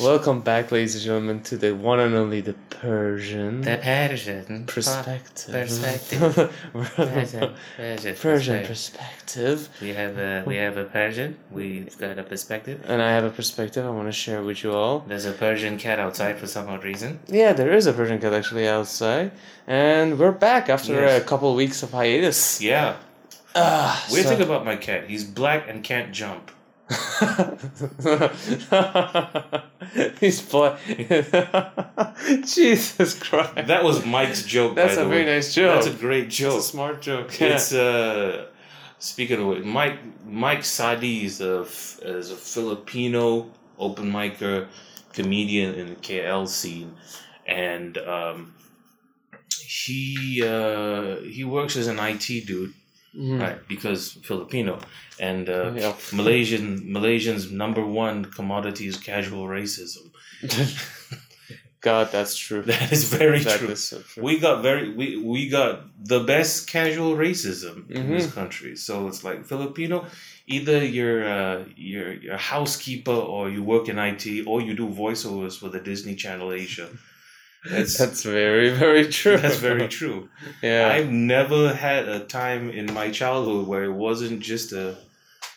Welcome 0.00 0.40
back, 0.40 0.72
ladies 0.72 0.94
and 0.94 1.04
gentlemen, 1.04 1.42
to 1.42 1.58
the 1.58 1.72
one 1.74 2.00
and 2.00 2.14
only 2.14 2.40
the 2.40 2.54
Persian 2.70 3.60
The 3.60 3.76
Persian 3.76 4.64
perspective. 4.64 5.52
Perspective. 5.52 6.52
Persian, 6.96 7.54
Persian 7.76 8.14
Persian, 8.16 8.66
perspective. 8.66 9.68
We 9.82 9.90
have 9.92 10.16
a 10.18 10.44
we 10.46 10.56
have 10.56 10.78
a 10.78 10.84
Persian. 10.84 11.36
We've 11.50 11.96
got 11.98 12.18
a 12.18 12.22
perspective. 12.22 12.80
And 12.88 13.02
I 13.02 13.10
have 13.12 13.24
a 13.24 13.30
perspective 13.30 13.84
I 13.84 13.90
want 13.90 14.08
to 14.08 14.12
share 14.12 14.42
with 14.42 14.64
you 14.64 14.72
all. 14.72 15.00
There's 15.00 15.26
a 15.26 15.32
Persian 15.32 15.76
cat 15.76 15.98
outside 15.98 16.38
for 16.38 16.46
some 16.46 16.68
odd 16.70 16.84
reason. 16.84 17.20
Yeah, 17.28 17.52
there 17.52 17.70
is 17.72 17.86
a 17.86 17.92
Persian 17.92 18.18
cat 18.18 18.32
actually 18.32 18.66
outside, 18.66 19.32
and 19.66 20.18
we're 20.18 20.32
back 20.32 20.70
after 20.70 20.94
Yes. 20.94 21.20
a 21.20 21.24
couple 21.24 21.54
weeks 21.54 21.82
of 21.82 21.90
hiatus. 21.92 22.62
Yeah. 22.62 22.96
Ah, 23.54 24.06
Weird 24.10 24.24
so- 24.24 24.30
thing 24.30 24.40
about 24.42 24.64
my 24.64 24.76
cat. 24.76 25.04
He's 25.10 25.24
black 25.24 25.68
and 25.68 25.84
can't 25.84 26.12
jump. 26.12 26.50
He's 30.20 30.42
black. 30.42 30.78
Jesus 32.44 33.18
Christ. 33.18 33.66
That 33.66 33.82
was 33.84 34.04
Mike's 34.04 34.44
joke. 34.44 34.74
That's 34.74 34.96
a 34.96 35.04
very 35.06 35.24
way. 35.24 35.34
nice 35.34 35.54
joke. 35.54 35.74
That's 35.74 35.86
a 35.94 35.98
great 35.98 36.26
It's 36.26 36.36
joke. 36.36 36.58
a 36.58 36.62
smart 36.62 37.02
joke. 37.02 37.38
Yeah. 37.40 37.54
It's 37.54 37.72
uh, 37.72 38.46
speaking 38.98 39.40
of 39.40 39.58
it, 39.58 39.64
Mike 39.64 39.98
Mike 40.26 40.64
Sadi 40.64 41.24
is 41.24 41.40
a 41.40 41.62
is 42.02 42.30
a 42.30 42.36
Filipino 42.36 43.50
open 43.78 44.10
micer 44.10 44.68
comedian 45.12 45.74
in 45.74 45.88
the 45.88 45.96
KL 45.96 46.48
scene, 46.48 46.94
and 47.46 47.98
um, 47.98 48.54
he 49.66 50.42
uh, 50.44 51.16
he 51.20 51.44
works 51.44 51.76
as 51.76 51.86
an 51.86 51.98
IT 51.98 52.26
dude, 52.46 52.74
Mhm. 53.14 53.40
right? 53.40 53.58
Because 53.68 54.12
Filipino, 54.22 54.78
and 55.20 55.48
uh, 55.48 55.72
Yeah. 55.76 55.94
Malaysian 56.12 56.66
Malaysians 56.96 57.50
number 57.50 57.84
one 57.86 58.24
commodity 58.38 58.86
is 58.86 58.96
casual 58.96 59.44
racism. 59.46 60.04
God, 61.80 62.10
that's 62.12 62.36
true. 62.36 62.62
That 62.72 62.92
is 62.92 63.04
very 63.12 63.40
That 63.40 63.58
true. 63.58 63.68
is 63.70 63.82
so 63.84 63.98
true. 64.00 64.22
We 64.22 64.38
got 64.38 64.62
very 64.62 64.94
we, 64.94 65.16
we 65.16 65.48
got 65.48 65.72
the 66.14 66.20
best 66.20 66.68
casual 66.68 67.16
racism 67.16 67.90
in 67.90 68.02
Mm-hmm. 68.02 68.12
this 68.14 68.32
country. 68.32 68.76
So 68.76 69.08
it's 69.08 69.24
like 69.24 69.44
Filipino, 69.44 70.06
either 70.46 70.78
you're 70.84 71.24
uh, 71.38 71.64
you're 71.76 72.12
you're 72.22 72.34
a 72.34 72.46
housekeeper 72.54 73.10
or 73.34 73.50
you 73.50 73.62
work 73.64 73.88
in 73.88 73.98
IT 73.98 74.24
or 74.46 74.60
you 74.62 74.74
do 74.82 74.86
voiceovers 74.88 75.58
for 75.58 75.68
the 75.68 75.80
Disney 75.80 76.14
Channel 76.14 76.52
Asia. 76.52 76.88
That's 77.70 77.96
That's 77.96 78.24
very, 78.24 78.70
very 78.70 79.06
true. 79.08 79.36
that's 79.36 79.56
very 79.58 79.88
true. 79.88 80.28
Yeah. 80.62 80.90
I've 80.92 81.10
never 81.10 81.72
had 81.72 82.08
a 82.08 82.20
time 82.20 82.70
in 82.70 82.92
my 82.92 83.10
childhood 83.10 83.66
where 83.68 83.84
it 83.84 83.92
wasn't 83.92 84.40
just 84.40 84.72
a 84.72 84.96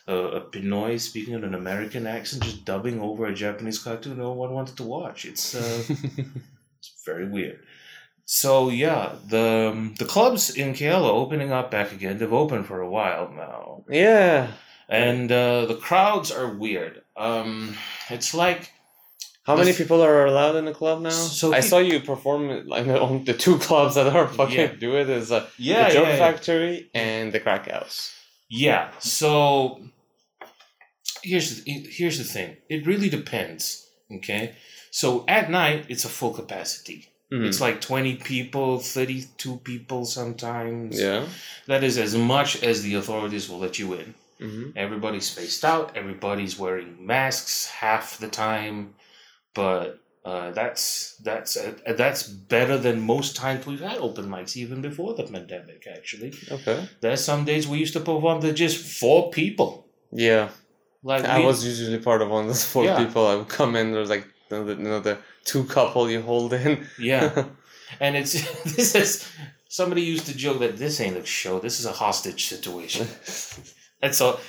a, 0.07 0.15
a 0.15 0.41
Pinoy 0.41 0.99
speaking 0.99 1.33
in 1.33 1.43
an 1.43 1.55
American 1.55 2.05
accent 2.05 2.43
just 2.43 2.63
dubbing 2.63 3.01
over 3.01 3.25
a 3.25 3.33
Japanese 3.33 3.79
cartoon 3.79 4.17
no 4.17 4.33
one 4.33 4.51
wanted 4.51 4.77
to 4.77 4.83
watch. 4.83 5.25
It's 5.25 5.55
uh, 5.55 5.83
it's 6.77 6.93
very 7.05 7.27
weird. 7.27 7.59
So 8.25 8.69
yeah, 8.69 9.15
the 9.27 9.71
um, 9.73 9.95
the 9.97 10.05
clubs 10.05 10.49
in 10.55 10.73
KL 10.73 11.05
are 11.05 11.11
opening 11.11 11.51
up 11.51 11.71
back 11.71 11.91
again. 11.91 12.17
They've 12.17 12.31
opened 12.33 12.65
for 12.65 12.81
a 12.81 12.89
while 12.89 13.31
now, 13.31 13.83
yeah. 13.89 14.51
and 14.89 15.31
uh, 15.31 15.65
the 15.65 15.75
crowds 15.75 16.31
are 16.31 16.53
weird. 16.53 17.03
Um, 17.15 17.75
it's 18.09 18.33
like 18.33 18.71
How 19.45 19.55
many 19.55 19.73
people 19.73 20.01
are 20.03 20.25
allowed 20.25 20.55
in 20.55 20.65
the 20.65 20.73
club 20.73 21.01
now? 21.01 21.09
So 21.11 21.53
I 21.53 21.57
he- 21.57 21.61
saw 21.69 21.77
you 21.79 21.99
perform 21.99 22.67
like 22.67 22.87
on 23.07 23.23
the 23.25 23.33
two 23.33 23.57
clubs 23.59 23.93
that 23.95 24.07
are 24.15 24.27
fucking 24.27 24.57
Yeah. 24.59 24.73
do 24.85 24.95
it 24.97 25.09
is 25.09 25.31
uh, 25.31 25.47
yeah, 25.57 25.87
the 25.87 25.93
Joke 25.93 26.07
yeah, 26.07 26.13
yeah. 26.13 26.17
Factory 26.31 26.89
and 26.93 27.31
the 27.33 27.39
Crack 27.39 27.69
House. 27.69 28.11
Yeah. 28.49 28.89
So 28.99 29.81
here's 31.23 31.63
the, 31.63 31.71
here's 31.89 32.17
the 32.17 32.23
thing. 32.23 32.57
It 32.69 32.85
really 32.85 33.09
depends. 33.09 33.87
Okay. 34.11 34.55
So 34.91 35.25
at 35.27 35.49
night 35.49 35.85
it's 35.89 36.05
a 36.05 36.09
full 36.09 36.33
capacity. 36.33 37.09
Mhm. 37.31 37.47
It's 37.47 37.59
like 37.59 37.81
twenty 37.81 38.15
people, 38.15 38.79
thirty 38.79 39.25
two 39.37 39.57
people 39.57 40.05
sometimes. 40.05 40.99
Yeah. 40.99 41.25
That 41.67 41.83
is 41.83 41.97
as 41.97 42.15
much 42.15 42.61
as 42.63 42.83
the 42.83 42.95
authorities 42.95 43.49
will 43.49 43.59
let 43.59 43.79
you 43.79 43.93
in. 43.93 44.13
hmm 44.39 44.69
Everybody's 44.75 45.27
spaced 45.31 45.65
out. 45.65 45.95
Everybody's 45.97 46.57
wearing 46.59 46.89
masks 47.05 47.67
half 47.67 48.17
the 48.19 48.27
time, 48.27 48.93
but. 49.55 49.99
Uh, 50.33 50.49
that's 50.53 51.17
that's 51.17 51.55
uh, 51.55 51.71
that's 51.95 52.23
better 52.23 52.79
than 52.79 52.99
most 52.99 53.35
times 53.35 53.63
we've 53.67 53.79
had 53.89 53.97
open 53.99 54.25
mics 54.25 54.57
even 54.57 54.81
before 54.81 55.13
the 55.13 55.21
pandemic. 55.21 55.85
Actually, 55.97 56.33
Okay. 56.51 56.89
there's 57.01 57.23
some 57.23 57.45
days 57.45 57.67
we 57.67 57.77
used 57.77 57.93
to 57.93 57.99
perform 57.99 58.41
to 58.41 58.51
just 58.51 58.77
four 58.99 59.29
people. 59.29 59.85
Yeah. 60.11 60.49
Like 61.03 61.25
I 61.25 61.37
we- 61.37 61.45
was 61.45 61.63
usually 61.63 61.99
part 61.99 62.23
of 62.23 62.29
one 62.31 62.41
of 62.45 62.47
those 62.47 62.65
four 62.65 62.85
Yeah. 62.85 62.97
people. 63.05 63.27
I 63.27 63.35
would 63.35 63.49
come 63.49 63.75
in, 63.75 63.91
there's 63.91 64.09
like 64.09 64.25
another, 64.49 64.71
another 64.73 65.17
two 65.43 65.63
couple 65.65 66.09
you 66.09 66.21
hold 66.23 66.53
in. 66.53 66.87
yeah, 66.97 67.45
and 67.99 68.17
it's 68.17 68.33
this 68.75 68.95
is 68.95 69.29
somebody 69.69 70.01
used 70.01 70.25
to 70.25 70.35
joke 70.35 70.57
that 70.65 70.75
this 70.83 70.99
ain't 70.99 71.17
a 71.17 71.25
show. 71.39 71.59
This 71.59 71.79
is 71.79 71.85
a 71.85 71.91
hostage 72.03 72.47
situation. 72.47 73.05
That's 74.01 74.19
all. 74.21 74.39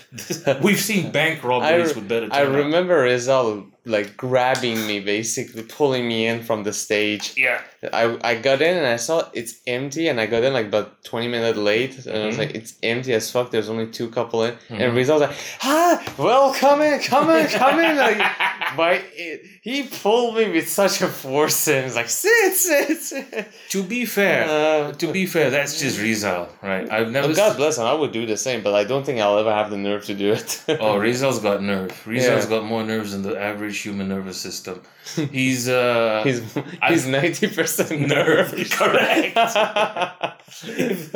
We've 0.63 0.81
seen 0.81 1.13
bank 1.13 1.45
robberies 1.45 1.93
I- 1.93 1.97
with 1.97 2.09
better. 2.09 2.29
I 2.31 2.45
turnout. 2.45 2.65
remember 2.65 2.97
Rizal 3.03 3.67
like 3.87 4.17
grabbing 4.17 4.87
me, 4.87 5.01
basically 5.01 5.63
pulling 5.63 6.07
me 6.09 6.27
in 6.27 6.43
from 6.43 6.65
the 6.65 6.73
stage. 6.73 7.35
Yeah, 7.37 7.61
I, 7.93 8.19
I 8.23 8.35
got 8.35 8.61
in 8.61 8.77
and 8.77 8.87
I 8.87 8.97
saw 8.97 9.29
it's 9.33 9.61
empty 9.67 10.09
and 10.09 10.21
I 10.21 10.27
got 10.27 10.43
in 10.43 10.53
like 10.53 10.67
about 10.67 11.05
20 11.05 11.29
minutes 11.29 11.57
late 11.59 12.05
and 12.07 12.23
I 12.23 12.27
was 12.27 12.35
Mhm. 12.37 12.39
like 12.39 12.55
it's 12.57 12.75
empty 12.83 13.13
as 13.15 13.31
fuck 13.31 13.51
there's 13.53 13.69
only 13.69 13.87
two 13.87 14.09
couple 14.11 14.43
in 14.45 14.55
Mhm. 14.69 14.81
and 14.83 14.97
Rizal's 14.97 15.21
like 15.23 15.37
ah 15.63 16.03
well 16.19 16.53
come 16.55 16.83
in 16.83 16.99
come 17.01 17.31
in 17.31 17.47
come 17.47 17.79
in 17.79 17.97
like 17.97 18.19
but 18.77 19.01
it, 19.15 19.43
he 19.63 19.85
pulled 20.03 20.37
me 20.37 20.51
with 20.51 20.69
such 20.69 21.01
a 21.03 21.09
force 21.09 21.69
and 21.69 21.85
was 21.85 21.95
like 21.97 22.09
sit 22.09 22.53
sit 22.55 22.99
sit 22.99 23.47
to 23.71 23.83
be 23.85 24.05
fair, 24.05 24.45
uh, 24.49 24.93
to 24.93 25.07
be 25.13 25.27
fair, 25.27 25.51
that's 25.51 25.79
just 25.81 26.01
Rizal, 26.01 26.49
right? 26.63 26.91
I've 26.91 27.11
never. 27.11 27.33
God 27.35 27.57
bless 27.57 27.79
him 27.79 27.85
I 27.85 27.95
would 28.01 28.13
do 28.13 28.27
the 28.27 28.37
same 28.37 28.63
but 28.67 28.75
I 28.75 28.85
don't 28.85 29.05
think 29.07 29.21
I'll 29.21 29.39
ever 29.39 29.53
have 29.61 29.71
the 29.71 29.77
nerve 29.89 30.05
to 30.07 30.15
do 30.15 30.33
it 30.33 30.51
Oh, 30.81 30.97
Rizal's 30.97 31.39
got 31.49 31.63
nerve. 31.63 31.93
Rizal's 32.15 32.45
Yeah. 32.45 32.51
got 32.57 32.65
more 32.65 32.83
nerves 32.83 33.13
than 33.13 33.23
the 33.23 33.37
average 33.51 33.76
human 33.85 34.09
nervous 34.09 34.41
system. 34.41 34.83
He's 35.33 35.69
uh. 35.69 36.23
he's 36.25 36.41
he's 36.55 37.07
90% 37.07 38.09
Nerve, 38.09 38.53
nerve 38.57 38.71
correct. 38.71 39.37
if, 40.65 41.15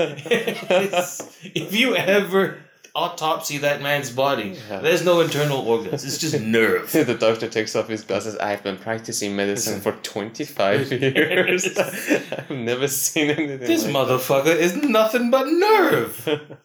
if 1.56 1.74
you 1.74 1.96
ever 1.96 2.58
autopsy 2.94 3.58
that 3.58 3.80
man's 3.82 4.10
body, 4.10 4.56
Yeah. 4.68 4.80
there's 4.80 5.04
no 5.04 5.20
internal 5.20 5.58
organs. 5.58 6.04
It's 6.04 6.18
just 6.18 6.40
nerve. 6.40 6.90
the 7.12 7.14
doctor 7.14 7.48
takes 7.48 7.76
off 7.76 7.88
his 7.88 8.02
glasses. 8.02 8.36
I've 8.36 8.62
been 8.62 8.76
practicing 8.76 9.36
medicine 9.36 9.80
for 9.80 9.92
25 9.92 10.92
years. 10.92 11.66
I've 11.78 12.50
never 12.50 12.88
seen 12.88 13.30
anything 13.30 13.60
This 13.60 13.84
like 13.84 13.94
motherfucker 13.94 14.54
is 14.56 14.74
nothing 14.76 15.30
but 15.30 15.46
nerve. 15.46 16.56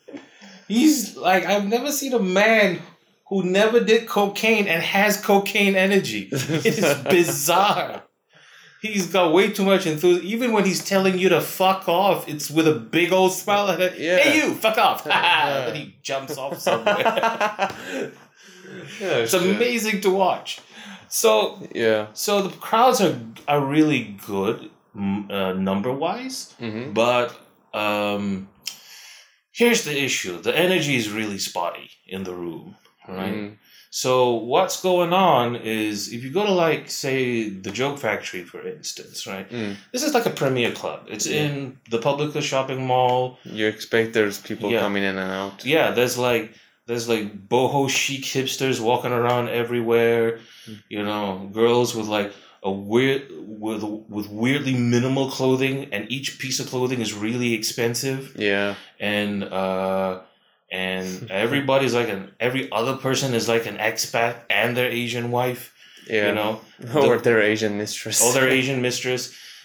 He's 0.68 1.16
like 1.16 1.46
I've 1.46 1.66
never 1.68 1.92
seen 1.92 2.14
a 2.14 2.20
man 2.20 2.80
who 3.30 3.44
never 3.44 3.80
did 3.80 4.08
cocaine 4.08 4.68
and 4.68 4.82
has 4.84 5.18
cocaine 5.18 5.76
energy. 5.76 6.30
It 6.32 6.66
is 6.66 6.96
bizarre. 7.10 8.04
He's 8.82 9.08
got 9.08 9.34
way 9.34 9.50
too 9.52 9.66
much 9.66 9.88
enthusiasm. 9.88 10.28
Even 10.28 10.52
when 10.54 10.64
he's 10.66 10.84
telling 10.86 11.18
you 11.18 11.30
to 11.30 11.42
fuck 11.42 11.90
off, 11.90 12.28
it's 12.30 12.52
with 12.52 12.68
a 12.68 12.76
big 12.76 13.12
old 13.12 13.32
smile. 13.34 13.66
Like, 13.66 13.98
Yeah. 13.98 14.18
Hey, 14.20 14.38
you, 14.38 14.54
fuck 14.54 14.78
off! 14.78 15.06
Yeah. 15.08 15.66
then 15.66 15.76
he 15.76 15.96
jumps 16.04 16.38
off 16.38 16.60
somewhere. 16.60 17.02
yeah, 19.02 19.18
it's 19.24 19.32
shit. 19.32 19.56
amazing 19.56 20.02
to 20.02 20.10
watch. 20.12 20.60
So, 21.08 21.68
Yeah. 21.74 22.08
so 22.14 22.42
the 22.48 22.56
crowds 22.58 23.02
are 23.02 23.16
are 23.48 23.62
really 23.66 24.18
good, 24.28 24.70
uh, 24.96 25.54
number 25.54 25.92
wise. 25.92 26.54
hmm 26.60 26.92
But 26.94 27.28
um, 27.74 28.50
here's 29.52 29.84
the 29.84 29.96
issue: 30.04 30.42
the 30.42 30.56
energy 30.56 30.96
is 30.96 31.10
really 31.10 31.38
spotty 31.40 31.90
in 32.08 32.24
the 32.24 32.34
room, 32.34 32.76
right? 33.08 33.34
Mm. 33.34 33.58
So 33.90 34.34
what's 34.34 34.82
going 34.82 35.14
on 35.14 35.56
is 35.56 36.12
if 36.12 36.22
you 36.24 36.30
go 36.30 36.46
to 36.46 36.52
like 36.52 36.90
say 36.90 37.48
the 37.50 37.72
Joke 37.72 37.98
Factory, 37.98 38.44
for 38.44 38.62
instance, 38.68 39.26
right? 39.26 39.50
Mm. 39.50 39.76
This 39.94 40.04
is 40.04 40.14
like 40.14 40.26
a 40.26 40.32
premier 40.32 40.72
club. 40.74 41.06
It's 41.08 41.26
Yeah. 41.26 41.44
in 41.46 41.78
the 41.90 42.00
Publika 42.00 42.42
shopping 42.42 42.86
mall. 42.86 43.40
You 43.46 43.68
expect 43.68 44.14
there's 44.14 44.38
people 44.40 44.70
Yeah. 44.70 44.82
coming 44.82 45.04
in 45.04 45.18
and 45.18 45.32
out. 45.32 45.64
Yeah, 45.66 45.92
there's 45.92 46.18
like 46.18 46.52
there's 46.88 47.08
like 47.08 47.48
boho 47.48 47.90
chic 47.90 48.24
hipsters 48.26 48.80
walking 48.80 49.12
around 49.14 49.50
everywhere. 49.50 50.40
Mm. 50.68 50.84
You 50.90 51.04
know, 51.04 51.50
girls 51.54 51.96
with 51.96 52.08
like 52.08 52.34
a 52.64 52.72
weird 52.72 53.22
with 53.48 53.82
with 54.10 54.28
weirdly 54.28 54.74
minimal 54.74 55.30
clothing, 55.30 55.88
and 55.94 56.12
each 56.12 56.38
piece 56.40 56.60
of 56.60 56.68
clothing 56.68 57.00
is 57.00 57.14
really 57.14 57.54
expensive. 57.54 58.36
Yeah. 58.38 58.76
and 59.00 59.44
uh 59.44 60.20
and 60.76 61.08
everybody's 61.44 61.96
like 62.00 62.10
an 62.18 62.24
every 62.48 62.64
other 62.80 62.96
person 63.08 63.30
is 63.40 63.46
like 63.54 63.66
an 63.72 63.78
expat 63.90 64.34
and 64.50 64.70
their 64.78 64.90
Asian 65.04 65.28
wife, 65.40 65.64
Yeah. 66.10 66.28
you 66.28 66.34
know, 66.40 66.52
or 67.08 67.18
their 67.28 67.42
Asian 67.54 67.74
mistress. 67.84 68.18
or 68.24 68.30
their 68.38 68.50
Asian 68.60 68.80
mistress 68.88 69.24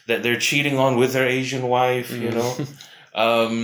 that 0.08 0.22
they're 0.22 0.40
cheating 0.48 0.76
on 0.84 0.92
with 1.00 1.10
their 1.16 1.28
Asian 1.40 1.64
wife, 1.78 2.08
you 2.24 2.30
Mm. 2.30 2.38
know. 2.38 2.52
Um 3.24 3.54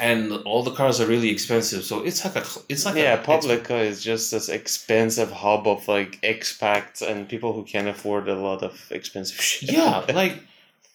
and 0.00 0.32
all 0.50 0.62
the 0.62 0.70
cars 0.80 0.96
are 1.00 1.06
really 1.14 1.30
expensive. 1.36 1.82
So 1.90 1.94
it's 2.08 2.20
like 2.24 2.36
a 2.42 2.44
it's 2.72 2.84
like 2.86 2.96
yeah, 3.02 3.14
a, 3.20 3.24
Publika 3.30 3.76
is 3.90 3.96
just 4.10 4.24
this 4.34 4.48
expensive 4.48 5.30
hub 5.42 5.66
of 5.74 5.88
like 5.96 6.12
expats 6.34 6.98
and 7.08 7.28
people 7.34 7.50
who 7.54 7.64
can't 7.72 7.88
afford 7.94 8.24
a 8.28 8.38
lot 8.48 8.60
of 8.68 8.74
expensive 8.98 9.40
shit. 9.50 9.72
yeah, 9.72 10.04
like 10.22 10.34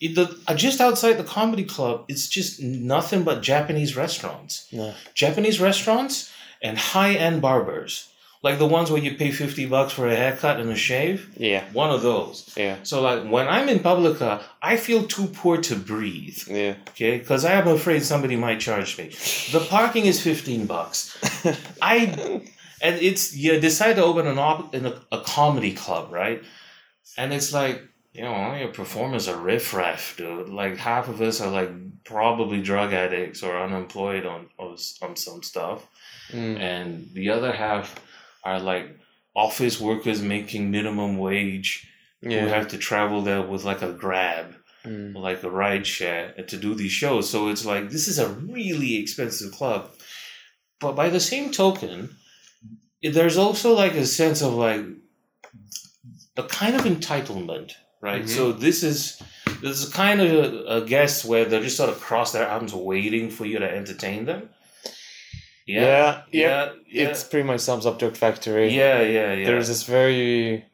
the 0.07 0.37
uh, 0.47 0.55
just 0.55 0.81
outside 0.81 1.13
the 1.13 1.23
comedy 1.23 1.63
club, 1.63 2.05
it's 2.07 2.27
just 2.27 2.61
nothing 2.61 3.23
but 3.23 3.41
Japanese 3.41 3.95
restaurants. 3.95 4.67
No. 4.71 4.93
Japanese 5.13 5.59
restaurants 5.59 6.31
and 6.61 6.77
high 6.77 7.13
end 7.13 7.41
barbers, 7.41 8.09
like 8.41 8.57
the 8.59 8.65
ones 8.67 8.89
where 8.91 9.01
you 9.01 9.15
pay 9.15 9.31
fifty 9.31 9.65
bucks 9.65 9.93
for 9.93 10.07
a 10.07 10.15
haircut 10.15 10.59
and 10.59 10.69
a 10.69 10.75
shave. 10.75 11.29
Yeah, 11.37 11.63
One 11.73 11.89
of 11.89 12.01
those. 12.01 12.51
yeah, 12.57 12.77
So 12.83 13.01
like 13.01 13.29
when 13.29 13.47
I'm 13.47 13.69
in 13.69 13.79
Publika, 13.79 14.41
I 14.61 14.77
feel 14.77 15.05
too 15.05 15.27
poor 15.27 15.57
to 15.57 15.75
breathe. 15.75 16.37
yeah. 16.47 16.75
Okay, 16.89 17.17
because 17.19 17.45
I 17.45 17.53
am 17.53 17.67
afraid 17.67 18.03
somebody 18.03 18.35
might 18.35 18.59
charge 18.59 18.97
me. 18.97 19.05
The 19.51 19.65
parking 19.69 20.05
is 20.05 20.21
fifteen 20.21 20.65
bucks. 20.65 21.17
I 21.81 22.41
and 22.81 22.95
it's 23.01 23.35
you 23.35 23.59
decide 23.59 23.95
to 23.95 24.03
open 24.03 24.27
an 24.27 24.37
op 24.37 24.75
in 24.75 24.85
a, 24.85 24.93
a 25.11 25.21
comedy 25.21 25.73
club, 25.73 26.11
right? 26.11 26.41
And 27.17 27.31
it's 27.31 27.53
like 27.53 27.81
you 28.13 28.21
know 28.23 28.33
all 28.33 28.57
your 28.57 28.69
performers 28.69 29.27
are 29.27 29.37
riffraff, 29.37 30.15
dude. 30.17 30.49
Like 30.49 30.77
half 30.77 31.07
of 31.09 31.21
us 31.21 31.41
are 31.41 31.49
like 31.51 31.71
probably 32.03 32.61
drug 32.61 32.93
addicts 32.93 33.41
or 33.43 33.57
unemployed 33.59 34.25
on 34.25 34.47
on, 34.59 34.77
on 35.01 35.15
some 35.15 35.41
stuff, 35.43 35.87
Mm. 36.31 36.57
and 36.59 37.09
the 37.13 37.29
other 37.29 37.51
half 37.51 37.95
are 38.43 38.59
like 38.59 38.97
office 39.35 39.79
workers 39.79 40.21
making 40.21 40.71
minimum 40.71 41.17
wage 41.17 41.89
who 42.21 42.29
have 42.29 42.69
to 42.69 42.77
travel 42.77 43.21
there 43.21 43.41
with 43.41 43.63
like 43.65 43.81
a 43.81 43.91
grab 43.91 44.55
Mm. 44.85 45.15
like 45.15 45.41
a 45.43 45.49
ride 45.49 45.87
share 45.87 46.33
to 46.47 46.57
do 46.57 46.75
these 46.75 46.91
shows. 46.91 47.29
So 47.29 47.47
it's 47.47 47.65
like 47.65 47.89
this 47.89 48.07
is 48.07 48.19
a 48.19 48.27
really 48.29 48.95
expensive 48.97 49.51
club. 49.53 49.89
But 50.81 50.93
by 50.93 51.07
the 51.09 51.21
same 51.21 51.51
token, 51.51 52.15
there's 53.01 53.37
also 53.37 53.73
like 53.73 53.93
a 53.93 54.05
sense 54.05 54.41
of 54.41 54.53
like 54.53 54.83
a 56.35 56.43
kind 56.43 56.75
of 56.75 56.81
entitlement, 56.83 57.73
right? 58.03 58.23
Mhm. 58.23 58.29
So 58.37 58.51
this 58.51 58.83
is 58.83 59.21
this 59.61 59.81
is 59.83 59.89
kind 59.89 60.19
of 60.21 60.29
a, 60.31 60.47
a 60.77 60.85
guess 60.85 61.23
where 61.25 61.45
they're 61.45 61.63
just 61.63 61.77
sort 61.77 61.89
of 61.89 61.99
cross 61.99 62.31
their 62.33 62.47
arms 62.47 62.73
waiting 62.73 63.29
for 63.29 63.45
you 63.45 63.57
to 63.59 63.69
entertain 63.81 64.25
them. 64.25 64.49
Yeah, 65.65 65.81
yeah, 65.81 66.21
yeah, 66.31 66.71
yeah, 66.91 67.07
It's 67.07 67.23
pretty 67.23 67.47
much 67.47 67.61
sums 67.61 67.85
up 67.85 67.97
Joke 67.97 68.17
Factory. 68.17 68.67
yeah, 68.75 69.01
yeah, 69.01 69.33
yeah. 69.33 69.45
There's 69.47 69.69
this 69.69 69.83
very 69.83 70.65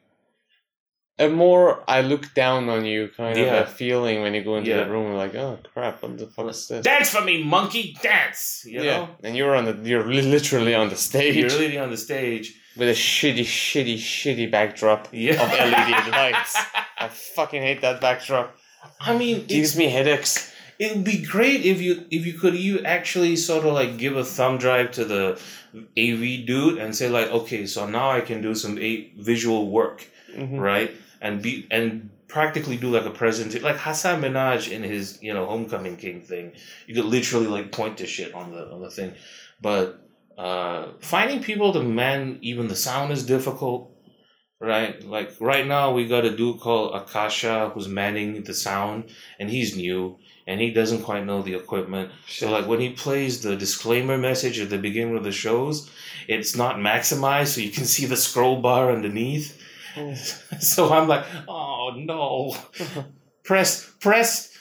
a 1.20 1.28
more 1.28 1.84
I 1.86 2.00
look 2.00 2.32
down 2.34 2.68
on 2.68 2.84
you 2.86 3.08
kind 3.16 3.38
Yeah. 3.38 3.60
of 3.60 3.68
a 3.68 3.70
feeling 3.70 4.22
when 4.22 4.32
you 4.34 4.42
go 4.42 4.56
into 4.56 4.70
Yeah. 4.70 4.84
the 4.84 4.90
room 4.90 5.14
like, 5.14 5.34
oh 5.36 5.58
crap, 5.72 6.02
what 6.02 6.18
the 6.18 6.26
fuck 6.26 6.48
is 6.50 6.66
this? 6.66 6.82
dance 6.84 7.10
for 7.10 7.20
me, 7.20 7.44
monkey, 7.44 7.96
dance. 8.02 8.62
You 8.66 8.82
yeah, 8.82 8.96
know, 8.96 9.08
and 9.22 9.36
you're 9.36 9.54
on 9.54 9.64
the 9.66 9.88
you're 9.88 10.10
literally 10.12 10.74
on 10.74 10.88
the 10.88 10.96
stage 10.96 11.36
you're 11.36 11.50
really 11.60 11.78
on 11.78 11.90
the 11.90 11.96
stage. 12.08 12.54
With 12.80 12.88
a 12.88 12.92
shitty, 12.92 13.40
shitty, 13.40 13.96
shitty 13.96 14.50
backdrop 14.50 15.08
Yeah, 15.12 15.34
of 15.34 15.50
LED 15.52 16.10
lights. 16.12 16.56
I 16.98 17.08
fucking 17.08 17.60
hate 17.60 17.82
that 17.82 18.00
backdrop. 18.00 18.56
I 18.98 19.14
mean, 19.16 19.44
Gives 19.46 19.76
me 19.76 19.90
headaches. 19.90 20.50
It 20.78 20.94
would 20.96 21.04
be 21.04 21.18
great 21.22 21.66
if 21.66 21.82
you 21.82 22.06
if 22.10 22.24
you 22.24 22.32
could 22.32 22.54
you 22.54 22.78
actually 22.80 23.36
sort 23.36 23.66
of 23.66 23.74
like 23.74 23.98
give 23.98 24.16
a 24.16 24.24
thumb 24.24 24.56
drive 24.56 24.92
to 24.92 25.04
the 25.04 25.38
AV 25.98 26.46
dude 26.46 26.78
and 26.78 26.96
say 26.96 27.10
like, 27.10 27.28
okay, 27.30 27.66
so 27.66 27.86
now 27.86 28.10
I 28.10 28.22
can 28.22 28.40
do 28.40 28.54
some 28.54 28.78
a- 28.78 29.10
visual 29.18 29.68
work, 29.70 30.06
Mhm. 30.34 30.58
right? 30.58 30.90
And 31.20 31.42
be 31.42 31.66
and 31.70 32.08
practically 32.28 32.78
do 32.78 32.88
like 32.88 33.04
a 33.04 33.10
presentation, 33.10 33.62
like 33.62 33.76
Hasan 33.76 34.22
Minhaj 34.22 34.72
in 34.72 34.82
his 34.82 35.18
you 35.22 35.34
know 35.34 35.44
Homecoming 35.44 35.98
King 35.98 36.22
thing. 36.22 36.52
You 36.86 36.94
could 36.94 37.04
literally 37.04 37.46
like 37.46 37.72
point 37.72 37.98
to 37.98 38.06
shit 38.06 38.32
on 38.32 38.50
the 38.52 38.62
on 38.72 38.80
the 38.80 38.90
thing, 38.90 39.12
but 39.60 39.99
uh, 40.40 40.92
finding 41.00 41.42
people 41.42 41.72
to 41.72 41.82
man 41.82 42.38
even 42.40 42.68
the 42.68 42.76
sound 42.76 43.12
is 43.12 43.24
difficult. 43.26 43.88
Right, 44.62 45.02
like 45.16 45.30
right 45.40 45.66
now 45.66 45.94
we 45.94 46.06
got 46.06 46.26
a 46.26 46.36
dude 46.36 46.60
called 46.60 46.94
Akasha 46.94 47.70
who's 47.72 47.88
manning 47.88 48.42
the 48.44 48.52
sound, 48.52 48.98
and 49.38 49.48
he's 49.48 49.74
new 49.74 50.18
and 50.50 50.60
he 50.60 50.72
doesn't 50.72 51.02
quite 51.02 51.24
know 51.24 51.42
the 51.42 51.54
equipment. 51.54 52.10
So 52.26 52.50
like 52.50 52.66
when 52.66 52.80
he 52.80 52.90
plays 52.90 53.40
the 53.40 53.54
disclaimer 53.56 54.18
message 54.18 54.58
at 54.58 54.68
the 54.68 54.78
beginning 54.78 55.16
of 55.16 55.22
the 55.22 55.32
shows, 55.32 55.88
it's 56.26 56.56
not 56.56 56.76
maximized, 56.76 57.48
so 57.54 57.60
you 57.60 57.70
can 57.70 57.84
see 57.84 58.04
the 58.06 58.16
scroll 58.16 58.60
bar 58.60 58.92
underneath. 58.92 59.56
so 60.60 60.92
I'm 60.92 61.06
like, 61.08 61.24
oh 61.48 61.92
no, 61.96 62.56
press 63.44 63.88
press. 64.00 64.52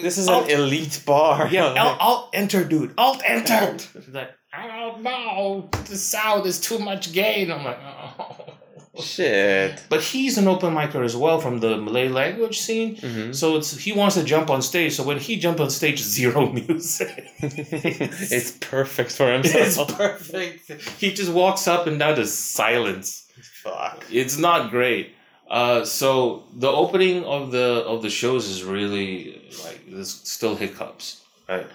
This 0.00 0.18
is 0.18 0.28
Alt- 0.28 0.44
an 0.50 0.60
elite 0.60 1.02
bar. 1.06 1.48
yeah, 1.48 1.66
alt, 1.84 2.00
alt 2.00 2.30
enter, 2.32 2.64
dude, 2.64 2.92
alt 2.98 3.22
enter. 3.24 3.76
like 4.12 4.30
I 4.52 4.66
don't 4.66 5.02
know, 5.02 5.68
the 5.88 5.96
sound 5.96 6.46
is 6.46 6.60
too 6.60 6.78
much 6.78 7.12
gain. 7.12 7.50
I'm 7.50 7.64
like, 7.64 7.78
oh. 7.82 8.54
Shit. 9.00 9.82
But 9.88 10.02
he's 10.02 10.36
an 10.36 10.46
open 10.46 10.74
micer 10.74 11.02
as 11.02 11.16
well 11.16 11.40
from 11.40 11.60
the 11.60 11.78
Malay 11.78 12.08
language 12.08 12.58
scene. 12.60 12.96
Mhm. 12.96 13.34
So 13.34 13.56
it's 13.56 13.74
he 13.74 13.92
wants 13.92 14.16
to 14.16 14.22
jump 14.22 14.50
on 14.50 14.60
stage. 14.60 14.92
So 14.92 15.02
when 15.02 15.18
he 15.18 15.36
jumps 15.36 15.60
on 15.62 15.70
stage, 15.70 15.98
zero 16.02 16.52
music. 16.52 17.24
it's 17.38 18.50
perfect 18.60 19.12
for 19.12 19.32
it's 19.32 19.50
himself. 19.52 19.96
perfect. 19.96 20.70
He 21.00 21.10
just 21.14 21.32
walks 21.32 21.66
up 21.66 21.86
and 21.86 21.98
down 21.98 22.16
to 22.16 22.26
silence. 22.26 23.26
Fuck. 23.62 24.04
It's 24.10 24.36
not 24.36 24.70
great. 24.70 25.14
Uh, 25.48 25.84
so 25.86 26.44
the 26.54 26.68
opening 26.70 27.24
of 27.24 27.50
the 27.50 27.84
of 27.86 28.02
the 28.02 28.10
shows 28.10 28.46
is 28.48 28.62
really 28.62 29.40
like 29.64 29.80
there's 29.88 30.10
still 30.10 30.54
hiccups, 30.54 31.22
right? 31.48 31.66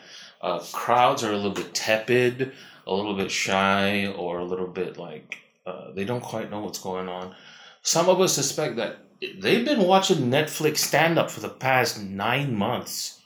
Uh, 0.42 0.60
crowds 0.72 1.24
are 1.24 1.32
a 1.32 1.36
little 1.36 1.52
bit 1.52 1.74
tepid, 1.74 2.52
a 2.86 2.94
little 2.94 3.16
bit 3.16 3.32
shy, 3.32 4.08
or 4.08 4.40
a 4.40 4.46
little 4.46 4.68
bit 4.68 4.98
like 4.98 5.38
uh, 5.66 5.92
they 5.94 6.06
don't 6.06 6.22
quite 6.22 6.50
know 6.52 6.60
what's 6.62 6.80
going 6.80 7.10
on. 7.10 7.36
Some 7.82 8.10
of 8.10 8.22
us 8.22 8.34
suspect 8.34 8.76
that 8.78 8.98
they've 9.40 9.66
been 9.66 9.84
watching 9.84 10.30
Netflix 10.30 10.78
stand 10.78 11.18
up 11.18 11.32
for 11.32 11.40
the 11.40 11.50
past 11.50 12.02
nine 12.02 12.56
months. 12.56 13.20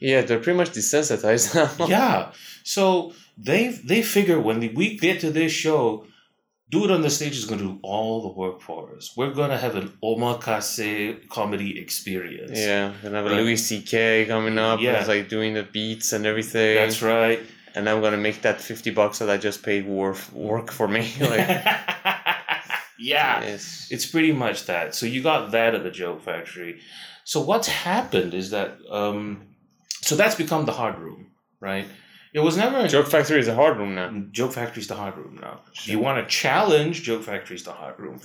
Yeah, 0.00 0.22
they're 0.22 0.40
pretty 0.40 0.56
much 0.56 0.70
desensitized 0.70 1.54
now. 1.78 1.86
yeah. 1.86 2.32
So 2.62 3.12
they 3.38 3.68
they 3.68 4.02
figure 4.02 4.40
when 4.40 4.60
we 4.74 4.96
get 4.96 5.20
to 5.20 5.30
this 5.30 5.52
show, 5.52 6.06
dude 6.74 6.90
on 6.90 7.02
the 7.02 7.10
stage 7.10 7.36
is 7.36 7.44
going 7.44 7.60
to 7.60 7.66
do 7.66 7.78
all 7.82 8.22
the 8.22 8.32
work 8.42 8.60
for 8.60 8.94
us. 8.96 9.16
We're 9.16 9.30
going 9.40 9.50
to 9.50 9.56
have 9.56 9.76
an 9.76 9.88
omakase 10.02 11.28
comedy 11.28 11.78
experience. 11.78 12.58
Yeah, 12.58 12.92
gonna 13.02 13.16
have 13.16 13.26
a 13.26 13.30
Right. 13.30 13.40
Louis 13.40 13.56
C.K. 13.56 14.26
coming 14.26 14.58
up. 14.58 14.80
Yeah. 14.80 15.04
Like 15.06 15.28
doing 15.28 15.54
the 15.54 15.62
beats 15.62 16.12
and 16.12 16.26
everything. 16.26 16.74
That's 16.76 17.02
right. 17.02 17.40
And 17.76 17.88
I'm 17.88 18.00
gonna 18.00 18.24
make 18.28 18.42
that 18.42 18.60
fifty 18.60 18.90
bucks 18.90 19.18
that 19.18 19.28
I 19.28 19.36
just 19.36 19.64
paid 19.64 19.84
work 19.86 20.18
work 20.32 20.70
for 20.70 20.86
me. 20.86 21.12
like, 21.20 21.48
yeah. 22.98 23.40
yes. 23.50 23.88
It's 23.90 24.06
pretty 24.06 24.32
much 24.32 24.66
that. 24.66 24.94
So 24.94 25.06
you 25.06 25.22
got 25.22 25.50
that 25.50 25.74
at 25.74 25.82
the 25.82 25.90
Joke 25.90 26.22
Factory. 26.22 26.80
So 27.24 27.40
what's 27.40 27.66
happened 27.66 28.32
is 28.32 28.50
that 28.50 28.78
um 28.90 29.48
so 30.08 30.14
that's 30.14 30.36
become 30.36 30.66
the 30.66 30.72
hard 30.72 30.98
room, 30.98 31.32
right? 31.60 31.86
It 32.34 32.40
was 32.40 32.56
never 32.56 32.78
a 32.78 32.88
Joke 32.88 33.06
Factory 33.06 33.38
is 33.38 33.46
a 33.46 33.54
hard 33.54 33.78
room 33.78 33.94
now. 33.94 34.10
Joke 34.32 34.52
factory 34.52 34.80
is 34.80 34.88
the 34.88 34.96
hard 34.96 35.16
room 35.16 35.38
now. 35.40 35.60
If 35.72 35.86
you 35.86 36.00
want 36.00 36.18
to 36.18 36.28
challenge, 36.28 37.04
Joke 37.04 37.22
Factory's 37.22 37.62
the 37.62 37.70
hard 37.70 38.00
room. 38.00 38.20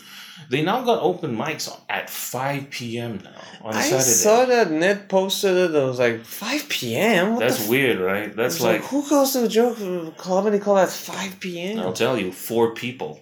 They 0.50 0.64
now 0.64 0.82
got 0.84 1.04
open 1.04 1.38
mics 1.38 1.72
on, 1.72 1.80
at 1.88 2.10
5 2.10 2.72
p.m. 2.72 3.20
now 3.24 3.40
on 3.62 3.76
I 3.76 3.82
Saturday. 3.82 3.96
I 3.98 4.00
saw 4.00 4.46
that 4.46 4.72
Ned 4.72 5.10
posted 5.10 5.56
it. 5.56 5.76
I 5.76 5.84
was 5.84 6.00
like, 6.00 6.26
5 6.26 6.70
p.m. 6.70 7.34
What 7.34 7.42
That's 7.42 7.58
the 7.58 7.64
f-? 7.66 7.70
weird, 7.70 8.00
right? 8.00 8.36
That's 8.36 8.60
like, 8.60 8.82
like, 8.82 8.90
who 8.90 9.08
goes 9.08 9.34
to 9.34 9.46
a 9.46 9.48
joke 9.48 9.80
uh, 9.80 10.10
comedy 10.18 10.58
club 10.58 10.88
at 10.88 10.90
5 10.90 11.40
p.m.? 11.40 11.78
I'll 11.78 11.94
tell 11.94 12.18
you, 12.18 12.32
four 12.32 12.74
people. 12.74 13.22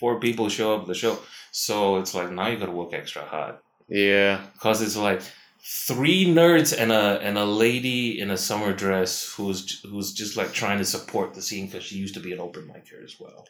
Four 0.00 0.18
people 0.18 0.48
show 0.48 0.74
up 0.74 0.80
at 0.82 0.86
the 0.88 0.94
show. 0.94 1.16
So 1.52 1.98
it's 1.98 2.12
like 2.12 2.32
now 2.32 2.48
you 2.48 2.58
got 2.58 2.66
to 2.66 2.72
work 2.72 2.92
extra 2.92 3.22
hard. 3.22 3.54
Yeah, 3.88 4.40
because 4.54 4.82
it's 4.82 4.96
like 4.96 5.22
three 5.66 6.26
nerds 6.26 6.76
and 6.78 6.92
a 6.92 7.18
and 7.22 7.38
a 7.38 7.44
lady 7.44 8.20
in 8.20 8.30
a 8.30 8.36
summer 8.36 8.72
dress 8.72 9.32
who's 9.34 9.80
who's 9.80 10.12
just 10.12 10.36
like 10.36 10.52
trying 10.52 10.78
to 10.78 10.84
support 10.84 11.32
the 11.34 11.40
scene 11.42 11.66
because 11.66 11.84
she 11.84 11.96
used 11.96 12.14
to 12.14 12.20
be 12.20 12.32
an 12.32 12.40
open 12.40 12.62
micer 12.68 13.02
as 13.02 13.18
well, 13.18 13.46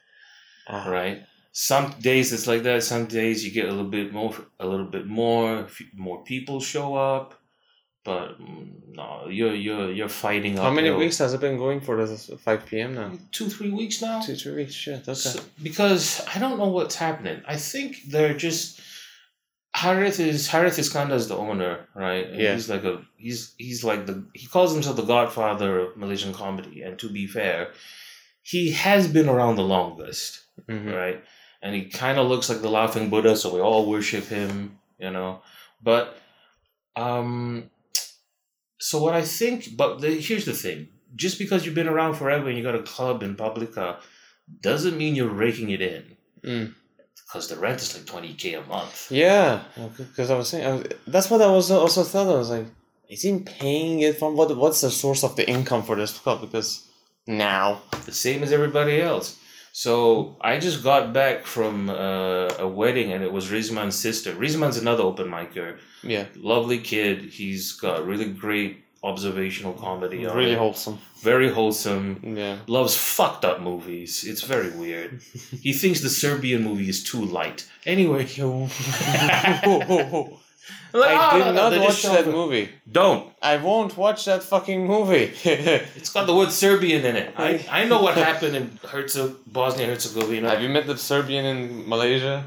Ah, 0.68 0.88
right? 0.88 1.24
Some 1.52 1.94
days 2.00 2.32
it's 2.32 2.46
like 2.46 2.62
that. 2.64 2.82
Some 2.82 3.06
days 3.06 3.44
you 3.44 3.50
get 3.52 3.66
a 3.68 3.70
little 3.70 3.90
bit 3.90 4.12
more, 4.12 4.34
a 4.58 4.66
little 4.66 4.86
bit 4.86 5.06
more, 5.06 5.68
more 5.94 6.22
people 6.24 6.60
show 6.60 6.96
up, 6.96 7.40
but 8.04 8.40
mm, 8.40 8.72
no, 8.92 9.26
you're 9.28 9.54
you're 9.54 9.92
you're 9.92 10.08
fighting. 10.08 10.56
How 10.56 10.70
many 10.70 10.88
uphill. 10.88 10.98
weeks 11.00 11.18
has 11.18 11.32
it 11.34 11.40
been 11.40 11.56
going 11.58 11.80
for 11.80 11.94
this 12.06 12.28
5 12.28 12.66
p.m. 12.66 12.94
now? 12.94 13.12
Two 13.32 13.48
three 13.48 13.70
weeks 13.70 14.02
now. 14.02 14.20
Two, 14.20 14.34
three 14.36 14.54
weeks. 14.54 14.72
Shit. 14.74 15.02
Okay. 15.08 15.14
So- 15.14 15.40
because 15.62 16.20
I 16.34 16.38
don't 16.38 16.58
know 16.58 16.68
what's 16.68 16.96
happening. 16.96 17.42
I 17.46 17.56
think 17.56 18.02
they're 18.08 18.34
just 18.34 18.80
Harith 19.74 20.20
is 20.20 20.46
Harith 20.48 20.76
Iskandar 20.78 21.14
is 21.14 21.28
the 21.28 21.36
owner, 21.36 21.88
right? 21.94 22.26
And 22.28 22.40
Yeah. 22.40 22.54
He's 22.54 22.68
like 22.70 22.84
a 22.84 23.02
he's 23.16 23.54
he's 23.58 23.82
like 23.84 24.06
the 24.06 24.24
he 24.34 24.46
calls 24.46 24.72
himself 24.72 24.96
the 24.96 25.02
godfather 25.02 25.78
of 25.80 25.96
Malaysian 25.96 26.32
comedy. 26.32 26.82
And 26.82 26.98
to 27.00 27.08
be 27.08 27.26
fair, 27.26 27.72
he 28.42 28.70
has 28.72 29.08
been 29.08 29.28
around 29.28 29.56
the 29.56 29.62
longest, 29.76 30.42
Mhm. 30.68 30.92
right? 30.94 31.24
And 31.62 31.74
he 31.74 31.86
kind 31.86 32.18
of 32.18 32.28
looks 32.28 32.48
like 32.48 32.60
the 32.62 32.70
laughing 32.70 33.10
Buddha, 33.10 33.36
so 33.36 33.52
we 33.54 33.60
all 33.60 33.88
worship 33.90 34.26
him, 34.26 34.78
you 34.98 35.10
know. 35.10 35.42
But 35.82 36.16
um 36.96 37.70
so 38.78 39.02
what 39.02 39.14
I 39.14 39.22
think 39.22 39.76
but 39.76 40.00
the, 40.00 40.10
here's 40.20 40.44
the 40.44 40.52
thing. 40.52 40.88
just 41.16 41.38
because 41.38 41.64
you've 41.64 41.74
been 41.76 41.88
around 41.88 42.14
forever 42.14 42.48
and 42.48 42.56
you 42.58 42.62
got 42.64 42.74
a 42.74 42.82
club 42.82 43.22
in 43.22 43.36
Publika 43.36 43.96
doesn't 44.60 44.96
mean 44.98 45.14
you're 45.14 45.28
raking 45.46 45.70
it 45.70 45.80
in. 45.80 46.16
Mm. 46.44 46.74
Because 47.26 47.48
the 47.48 47.56
rent 47.56 47.80
is 47.82 47.94
like 47.96 48.06
20k 48.06 48.64
a 48.64 48.68
month. 48.68 49.10
Yeah, 49.10 49.62
because 49.96 50.30
I 50.30 50.36
was 50.36 50.48
saying 50.48 50.66
I 50.66 50.72
was, 50.74 50.86
that's 51.06 51.30
what 51.30 51.42
I 51.42 51.50
was 51.50 51.70
also 51.70 52.02
thought. 52.04 52.28
I 52.32 52.38
was 52.38 52.50
like, 52.50 52.66
is 53.08 53.22
he 53.22 53.38
paying 53.40 54.00
it 54.00 54.18
from 54.18 54.36
what? 54.36 54.56
What's 54.56 54.80
the 54.80 54.90
source 54.90 55.24
of 55.24 55.34
the 55.36 55.48
income 55.48 55.82
for 55.82 55.96
this 55.96 56.16
club? 56.18 56.40
Because 56.42 56.88
now, 57.26 57.80
The 58.04 58.12
same 58.12 58.42
as 58.42 58.52
everybody 58.52 59.00
else. 59.00 59.36
So 59.72 60.36
I 60.40 60.58
just 60.60 60.84
got 60.84 61.12
back 61.12 61.46
from 61.46 61.90
uh, 61.90 62.48
a 62.60 62.68
wedding 62.68 63.12
and 63.12 63.24
it 63.24 63.32
was 63.32 63.50
Rizman's 63.50 63.96
sister. 63.96 64.32
Rizman's 64.34 64.76
another 64.76 65.02
open 65.02 65.26
micer. 65.28 65.78
yeah, 66.04 66.26
Lovely 66.36 66.78
kid. 66.78 67.22
He's 67.24 67.72
got 67.72 68.06
really 68.06 68.26
great 68.30 68.83
observational 69.04 69.74
comedy. 69.74 70.26
on 70.26 70.36
really 70.36 70.52
it. 70.52 70.58
wholesome. 70.58 70.98
Very 71.20 71.50
wholesome. 71.50 72.36
Yeah, 72.36 72.58
loves 72.66 72.96
fucked 72.96 73.44
up 73.44 73.60
movies. 73.60 74.24
It's 74.24 74.42
very 74.42 74.70
weird. 74.70 75.20
he 75.62 75.72
thinks 75.72 76.00
the 76.00 76.10
Serbian 76.10 76.64
movie 76.64 76.88
is 76.88 77.04
too 77.04 77.24
light. 77.24 77.68
Anyway, 77.86 78.26
I 80.94 81.14
ah, 81.14 81.44
did 81.44 81.54
not 81.54 81.78
watch 81.80 82.02
that 82.04 82.26
movie. 82.26 82.70
Don't. 82.90 83.32
I 83.42 83.56
won't 83.56 83.96
watch 83.96 84.24
that 84.26 84.42
fucking 84.42 84.86
movie. 84.86 85.32
It's 85.96 86.10
got 86.10 86.26
the 86.26 86.34
word 86.34 86.50
Serbian 86.50 87.04
in 87.04 87.16
it. 87.16 87.34
I, 87.36 87.66
I 87.70 87.84
know 87.84 88.00
what 88.00 88.16
happened 88.30 88.56
in 88.56 88.78
Herzeg, 88.82 89.36
Bosnia 89.46 89.86
Herzegovina. 89.88 90.50
Have 90.50 90.62
you 90.62 90.68
met 90.68 90.86
the 90.86 90.96
Serbian 90.96 91.44
in 91.44 91.88
Malaysia? 91.88 92.44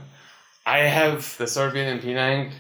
I 0.66 0.80
have. 0.80 1.38
The 1.38 1.48
Serbian 1.48 1.88
in 1.88 2.00
Penang? 2.00 2.52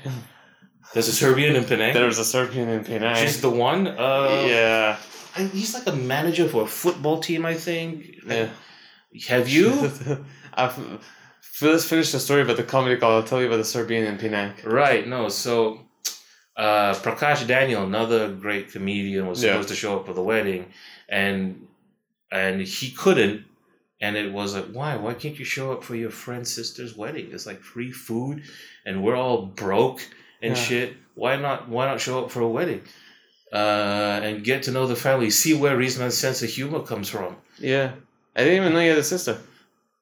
There's 0.93 1.07
a 1.07 1.13
Serbian 1.13 1.55
in 1.55 1.63
Penang. 1.65 1.93
There's 1.93 2.17
a 2.17 2.25
Serbian 2.25 2.69
in 2.69 2.83
Penang. 2.83 3.15
She's 3.17 3.41
the 3.41 3.49
one. 3.49 3.87
Uh, 3.87 4.45
yeah. 4.47 4.97
I, 5.35 5.43
he's 5.43 5.73
like 5.73 5.87
a 5.87 5.95
manager 5.95 6.47
for 6.47 6.63
a 6.63 6.67
football 6.67 7.19
team, 7.19 7.45
I 7.45 7.53
think. 7.53 8.15
Yeah. 8.25 8.49
Have 9.27 9.49
you? 9.49 9.91
I've 10.53 10.77
let's 11.61 11.85
finish 11.85 12.11
the 12.11 12.19
story 12.19 12.41
about 12.41 12.57
the 12.57 12.63
comedy 12.63 12.97
call. 12.97 13.11
I'll 13.13 13.23
tell 13.23 13.41
you 13.41 13.47
about 13.47 13.57
the 13.57 13.63
Serbian 13.65 14.05
in 14.05 14.17
Penang. 14.17 14.53
Right, 14.63 15.07
no, 15.07 15.29
so 15.29 15.81
uh, 16.55 16.93
Prakash 16.95 17.45
Daniel, 17.47 17.83
another 17.83 18.29
great 18.33 18.71
comedian, 18.71 19.27
was 19.27 19.43
Yeah. 19.43 19.53
supposed 19.53 19.69
to 19.69 19.75
show 19.75 19.99
up 19.99 20.05
for 20.05 20.13
the 20.13 20.23
wedding 20.23 20.65
and 21.09 21.67
and 22.31 22.61
he 22.61 22.91
couldn't. 22.91 23.45
And 23.99 24.15
it 24.15 24.31
was 24.31 24.53
like, 24.53 24.65
why? 24.65 24.95
Why 24.95 25.15
can't 25.15 25.39
you 25.39 25.45
show 25.45 25.71
up 25.71 25.83
for 25.83 25.95
your 25.95 26.11
friend's 26.11 26.53
sister's 26.53 26.95
wedding? 26.95 27.29
It's 27.31 27.47
like 27.47 27.61
free 27.61 27.91
food 27.91 28.43
and 28.85 29.03
we're 29.03 29.15
all 29.15 29.47
broke 29.47 30.01
and 30.47 30.55
Yeah. 30.57 30.63
shit. 30.67 30.89
Why 31.15 31.35
not 31.35 31.59
why 31.69 31.85
not 31.89 31.99
show 32.01 32.15
up 32.23 32.31
for 32.31 32.41
a 32.41 32.47
wedding? 32.57 32.81
Uh, 33.53 34.19
and 34.27 34.43
get 34.43 34.63
to 34.63 34.71
know 34.71 34.85
the 34.87 34.95
family, 34.95 35.29
see 35.29 35.53
where 35.53 35.77
Rizman's 35.77 36.17
sense 36.17 36.43
of 36.43 36.49
humor 36.49 36.81
comes 36.81 37.07
from. 37.09 37.31
Yeah. 37.59 37.91
I 38.35 38.43
didn't 38.43 38.57
even 38.61 38.73
know 38.73 38.81
you 38.81 38.89
had 38.89 38.99
a 38.99 39.03
sister. 39.15 39.37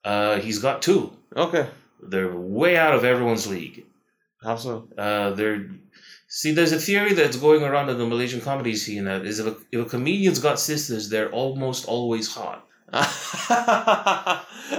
Uh, 0.03 0.39
he's 0.39 0.59
got 0.59 0.81
two. 0.81 1.01
Okay. 1.35 1.67
They're 2.01 2.35
way 2.35 2.75
out 2.75 2.95
of 2.95 3.03
everyone's 3.05 3.47
league. 3.47 3.85
How 4.43 4.55
so? 4.55 4.87
Uh, 4.97 5.29
they're 5.37 5.61
see. 6.27 6.51
There's 6.53 6.71
a 6.71 6.79
theory 6.79 7.13
that's 7.13 7.37
going 7.37 7.63
around 7.63 7.89
in 7.89 7.97
the 7.97 8.05
Malaysian 8.07 8.41
comedy 8.41 8.75
scene 8.75 9.05
that 9.05 9.25
is 9.25 9.39
if 9.39 9.47
a, 9.47 9.55
if 9.71 9.79
a 9.85 9.89
comedian's 9.89 10.39
got 10.39 10.59
sisters, 10.59 11.09
they're 11.09 11.31
almost 11.31 11.87
always 11.87 12.27
hot. 12.33 12.59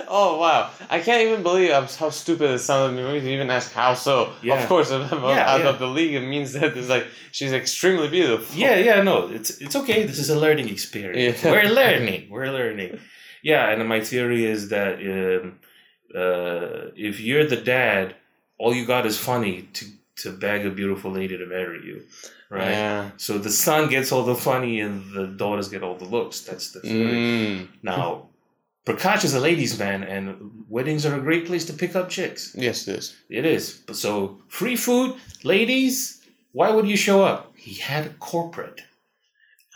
oh 0.09 0.39
wow! 0.41 0.71
I 0.89 1.01
can't 1.01 1.23
even 1.27 1.43
believe 1.43 1.71
how, 1.71 1.83
how 1.83 2.11
stupid 2.11 2.51
it 2.51 2.59
sounded 2.61 3.01
to 3.03 3.13
me 3.13 3.21
to 3.21 3.29
even 3.29 3.51
ask 3.51 3.73
how 3.73 3.95
so. 3.95 4.33
Yeah. 4.43 4.63
Of 4.63 4.69
course, 4.69 4.91
if 4.91 5.13
I'm 5.13 5.23
Yeah, 5.25 5.51
out 5.53 5.61
yeah. 5.61 5.69
of 5.69 5.79
the 5.79 5.87
league, 5.87 6.15
it 6.15 6.21
means 6.21 6.53
that 6.53 6.77
it's 6.77 6.89
like 6.89 7.07
she's 7.33 7.53
extremely 7.53 8.09
beautiful. 8.09 8.57
Yeah, 8.57 8.77
yeah, 8.77 9.03
no, 9.03 9.29
it's 9.29 9.51
it's 9.61 9.77
okay. 9.77 10.05
This 10.05 10.19
is 10.19 10.31
a 10.31 10.39
learning 10.39 10.69
experience. 10.69 11.43
We're 11.43 11.69
learning. 11.83 12.29
We're 12.31 12.51
learning. 12.53 13.01
Yeah, 13.43 13.71
and 13.71 13.89
my 13.89 14.01
theory 14.01 14.45
is 14.45 14.69
that 14.71 14.95
um, 15.01 15.59
uh, 16.15 16.91
if 16.97 17.21
you're 17.21 17.45
the 17.47 17.57
dad, 17.57 18.15
all 18.59 18.75
you 18.75 18.87
got 18.87 19.07
is 19.07 19.19
funny 19.19 19.69
to 19.75 19.85
to 20.17 20.33
beg 20.33 20.65
a 20.67 20.71
beautiful 20.71 21.11
lady 21.11 21.37
to 21.37 21.47
marry 21.47 21.85
you, 21.85 22.03
right? 22.51 22.71
Yeah. 22.71 23.11
So 23.19 23.39
the 23.39 23.51
son 23.51 23.89
gets 23.91 24.13
all 24.13 24.23
the 24.25 24.35
funny 24.35 24.81
and 24.81 25.13
the 25.13 25.27
daughters 25.27 25.69
get 25.69 25.83
all 25.83 25.97
the 25.97 26.05
looks. 26.07 26.41
That's 26.41 26.73
the 26.73 26.81
theory. 26.81 27.13
Mm. 27.13 27.69
Now, 27.83 28.29
Prakash 28.87 29.25
is 29.25 29.35
a 29.35 29.41
ladies' 29.41 29.79
man, 29.79 30.05
and 30.05 30.65
weddings 30.69 31.05
are 31.05 31.17
a 31.17 31.21
great 31.21 31.45
place 31.47 31.65
to 31.67 31.73
pick 31.73 31.97
up 31.97 32.09
chicks. 32.09 32.55
Yes, 32.55 32.87
it 32.89 32.97
is. 32.97 33.17
It 33.29 33.45
is. 33.45 33.83
So 33.93 34.39
free 34.49 34.77
food, 34.77 35.17
ladies. 35.43 36.23
Why 36.53 36.71
would 36.71 36.87
you 36.89 36.97
show 36.97 37.23
up? 37.25 37.53
He 37.57 37.75
had 37.75 38.07
a 38.07 38.11
corporate, 38.15 38.83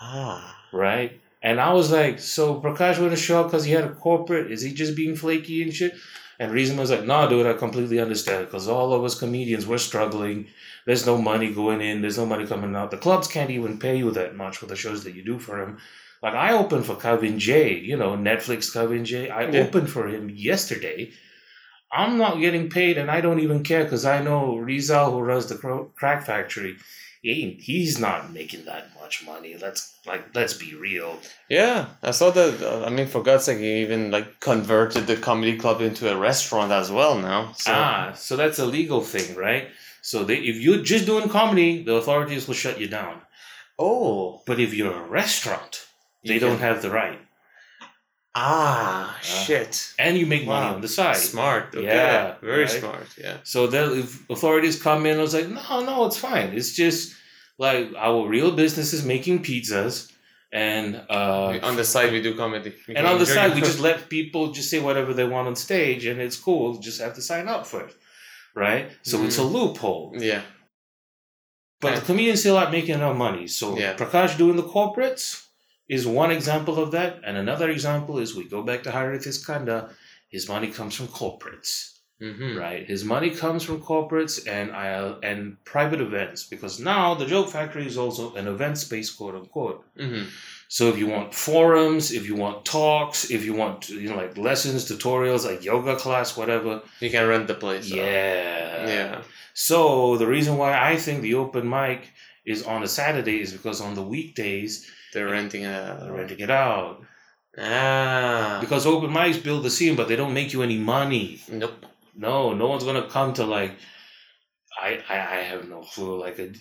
Ah. 0.01 0.57
right? 0.73 1.21
And 1.43 1.61
I 1.61 1.73
was 1.73 1.91
like, 1.91 2.19
so 2.21 2.61
Prakash 2.61 2.99
wouldn't 2.99 3.19
show 3.21 3.41
up 3.41 3.47
because 3.49 3.65
he 3.65 3.73
had 3.73 3.85
a 3.85 3.91
corporate. 3.95 4.51
Is 4.53 4.63
he 4.63 4.73
just 4.73 4.95
being 4.95 5.17
flaky 5.17 5.63
and 5.63 5.75
shit? 5.75 5.95
And 6.41 6.53
Reason 6.53 6.79
was 6.79 6.91
like, 6.91 7.05
no, 7.05 7.29
dude, 7.29 7.47
I 7.47 7.53
completely 7.53 8.01
understand 8.01 8.47
because 8.47 8.67
all 8.67 8.95
of 8.95 9.05
us 9.05 9.19
comedians 9.19 9.67
we're 9.67 9.77
struggling. 9.79 10.47
There's 10.87 11.05
no 11.05 11.21
money 11.21 11.53
going 11.53 11.83
in. 11.83 12.01
There's 12.01 12.17
no 12.17 12.25
money 12.25 12.47
coming 12.47 12.75
out. 12.75 12.91
The 12.91 12.97
clubs 12.97 13.29
can't 13.29 13.51
even 13.51 13.79
pay 13.79 13.97
you 13.99 14.11
that 14.13 14.35
much 14.37 14.57
for 14.57 14.65
the 14.65 14.75
shows 14.75 15.05
that 15.05 15.15
you 15.15 15.23
do 15.23 15.39
for 15.39 15.63
him. 15.63 15.77
Like 16.23 16.35
I 16.35 16.53
opened 16.55 16.87
for 16.87 16.97
Kavin 16.97 17.39
Jay, 17.39 17.75
you 17.79 17.97
know, 17.97 18.13
Netflix 18.17 18.73
Kavin 18.75 19.05
Jay. 19.05 19.29
I 19.29 19.51
Yeah. 19.51 19.61
opened 19.61 19.91
for 19.91 20.09
him 20.09 20.31
yesterday. 20.31 21.13
I'm 21.93 22.17
not 22.19 22.41
getting 22.41 22.71
paid, 22.71 22.99
and 22.99 23.11
I 23.11 23.21
don't 23.21 23.41
even 23.41 23.63
care 23.63 23.85
because 23.85 24.07
I 24.07 24.23
know 24.23 24.57
Rizal, 24.57 25.11
who 25.13 25.21
runs 25.21 25.47
the 25.47 25.57
crack 25.97 26.25
factory, 26.25 26.77
he 27.23 27.57
he's 27.61 27.99
not 27.99 28.33
making 28.33 28.65
that 28.65 28.89
much 29.01 29.25
money. 29.27 29.57
Let's 29.61 29.95
like 30.07 30.35
let's 30.35 30.55
be 30.55 30.75
real. 30.75 31.19
Yeah, 31.49 31.87
I 32.03 32.13
saw 32.13 32.31
that. 32.31 32.63
Uh, 32.63 32.85
I 32.87 32.91
mean, 32.91 33.07
for 33.07 33.23
God's 33.23 33.45
sake, 33.45 33.59
he 33.59 33.83
even 33.83 34.11
like 34.11 34.41
converted 34.41 35.07
the 35.07 35.17
comedy 35.17 35.57
club 35.59 35.81
into 35.81 36.11
a 36.11 36.17
restaurant 36.17 36.73
as 36.73 36.91
well 36.91 37.19
now. 37.19 37.53
So 37.53 37.73
Ah, 37.75 38.13
so 38.15 38.37
that's 38.37 38.59
a 38.59 38.67
legal 38.67 39.01
thing, 39.03 39.37
right? 39.37 39.69
So 40.03 40.25
they, 40.25 40.37
if 40.39 40.57
you're 40.57 40.83
just 40.83 41.05
doing 41.07 41.29
comedy, 41.29 41.83
the 41.83 41.95
authorities 41.97 42.47
will 42.49 42.55
shut 42.55 42.81
you 42.81 42.89
down. 42.89 43.21
oh, 43.79 44.43
But 44.47 44.59
if 44.61 44.73
you're 44.75 44.93
a 45.05 45.09
restaurant, 45.09 45.87
they 46.25 46.35
You 46.35 46.41
don't 46.41 46.59
can- 46.59 46.69
have 46.69 46.83
the 46.83 46.91
right, 46.91 47.19
ah 48.35 49.17
Ah. 49.17 49.21
shit. 49.23 49.93
and 49.99 50.17
you 50.19 50.27
make 50.27 50.45
money 50.47 50.67
Wow. 50.67 50.75
on 50.75 50.81
the 50.81 50.89
side. 50.89 51.17
Smart. 51.17 51.75
Okay. 51.75 51.85
Yeah, 51.87 52.35
very 52.41 52.63
right? 52.63 52.71
smart. 52.71 53.07
Yeah. 53.19 53.37
So 53.45 53.67
then, 53.67 53.99
if 53.99 54.29
authorities 54.31 54.81
come 54.81 55.07
in, 55.07 55.19
I 55.19 55.23
was 55.23 55.35
like, 55.35 55.49
no, 55.49 55.81
no, 55.85 56.05
it's 56.07 56.17
fine. 56.19 56.49
It's 56.59 56.73
just 56.73 57.15
like 57.59 57.89
our 57.97 58.27
real 58.29 58.53
business 58.53 58.93
is 58.93 59.05
making 59.05 59.43
pizzas, 59.43 60.11
and 60.53 60.89
uh, 61.11 61.59
on 61.63 61.77
the 61.77 61.85
side, 61.85 62.13
we 62.13 62.21
do 62.23 62.35
comedy. 62.37 62.73
We 62.89 62.95
and 62.97 63.07
on 63.07 63.19
the 63.19 63.27
side, 63.27 63.55
we 63.55 63.61
just 63.61 63.81
let 63.89 64.09
people 64.09 64.53
just 64.53 64.71
say 64.71 64.79
whatever 64.81 65.13
they 65.15 65.25
want 65.35 65.49
on 65.49 65.57
stage, 65.57 66.07
and 66.07 66.21
it's 66.21 66.37
cool. 66.37 66.79
Just 66.79 67.01
have 67.01 67.15
to 67.15 67.23
sign 67.23 67.49
up 67.49 67.67
for 67.67 67.81
it, 67.87 67.95
right? 68.55 68.91
So 69.03 69.23
it's 69.25 69.39
a 69.39 69.43
loophole. 69.45 70.15
yeah. 70.19 70.43
But 71.81 71.95
the 71.97 72.03
comedians 72.03 72.41
still 72.41 72.59
aren't 72.59 72.73
making 72.73 72.97
enough 72.97 73.17
money. 73.17 73.47
So 73.47 73.77
Yeah. 73.79 73.97
Prakash 73.97 74.37
doing 74.37 74.57
the 74.57 74.63
corporates 74.77 75.47
is 75.97 76.07
one 76.07 76.31
example 76.39 76.77
of 76.85 76.89
that, 76.97 77.13
and 77.27 77.37
another 77.37 77.69
example 77.77 78.15
is 78.23 78.35
we 78.35 78.45
go 78.57 78.63
back 78.63 78.81
to 78.85 78.91
Harith 78.91 79.27
Iskandar. 79.33 79.83
His 80.29 80.49
money 80.49 80.69
comes 80.79 80.95
from 80.95 81.09
corporates. 81.09 81.73
Mm-hmm. 82.23 82.59
right? 82.59 82.87
His 82.87 83.03
money 83.03 83.31
comes 83.31 83.63
from 83.65 83.81
corporates 83.81 84.47
and 84.47 84.73
I 84.73 84.89
and 85.23 85.41
private 85.65 86.03
events 86.03 86.45
because 86.45 86.79
now 86.79 87.15
the 87.15 87.25
Joke 87.25 87.49
Factory 87.49 87.87
is 87.87 87.97
also 87.97 88.35
an 88.35 88.47
event 88.47 88.77
space, 88.77 89.11
quote 89.11 89.35
unquote. 89.35 89.83
Mm-hmm. 89.97 90.25
So 90.69 90.83
if 90.91 90.99
you 90.99 91.07
want 91.07 91.35
forums, 91.35 92.13
if 92.13 92.27
you 92.29 92.37
want 92.37 92.67
talks, 92.67 93.31
if 93.31 93.43
you 93.47 93.55
want 93.55 93.89
you 93.89 94.11
know 94.11 94.17
like 94.17 94.37
lessons, 94.37 94.85
tutorials, 94.85 95.47
like 95.51 95.65
yoga 95.65 95.97
class, 95.97 96.37
whatever, 96.37 96.83
You 97.01 97.09
can 97.09 97.27
rent 97.27 97.47
the 97.49 97.55
place. 97.55 97.91
out. 97.91 97.97
yeah, 97.97 98.87
Yeah. 98.95 99.23
So 99.55 100.19
the 100.19 100.27
reason 100.27 100.59
why 100.59 100.73
I 100.93 100.97
think 100.97 101.23
the 101.23 101.37
open 101.45 101.65
mic 101.79 102.01
is 102.45 102.63
on 102.73 102.83
a 102.83 102.91
Saturday 103.01 103.41
is 103.41 103.51
because 103.57 103.81
on 103.81 103.95
the 103.95 104.03
weekdays 104.15 104.73
They're 105.13 105.29
renting 105.29 105.65
a. 105.67 106.09
renting 106.11 106.41
it 106.41 106.51
out 106.51 107.03
Ah. 107.59 108.59
because 108.61 108.87
open 108.87 109.11
mics 109.11 109.43
build 109.43 109.65
the 109.65 109.71
scene, 109.71 109.97
but 109.97 110.09
they 110.09 110.17
don't 110.17 110.35
make 110.35 110.53
you 110.53 110.63
any 110.63 110.79
money. 110.79 111.41
Nope. 111.49 111.85
No, 112.17 112.53
no 112.55 112.69
one's 112.69 112.85
gonna 112.85 113.09
come 113.09 113.33
to 113.35 113.45
like. 113.45 113.73
I 114.81 115.01
I, 115.09 115.15
I 115.17 115.41
have 115.51 115.69
no 115.69 115.81
clue. 115.81 116.21
Like 116.21 116.39
a 116.39 116.53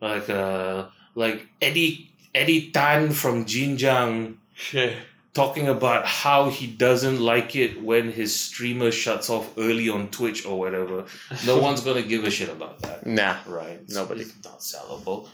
like 0.00 0.28
a 0.28 0.90
like 1.14 1.46
Eddie 1.60 2.10
Eddie 2.34 2.70
Tan 2.70 3.10
from 3.12 3.44
Jinjiang 3.44 4.36
Yeah. 4.72 4.92
talking 5.34 5.68
about 5.68 6.06
how 6.06 6.48
he 6.48 6.66
doesn't 6.66 7.20
like 7.20 7.56
it 7.56 7.82
when 7.82 8.12
his 8.12 8.34
streamer 8.34 8.90
shuts 8.90 9.28
off 9.30 9.50
early 9.58 9.88
on 9.88 10.08
Twitch 10.08 10.46
or 10.46 10.58
whatever. 10.58 11.04
No 11.44 11.58
one's 11.66 11.80
gonna 11.80 12.02
give 12.02 12.24
a 12.24 12.30
shit 12.30 12.48
about 12.50 12.80
that, 12.82 13.04
Nah. 13.06 13.36
right? 13.46 13.80
Nobody. 13.88 14.22
It's 14.22 14.34
not 14.44 14.60
sellable. 14.60 15.28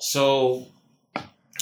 So, 0.00 0.66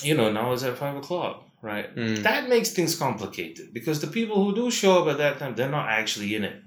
you 0.04 0.14
know, 0.14 0.30
now 0.32 0.52
it's 0.52 0.62
at 0.62 0.76
five 0.78 0.96
o'clock, 0.96 1.44
right? 1.62 1.94
Mm. 1.96 2.22
That 2.22 2.48
makes 2.48 2.70
things 2.70 2.94
complicated 2.96 3.72
because 3.72 4.00
the 4.00 4.06
people 4.06 4.44
who 4.44 4.54
do 4.54 4.70
show 4.70 5.02
up 5.02 5.08
at 5.12 5.18
that 5.18 5.38
time, 5.38 5.54
they're 5.54 5.68
not 5.70 5.88
actually 5.88 6.34
in 6.34 6.44
it. 6.44 6.62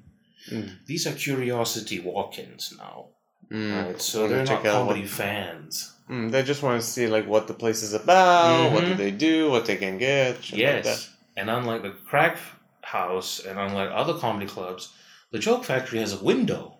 Mm. 0.51 0.69
These 0.85 1.07
are 1.07 1.13
curiosity 1.13 1.99
walk-ins 1.99 2.73
now. 2.77 3.07
Mm. 3.51 3.85
Right? 3.85 4.01
So 4.01 4.27
they're 4.27 4.43
not 4.45 4.63
what- 4.63 4.71
comedy 4.71 5.05
fans. 5.05 5.91
Mm, 6.09 6.29
they 6.31 6.43
just 6.43 6.61
want 6.61 6.79
to 6.81 6.85
see 6.87 7.07
like 7.07 7.27
what 7.27 7.47
the 7.47 7.53
place 7.55 7.81
is 7.81 7.93
about, 7.93 8.71
what 8.73 8.85
do 8.85 8.93
Mhm. 8.93 8.97
they 8.97 9.09
do, 9.11 9.49
what 9.49 9.65
they 9.65 9.75
can 9.75 9.97
get. 9.97 10.43
shit 10.43 10.59
like. 10.59 10.85
Yes. 10.85 11.09
And 11.35 11.49
unlike 11.49 11.81
the 11.81 11.91
crack 12.09 12.37
house 12.81 13.39
and 13.43 13.57
unlike 13.59 13.89
other 13.91 14.13
comedy 14.13 14.45
clubs, 14.45 14.91
the 15.31 15.39
Joke 15.39 15.63
Factory 15.65 15.99
has 15.99 16.13
a 16.13 16.23
window, 16.23 16.77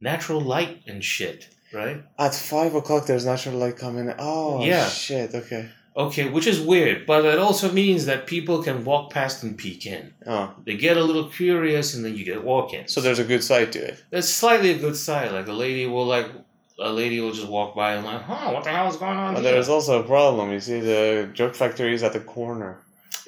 natural 0.00 0.40
light 0.42 0.82
and 0.86 1.02
shit, 1.02 1.48
right? 1.72 2.02
At 2.18 2.34
five 2.34 2.74
o'clock, 2.74 3.06
there's 3.06 3.24
natural 3.24 3.56
light 3.56 3.76
coming. 3.78 4.12
Oh, 4.18 4.62
Yeah. 4.64 4.88
shit. 4.88 5.34
Okay. 5.34 5.70
Okay, 6.06 6.24
which 6.36 6.46
is 6.52 6.58
weird, 6.72 6.98
but 7.12 7.20
it 7.34 7.38
also 7.46 7.66
means 7.82 8.00
that 8.10 8.20
people 8.34 8.58
can 8.66 8.76
walk 8.90 9.04
past 9.18 9.36
and 9.44 9.52
peek 9.62 9.80
in. 9.94 10.02
Oh, 10.26 10.46
They 10.66 10.76
get 10.76 10.96
a 10.96 11.04
little 11.10 11.28
curious 11.40 11.86
and 11.94 12.00
then 12.04 12.14
you 12.18 12.24
get 12.32 12.38
walk 12.52 12.68
in. 12.78 12.84
so 12.94 12.98
there's 13.04 13.22
a 13.26 13.28
good 13.32 13.44
side 13.50 13.68
to 13.74 13.78
it. 13.88 13.96
There's 14.12 14.28
slightly 14.42 14.70
a 14.76 14.78
good 14.86 14.96
side. 15.08 15.28
Like 15.38 15.48
a 15.56 15.58
lady 15.66 15.84
will 15.92 16.06
like 16.16 16.28
a 16.90 16.92
lady 17.02 17.16
will 17.22 17.32
just 17.40 17.48
walk 17.58 17.70
by 17.82 17.90
and 17.96 18.02
like, 18.10 18.22
huh, 18.30 18.46
what 18.54 18.62
the 18.64 18.70
hell 18.76 18.88
is 18.92 18.96
going 19.04 19.18
on? 19.24 19.30
But 19.34 19.42
here?" 19.42 19.52
there's 19.52 19.68
also 19.76 19.92
a 20.02 20.06
problem. 20.16 20.44
You 20.56 20.60
see, 20.68 20.80
the 20.92 21.28
joke 21.40 21.54
factory 21.62 21.92
is 21.98 22.02
at 22.08 22.12
the 22.18 22.24
corner, 22.36 22.72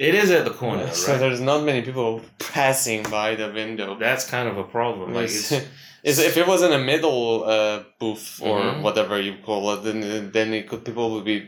It 0.09 0.15
is 0.23 0.29
at 0.39 0.45
the 0.49 0.55
corner, 0.63 0.87
so 1.03 1.13
right? 1.13 1.21
there's 1.23 1.41
not 1.51 1.59
many 1.71 1.83
people 1.89 2.11
passing 2.57 3.01
by 3.21 3.29
the 3.41 3.49
window. 3.61 3.89
That's 4.07 4.25
kind 4.35 4.47
of 4.53 4.57
a 4.65 4.67
problem. 4.77 5.07
Like 5.19 5.25
It's- 5.31 5.53
if 6.31 6.37
it 6.43 6.47
was 6.53 6.61
in 6.67 6.73
a 6.81 6.83
middle 6.93 7.45
uh, 7.55 7.77
booth 8.01 8.27
or 8.49 8.57
Mhm. 8.61 8.83
whatever 8.87 9.15
you 9.27 9.35
call 9.49 9.63
it, 9.75 9.79
then 9.87 9.99
then 10.37 10.49
it 10.59 10.65
could 10.69 10.83
people 10.89 11.07
would 11.15 11.25
be 11.35 11.39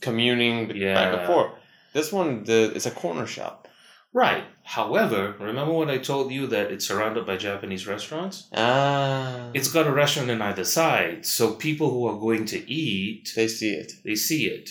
communing 0.00 0.66
back 0.68 0.76
and 0.76 0.80
Yeah. 1.22 1.26
forth. 1.26 1.52
This 1.92 2.12
one, 2.12 2.44
the 2.44 2.72
it's 2.74 2.86
a 2.86 2.90
corner 2.90 3.26
shop. 3.26 3.68
right. 4.14 4.44
However, 4.64 5.34
remember 5.40 5.72
when 5.72 5.90
I 5.90 5.98
told 5.98 6.30
you 6.32 6.46
that 6.48 6.70
it's 6.70 6.86
surrounded 6.86 7.24
by 7.26 7.36
Japanese 7.36 7.86
restaurants? 7.86 8.48
Ah, 8.54 9.50
It's 9.54 9.68
got 9.72 9.86
a 9.86 9.92
restaurant 9.92 10.30
on 10.30 10.40
either 10.42 10.64
side, 10.64 11.24
so 11.26 11.54
people 11.54 11.90
who 11.90 12.06
are 12.06 12.18
going 12.26 12.44
to 12.46 12.58
eat, 12.70 13.32
they 13.36 13.48
see 13.48 13.72
it. 13.82 13.92
they 14.04 14.14
see 14.14 14.46
it. 14.46 14.70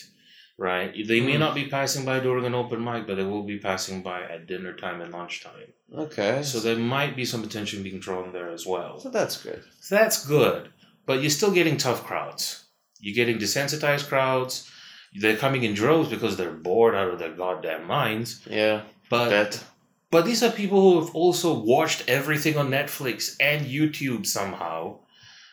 Right? 0.58 0.92
They 1.08 1.22
may 1.22 1.34
Hmm. 1.34 1.40
not 1.46 1.56
be 1.56 1.66
passing 1.78 2.06
by 2.06 2.20
during 2.20 2.46
an 2.46 2.54
open 2.54 2.84
mic, 2.84 3.08
but 3.08 3.16
they 3.18 3.24
will 3.24 3.42
be 3.44 3.58
passing 3.58 4.04
by 4.04 4.22
at 4.34 4.46
dinner 4.48 4.74
time 4.74 5.02
and 5.02 5.12
lunchtime. 5.12 5.74
Okay, 6.06 6.44
So 6.44 6.60
there 6.60 6.76
might 6.78 7.16
be 7.16 7.26
some 7.26 7.44
attention 7.44 7.82
being 7.84 8.00
drawn 8.00 8.32
there 8.32 8.50
as 8.58 8.64
well. 8.66 9.00
so 9.00 9.10
that's 9.10 9.38
good. 9.42 9.62
So 9.80 9.96
that's 9.96 10.24
good. 10.26 10.70
But 11.08 11.22
you're 11.22 11.32
still 11.40 11.52
getting 11.52 11.78
tough 11.78 12.04
crowds. 12.06 12.66
You're 13.00 13.16
getting 13.22 13.40
desensitized 13.40 14.08
crowds. 14.08 14.70
They're 15.14 15.38
coming 15.38 15.64
in 15.64 15.74
droves 15.74 16.10
because 16.10 16.38
they're 16.38 16.52
bored 16.52 16.96
out 16.96 17.10
of 17.10 17.20
their 17.20 17.34
goddamn 17.34 17.86
minds. 17.86 18.46
Yeah, 18.50 18.82
But 19.10 19.64
but 20.10 20.26
these 20.26 20.44
are 20.44 20.52
people 20.52 20.80
who 20.82 21.00
have 21.02 21.16
also 21.16 21.54
watched 21.54 22.04
everything 22.08 22.58
on 22.58 22.70
Netflix 22.70 23.36
and 23.40 23.66
YouTube 23.66 24.26
somehow. 24.26 25.00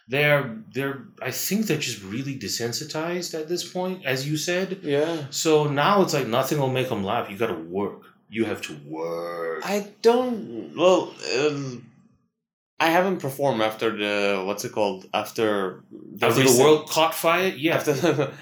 They're 0.09 0.57
they're 0.73 1.03
I 1.21 1.31
think 1.31 1.67
they're 1.67 1.79
just 1.79 2.03
really 2.03 2.39
desensitized 2.39 3.39
at 3.39 3.49
this 3.49 3.69
point, 3.69 4.07
as 4.07 4.29
you 4.29 4.37
said. 4.37 4.79
Yeah. 4.83 5.25
So 5.31 5.69
now 5.69 6.03
it's 6.03 6.15
like 6.15 6.27
nothing 6.27 6.59
will 6.59 6.71
make 6.73 6.89
them 6.89 7.05
laugh. 7.05 7.31
You 7.31 7.37
got 7.37 7.49
to 7.49 7.55
work. 7.55 8.03
You 8.31 8.45
have 8.45 8.63
to 8.63 8.75
work. 8.87 9.63
I 9.65 9.89
don't. 10.03 10.75
Well, 10.77 11.15
um, 11.39 11.91
I 12.81 12.91
haven't 12.91 13.19
performed 13.19 13.61
after 13.61 13.89
the 13.97 14.43
what's 14.47 14.65
it 14.65 14.73
called 14.73 15.07
after 15.13 15.83
the 15.91 16.27
After 16.27 16.45
the 16.45 16.63
world 16.63 16.89
caught 16.89 17.15
fire, 17.15 17.49
yeah. 17.49 17.77
After 17.77 17.93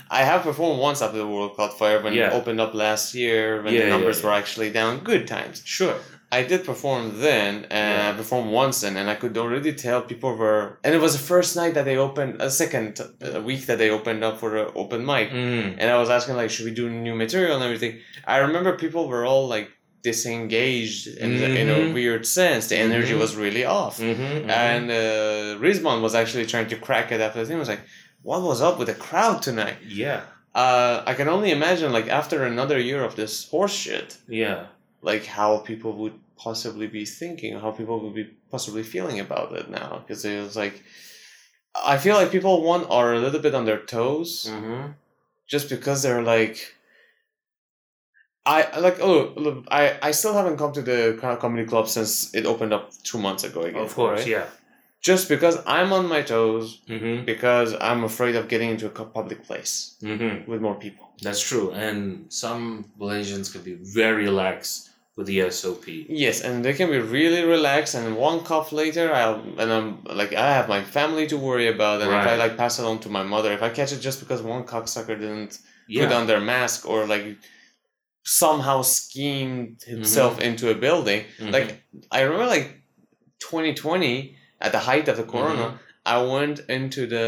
I 0.10 0.22
have 0.24 0.42
performed 0.42 0.78
once 0.80 1.00
after 1.00 1.16
the 1.18 1.26
world 1.26 1.56
caught 1.56 1.78
fire 1.78 2.02
when 2.02 2.12
Yeah. 2.12 2.28
it 2.28 2.34
opened 2.34 2.60
up 2.60 2.74
last 2.74 3.14
year 3.14 3.62
when 3.62 3.72
Yeah, 3.72 3.84
the 3.84 3.90
numbers 3.90 4.20
yeah. 4.20 4.26
were 4.26 4.32
actually 4.32 4.70
down. 4.70 4.92
Good 5.12 5.26
times. 5.26 5.62
sure. 5.64 5.96
I 6.32 6.42
did 6.42 6.64
perform 6.64 7.20
then, 7.20 7.66
and 7.70 7.92
Yeah. 8.02 8.10
I 8.10 8.12
performed 8.16 8.50
once 8.50 8.80
then, 8.80 8.96
and 8.96 9.08
I 9.08 9.14
could 9.14 9.38
already 9.38 9.72
tell 9.72 10.02
people 10.02 10.34
were. 10.36 10.76
And 10.84 10.92
it 10.92 11.00
was 11.00 11.12
the 11.18 11.22
first 11.34 11.54
night 11.54 11.74
that 11.74 11.84
they 11.84 11.96
opened, 11.96 12.42
a 12.42 12.50
second 12.50 13.00
uh, 13.00 13.40
week 13.40 13.62
that 13.66 13.78
they 13.78 13.90
opened 13.90 14.24
up 14.24 14.34
for 14.40 14.50
the 14.50 14.64
open 14.74 15.00
mic, 15.06 15.30
Mm. 15.30 15.76
and 15.78 15.86
I 15.88 15.96
was 16.02 16.10
asking 16.10 16.34
like, 16.40 16.50
should 16.50 16.64
we 16.66 16.74
do 16.82 16.90
new 16.90 17.14
material 17.14 17.54
and 17.54 17.64
everything? 17.64 18.00
I 18.26 18.38
remember 18.38 18.70
people 18.76 19.02
were 19.08 19.24
all 19.24 19.46
like 19.56 19.68
disengaged 20.10 21.04
in, 21.24 21.30
in 21.60 21.66
a 21.76 21.78
Mhm. 21.80 21.94
weird 21.98 22.24
sense. 22.40 22.62
The 22.72 22.78
energy 22.88 23.14
Mhm. 23.14 23.22
was 23.24 23.32
really 23.44 23.64
off, 23.80 23.96
Mm-hmm, 24.00 24.50
and 24.68 24.84
uh, 24.90 25.58
Rizman 25.64 25.98
was 26.06 26.14
actually 26.20 26.46
trying 26.52 26.68
to 26.72 26.76
crack 26.86 27.06
it 27.14 27.20
after 27.26 27.38
the 27.40 27.46
thing. 27.48 27.58
Was 27.66 27.72
like, 27.76 27.84
what 28.28 28.40
was 28.50 28.60
up 28.68 28.74
with 28.78 28.88
the 28.92 28.98
crowd 29.08 29.38
tonight? 29.48 29.78
yeah, 30.04 30.20
Uh, 30.64 30.96
I 31.10 31.12
can 31.18 31.28
only 31.36 31.50
imagine 31.58 31.88
like 31.98 32.08
after 32.20 32.36
another 32.52 32.78
year 32.90 33.02
of 33.08 33.12
this 33.20 33.34
horse 33.52 33.76
shit 33.84 34.08
yeah. 34.42 34.58
like 35.10 35.24
how 35.38 35.50
people 35.70 35.92
would 36.00 36.16
possibly 36.46 36.88
be 36.98 37.04
thinking, 37.20 37.52
how 37.64 37.70
people 37.80 37.96
would 38.02 38.16
be 38.22 38.26
possibly 38.54 38.82
feeling 38.94 39.18
about 39.26 39.48
it 39.60 39.66
now. 39.82 39.90
Because 40.00 40.20
it 40.30 40.38
was 40.46 40.56
like, 40.64 40.76
I 41.94 41.96
feel 42.04 42.16
like 42.20 42.30
people 42.36 42.54
one 42.74 42.84
are 42.98 43.10
a 43.14 43.20
little 43.24 43.42
bit 43.46 43.54
on 43.58 43.64
their 43.68 43.82
toes 43.96 44.30
Mm-hmm. 44.54 44.82
just 45.54 45.66
because 45.74 45.98
they're 46.02 46.26
like, 46.36 46.56
I 48.46 48.78
like 48.86 48.98
oh 49.00 49.32
look, 49.36 49.56
I 49.70 49.82
I 50.08 50.10
still 50.12 50.34
haven't 50.40 50.56
come 50.56 50.72
to 50.78 50.82
the 50.82 51.18
comedy 51.40 51.64
club 51.72 51.86
since 51.88 52.32
it 52.38 52.44
opened 52.46 52.72
up 52.72 52.84
two 53.02 53.18
months 53.18 53.42
ago 53.44 53.60
again. 53.62 53.82
Of 53.82 53.94
course, 53.94 54.20
right? 54.20 54.28
yeah. 54.28 54.46
Just 55.02 55.28
because 55.28 55.56
I'm 55.66 55.92
on 55.92 56.04
my 56.08 56.22
toes 56.22 56.80
Mm-hmm. 56.88 57.24
because 57.32 57.74
I'm 57.88 58.02
afraid 58.04 58.34
of 58.36 58.48
getting 58.52 58.70
into 58.74 58.86
a 58.86 58.90
public 59.18 59.40
place 59.48 59.72
Mm-hmm. 60.02 60.50
with 60.50 60.60
more 60.66 60.74
people. 60.86 61.04
That's 61.22 61.40
true. 61.50 61.66
And 61.72 62.26
some 62.42 62.62
Malaysians 63.00 63.50
can 63.52 63.62
be 63.70 63.74
very 64.02 64.28
lax 64.42 64.90
with 65.16 65.26
the 65.26 65.38
SOP. 65.50 65.84
Yes, 66.24 66.36
and 66.46 66.54
they 66.64 66.74
can 66.74 66.88
be 66.90 66.98
really 66.98 67.42
relaxed. 67.56 67.94
And 67.94 68.16
one 68.16 68.40
cough 68.50 68.70
later, 68.82 69.06
I'll 69.20 69.40
and 69.60 69.68
I'm 69.76 69.88
like 70.20 70.32
I 70.34 70.48
have 70.58 70.68
my 70.76 70.82
family 70.98 71.26
to 71.32 71.36
worry 71.48 71.68
about, 71.76 71.96
and 72.02 72.10
if 72.10 72.26
I 72.32 72.36
like 72.44 72.54
pass 72.62 72.78
it 72.80 72.84
on 72.90 72.98
to 73.04 73.08
my 73.18 73.22
mother, 73.34 73.50
if 73.58 73.62
I 73.62 73.70
catch 73.78 73.92
it 73.92 74.00
just 74.08 74.18
because 74.22 74.40
one 74.54 74.64
cocksucker 74.74 75.16
didn't 75.24 75.54
Yeah. 75.88 76.02
put 76.02 76.12
on 76.18 76.26
their 76.30 76.40
mask 76.54 76.78
or 76.90 76.98
like 77.14 77.24
somehow 78.26 78.82
schemed 78.82 79.82
himself 79.86 80.40
into 80.40 80.68
a 80.70 80.74
building, 80.74 81.24
Mhm. 81.38 81.52
like 81.52 81.82
I 82.10 82.22
remember 82.22 82.46
like 82.46 82.68
2020 83.38 84.36
at 84.60 84.72
the 84.72 84.78
height 84.80 85.06
of 85.08 85.16
the 85.16 85.22
corona, 85.22 85.66
Mhm. 85.66 85.78
I 86.14 86.22
went 86.22 86.58
into 86.68 87.06
the 87.14 87.26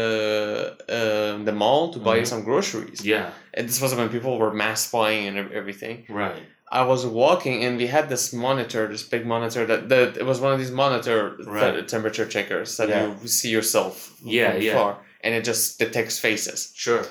um 0.97 1.45
the 1.45 1.51
mall 1.61 1.83
to 1.93 1.99
buy 1.99 2.17
Mhm. 2.19 2.27
some 2.31 2.43
groceries, 2.43 2.99
Yeah. 3.05 3.31
and 3.53 3.67
this 3.69 3.79
was 3.81 3.91
when 3.95 4.09
people 4.09 4.33
were 4.41 4.53
mass 4.53 4.81
buying 4.91 5.23
and 5.29 5.35
everything. 5.61 6.05
Right. 6.09 6.43
I 6.71 6.83
was 6.83 7.01
walking 7.05 7.57
and 7.65 7.77
we 7.77 7.87
had 7.87 8.05
this 8.09 8.25
monitor, 8.31 8.81
this 8.87 9.03
big 9.15 9.25
monitor 9.25 9.65
that, 9.65 9.89
that 9.93 10.17
it 10.21 10.25
was 10.31 10.39
one 10.45 10.53
of 10.53 10.59
these 10.59 10.75
monitor 10.83 11.35
Right. 11.45 11.87
temperature 11.87 12.27
checkers 12.35 12.69
that 12.77 12.89
Yeah. 12.89 13.15
you 13.21 13.27
see 13.27 13.49
yourself 13.57 13.93
Yeah, 14.23 14.55
yeah. 14.55 14.73
far 14.77 14.91
and 15.23 15.31
it 15.37 15.43
just 15.51 15.79
detects 15.79 16.17
faces. 16.27 16.59
Sure. 16.85 17.03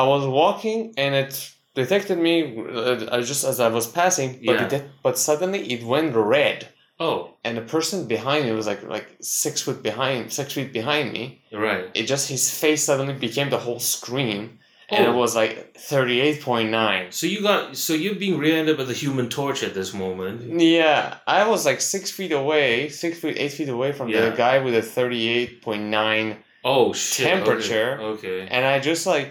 I 0.00 0.02
was 0.12 0.24
walking 0.26 0.80
and 0.96 1.14
it 1.22 1.34
detected 1.74 2.18
me 2.18 2.58
uh, 2.58 2.80
uh, 3.14 3.22
just 3.22 3.44
as 3.44 3.60
I 3.60 3.68
was 3.68 3.86
passing, 3.86 4.40
but 4.44 4.56
Yeah. 4.56 4.74
it 4.78 4.84
but 5.02 5.18
suddenly 5.18 5.72
it 5.72 5.82
went 5.84 6.14
red 6.14 6.68
Oh, 7.02 7.36
and 7.44 7.56
the 7.56 7.62
person 7.62 8.06
behind 8.06 8.44
me 8.44 8.52
was 8.52 8.66
like 8.66 8.82
like 8.86 9.06
six 9.22 9.62
foot 9.62 9.82
behind, 9.82 10.30
six 10.32 10.52
feet 10.52 10.70
behind 10.72 11.12
me. 11.12 11.42
right. 11.52 11.86
It 11.94 12.04
just 12.06 12.28
his 12.28 12.44
face 12.62 12.82
suddenly 12.84 13.14
became 13.14 13.48
the 13.50 13.58
whole 13.66 13.80
screen, 13.80 14.58
and 14.90 15.04
it 15.06 15.08
Oh. 15.14 15.16
was 15.16 15.34
like 15.34 15.74
thirty 15.78 16.20
eight 16.20 16.42
point 16.42 16.68
nine. 16.70 17.04
So 17.10 17.26
you 17.26 17.40
got 17.40 17.74
so 17.84 17.94
you're 17.94 18.16
being 18.26 18.36
rear-ended 18.38 18.76
by 18.76 18.84
the 18.84 18.92
Human 19.04 19.28
Torch 19.30 19.62
at 19.62 19.72
this 19.72 19.94
moment. 19.94 20.60
Yeah, 20.60 21.16
I 21.26 21.48
was 21.48 21.64
like 21.64 21.80
six 21.80 22.10
feet 22.10 22.32
away, 22.32 22.90
six 22.90 23.18
feet, 23.20 23.36
eight 23.38 23.52
feet 23.52 23.70
away 23.70 23.92
from 23.92 24.08
Yeah. 24.10 24.28
the 24.28 24.36
guy 24.36 24.58
with 24.58 24.74
a 24.74 24.82
thirty-eight 24.82 25.62
point 25.62 25.84
nine, 25.84 26.28
Oh 26.64 26.92
shit. 26.92 27.26
okay, 27.26 27.34
Temperature. 27.34 27.90
Okay. 28.14 28.40
and 28.54 28.62
I 28.66 28.78
just 28.90 29.06
like 29.06 29.30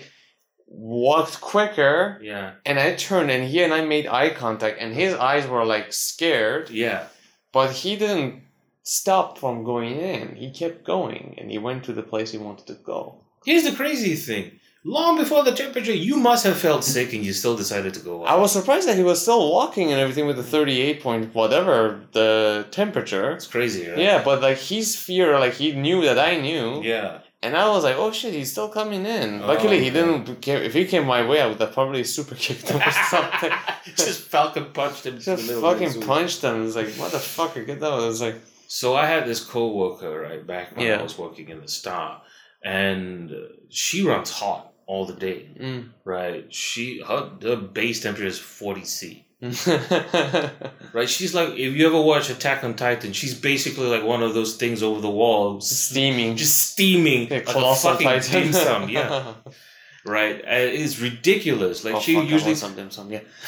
walked 0.72 1.42
quicker, 1.42 2.20
Yeah. 2.22 2.52
and 2.66 2.80
I 2.80 2.96
turned, 2.96 3.32
and 3.32 3.44
he 3.44 3.64
and 3.64 3.74
I 3.74 3.82
made 3.82 4.08
eye 4.08 4.30
contact, 4.30 4.78
and 4.80 4.94
his 4.94 5.14
eyes 5.16 5.48
were 5.48 5.66
like 5.66 5.92
scared, 5.94 6.70
Yeah. 6.70 7.08
but 7.52 7.72
he 7.72 7.96
didn't 7.96 8.44
stop 8.84 9.38
from 9.38 9.64
going 9.64 10.00
in. 10.00 10.36
He 10.36 10.52
kept 10.52 10.86
going, 10.86 11.36
and 11.38 11.50
he 11.52 11.58
went 11.58 11.84
to 11.86 11.94
the 11.94 12.04
place 12.04 12.32
he 12.32 12.38
wanted 12.38 12.68
to 12.68 12.74
go. 12.76 13.16
Here's 13.46 13.64
the 13.64 13.72
crazy 13.72 14.16
thing. 14.16 14.60
Long 14.86 15.18
before 15.18 15.44
the 15.44 15.52
temperature, 15.52 15.94
you 15.94 16.16
must 16.18 16.46
have 16.46 16.58
felt 16.58 16.86
sick 16.86 17.12
and 17.14 17.26
you 17.26 17.34
still 17.34 17.58
decided 17.58 17.94
to 17.96 18.00
go 18.00 18.24
I 18.24 18.36
was 18.36 18.54
surprised 18.54 18.88
that 18.88 18.96
he 18.96 19.04
was 19.04 19.22
still 19.22 19.52
walking 19.52 19.92
and 19.92 20.00
everything 20.00 20.26
with 20.26 20.38
the 20.38 20.44
thirty-eight 20.56 21.02
point 21.02 21.36
whatever 21.36 22.00
the 22.14 22.66
temperature. 22.72 23.32
It's 23.32 23.46
crazy, 23.46 23.90
right? 23.90 23.98
Yeah, 23.98 24.24
but 24.24 24.42
like 24.42 24.58
his 24.58 24.96
fear, 24.96 25.38
like 25.38 25.54
he 25.56 25.74
knew 25.74 26.02
that 26.04 26.18
I 26.18 26.40
knew. 26.40 26.82
Yeah. 26.82 27.20
And 27.42 27.56
I 27.56 27.70
was 27.70 27.86
like, 27.86 27.96
oh 27.98 28.12
shit, 28.12 28.34
he's 28.34 28.52
still 28.52 28.68
coming 28.68 29.06
in. 29.06 29.42
Oh, 29.42 29.48
Luckily, 29.48 29.80
he 29.80 29.90
okay. 29.90 30.02
didn't. 30.02 30.42
Care. 30.42 30.62
If 30.62 30.74
he 30.74 30.86
came 30.86 31.06
my 31.06 31.26
way, 31.26 31.40
I 31.42 31.48
would 31.48 31.60
have 31.60 31.72
probably 31.74 32.04
super 32.04 32.36
kicked 32.36 32.68
him 32.70 32.82
or 32.82 32.92
something. 33.10 33.52
Just 33.96 34.24
Falcon 34.24 34.66
punched 34.74 35.06
him. 35.06 35.18
to 35.20 35.24
Just 35.24 35.48
the 35.48 35.54
middle 35.54 35.70
of 35.70 35.80
fucking 35.80 36.02
punched 36.02 36.42
him. 36.44 36.66
It's 36.66 36.76
like, 36.76 36.88
motherfucker, 36.88 37.66
get 37.66 37.80
that. 37.80 37.88
It 37.94 38.06
was 38.06 38.22
like, 38.22 38.36
So 38.68 38.94
I 38.96 39.06
had 39.06 39.26
this 39.26 39.44
coworker 39.44 40.20
right 40.20 40.46
back 40.46 40.76
when 40.76 40.86
Yeah. 40.86 41.00
I 41.00 41.04
was 41.04 41.18
working 41.18 41.48
in 41.48 41.62
the 41.62 41.68
Star, 41.70 42.22
and 42.62 43.32
she 43.70 44.06
runs 44.06 44.32
hot 44.32 44.74
all 44.86 45.06
the 45.06 45.14
day. 45.14 45.50
mm, 45.58 45.90
Right? 46.04 46.54
She 46.54 47.02
her 47.08 47.32
the 47.40 47.56
base 47.56 48.02
temperature 48.02 48.28
is 48.28 48.38
forty 48.40 48.84
C. 48.84 49.26
right? 50.94 51.08
She's 51.08 51.34
like, 51.34 51.52
if 51.52 51.74
you 51.74 51.88
ever 51.88 52.02
watch 52.02 52.30
Attack 52.30 52.66
on 52.66 52.76
Titan, 52.76 53.14
she's 53.14 53.34
basically 53.34 53.88
like 53.88 54.04
one 54.04 54.22
of 54.22 54.34
those 54.34 54.58
things 54.58 54.84
over 54.84 55.00
the 55.00 55.10
wall, 55.10 55.62
Steaming. 55.62 56.36
just 56.36 56.72
steaming 56.72 57.30
Yeah, 57.30 57.44
like 57.46 57.56
a 57.56 57.76
fucking 57.76 58.20
dim 58.32 58.52
sum. 58.52 58.90
Yeah, 58.90 59.36
right. 60.06 60.42
Uh, 60.42 60.48
it's 60.50 61.00
ridiculous. 61.00 61.86
Like 61.86 61.96
oh, 61.96 62.00
she 62.02 62.20
usually. 62.20 62.56
some 62.56 62.76
dim 62.76 62.92
sum, 62.92 63.10
yeah. 63.12 63.22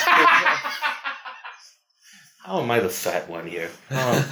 How 2.43 2.61
am 2.61 2.71
I 2.71 2.79
the 2.79 2.89
fat 2.89 3.29
one 3.29 3.47
here? 3.47 3.69
Um, 3.89 4.23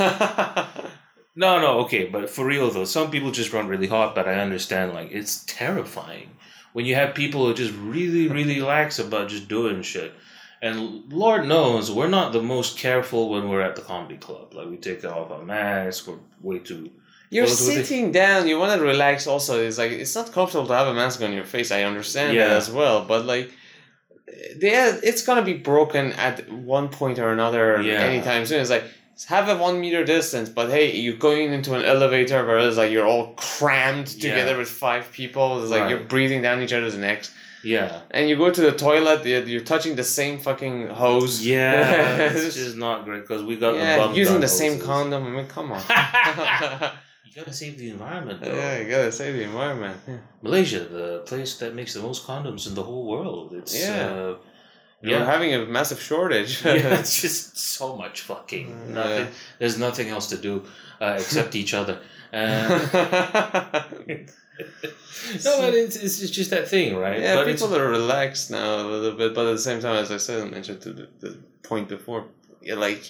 no, 1.35 1.59
no, 1.59 1.79
okay, 1.81 2.05
but 2.05 2.29
for 2.29 2.45
real 2.45 2.71
though, 2.71 2.85
some 2.85 3.11
people 3.11 3.31
just 3.31 3.51
run 3.51 3.67
really 3.67 3.87
hot, 3.87 4.15
but 4.15 4.29
I 4.29 4.35
understand. 4.35 4.93
Like 4.93 5.11
it's 5.11 5.43
terrifying 5.43 6.37
when 6.71 6.85
you 6.85 6.95
have 6.95 7.13
people 7.15 7.43
who 7.43 7.51
are 7.51 7.55
just 7.55 7.73
really, 7.75 8.29
really 8.29 8.61
lax 8.61 8.97
about 8.97 9.27
just 9.27 9.49
doing 9.49 9.81
shit. 9.81 10.13
And 10.61 11.11
Lord 11.13 11.45
knows 11.47 11.89
we're 11.89 12.09
not 12.09 12.33
the 12.33 12.41
most 12.41 12.77
careful 12.77 13.29
when 13.29 13.47
we're 13.49 13.61
at 13.61 13.75
the 13.75 13.81
comedy 13.81 14.17
club. 14.17 14.53
Like 14.53 14.69
we 14.69 14.77
take 14.77 15.05
off 15.05 15.31
our 15.31 15.43
masks, 15.43 16.05
we're 16.07 16.17
way 16.41 16.59
too. 16.59 16.91
You're 17.31 17.47
sitting 17.47 18.11
down. 18.11 18.47
You 18.47 18.57
want 18.59 18.77
to 18.79 18.85
relax. 18.85 19.27
Also, 19.27 19.61
it's 19.63 19.77
like 19.77 19.91
it's 19.91 20.15
not 20.15 20.31
comfortable 20.31 20.67
to 20.67 20.73
have 20.75 20.87
a 20.87 20.93
mask 20.93 21.21
on 21.21 21.31
your 21.31 21.45
face. 21.45 21.71
I 21.71 21.83
understand 21.83 22.31
that 22.37 22.49
Yeah. 22.49 22.57
as 22.57 22.69
well, 22.71 23.05
but 23.05 23.25
like, 23.25 23.51
yeah, 24.59 24.97
it's 25.03 25.23
gonna 25.23 25.43
be 25.43 25.53
broken 25.53 26.11
at 26.13 26.51
one 26.51 26.89
point 26.89 27.19
or 27.19 27.31
another 27.31 27.81
Yeah. 27.81 28.01
anytime 28.01 28.45
soon. 28.45 28.61
It's 28.61 28.69
like 28.69 28.83
have 29.27 29.49
a 29.49 29.55
one 29.57 29.79
meter 29.81 30.03
distance, 30.05 30.49
but 30.49 30.69
hey, 30.69 30.95
you're 30.95 31.17
going 31.17 31.51
into 31.53 31.73
an 31.75 31.83
elevator 31.83 32.45
where 32.45 32.57
it's 32.59 32.77
like 32.77 32.91
you're 32.91 33.05
all 33.05 33.33
crammed 33.35 34.07
together 34.07 34.51
Yeah. 34.53 34.57
with 34.57 34.69
five 34.69 35.11
people. 35.11 35.61
It's 35.61 35.71
like 35.71 35.81
Right. 35.81 35.89
you're 35.91 35.99
breathing 35.99 36.41
down 36.41 36.61
each 36.61 36.71
other's 36.73 36.95
necks, 36.95 37.31
Yeah, 37.63 38.01
and 38.11 38.29
you 38.29 38.37
go 38.37 38.49
to 38.51 38.61
the 38.61 38.71
toilet. 38.71 39.25
You're, 39.25 39.43
you're 39.43 39.63
touching 39.73 39.95
the 39.95 40.03
same 40.03 40.39
fucking 40.39 40.87
hose. 40.89 41.45
yeah, 41.45 42.31
it's 42.31 42.55
just 42.55 42.77
not 42.77 43.03
great 43.05 43.21
because 43.21 43.43
we 43.43 43.57
got 43.57 43.73
the 43.73 43.79
yeah, 43.79 43.97
bum 43.97 44.13
using 44.15 44.39
the 44.39 44.47
same 44.47 44.79
condom. 44.79 45.25
I 45.27 45.29
mean, 45.29 45.47
come 45.47 45.71
on. 45.71 45.81
You 47.29 47.35
gotta 47.45 47.53
save 47.53 47.77
the 47.77 47.91
environment, 47.91 48.41
though. 48.41 48.55
yeah, 48.55 48.79
you 48.79 48.89
gotta 48.89 49.11
save 49.11 49.35
the 49.35 49.43
environment. 49.43 49.97
Yeah. 50.07 50.17
Malaysia, 50.41 50.79
the 50.79 51.19
place 51.27 51.57
that 51.59 51.75
makes 51.75 51.93
the 51.93 52.01
most 52.01 52.25
condoms 52.25 52.65
in 52.67 52.73
the 52.73 52.81
whole 52.81 53.05
world. 53.07 53.53
It's 53.53 53.79
Yeah. 53.79 54.07
uh, 54.07 54.35
We're 55.03 55.11
yeah, 55.19 55.25
having 55.25 55.53
a 55.53 55.63
massive 55.65 56.01
shortage. 56.01 56.65
yeah, 56.65 56.99
it's 56.99 57.21
just 57.21 57.55
so 57.57 57.95
much 57.95 58.21
fucking 58.21 58.93
nothing. 58.95 59.25
yeah. 59.27 59.31
There's 59.59 59.77
nothing 59.77 60.09
else 60.09 60.27
to 60.33 60.37
do 60.37 60.63
uh, 60.99 61.17
except 61.19 61.53
each 61.55 61.73
other. 61.75 61.99
Uh, 62.33 63.83
no, 65.45 65.61
but 65.61 65.73
it's, 65.73 65.95
it's 65.95 66.21
it's 66.21 66.31
just 66.31 66.49
that 66.51 66.67
thing, 66.67 66.95
right? 66.95 67.19
yeah, 67.19 67.35
but 67.35 67.45
people 67.47 67.73
are 67.75 67.89
relaxed 67.89 68.51
now 68.51 68.81
a 68.81 68.87
little 68.87 69.17
bit, 69.17 69.33
but 69.35 69.45
at 69.47 69.51
the 69.53 69.59
same 69.59 69.79
time, 69.81 69.95
as 69.95 70.11
I 70.11 70.17
said, 70.17 70.41
I 70.41 70.49
mentioned 70.49 70.81
to 70.81 70.93
the, 70.93 71.09
the 71.19 71.37
point 71.63 71.87
before, 71.89 72.25
like 72.75 73.03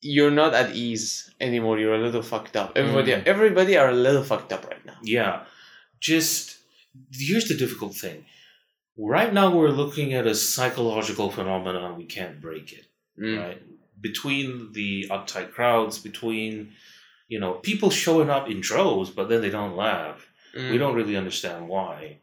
you're 0.00 0.30
not 0.32 0.52
at 0.54 0.74
ease 0.74 1.30
anymore. 1.40 1.78
You're 1.78 1.94
a 1.94 2.02
little 2.02 2.22
fucked 2.22 2.56
up. 2.56 2.72
Everybody, 2.76 3.12
Mm. 3.12 3.26
everybody 3.26 3.76
are 3.76 3.90
a 3.90 3.94
little 3.94 4.24
fucked 4.24 4.52
up 4.52 4.66
right 4.68 4.84
now. 4.84 4.96
yeah, 5.02 5.44
just 6.00 6.58
here's 7.12 7.48
the 7.48 7.56
difficult 7.56 7.94
thing. 7.94 8.24
Right 8.98 9.32
now, 9.32 9.54
we're 9.56 9.70
looking 9.70 10.12
at 10.12 10.26
a 10.26 10.34
psychological 10.34 11.30
phenomenon. 11.30 11.96
We 11.96 12.04
can't 12.04 12.40
break 12.40 12.72
it. 12.72 12.86
Mm. 13.20 13.38
right? 13.42 13.62
Between 14.00 14.72
the 14.72 15.06
uptight 15.10 15.52
crowds, 15.52 15.98
between 15.98 16.72
you 17.28 17.38
know 17.40 17.52
people 17.54 17.90
showing 17.90 18.28
up 18.30 18.50
in 18.50 18.60
droves, 18.60 19.10
but 19.10 19.28
then 19.28 19.40
they 19.40 19.50
don't 19.50 19.76
laugh. 19.76 20.26
Mm. 20.56 20.70
We 20.72 20.78
don't 20.78 20.94
really 20.94 21.16
understand 21.16 21.68
why. 21.68 22.18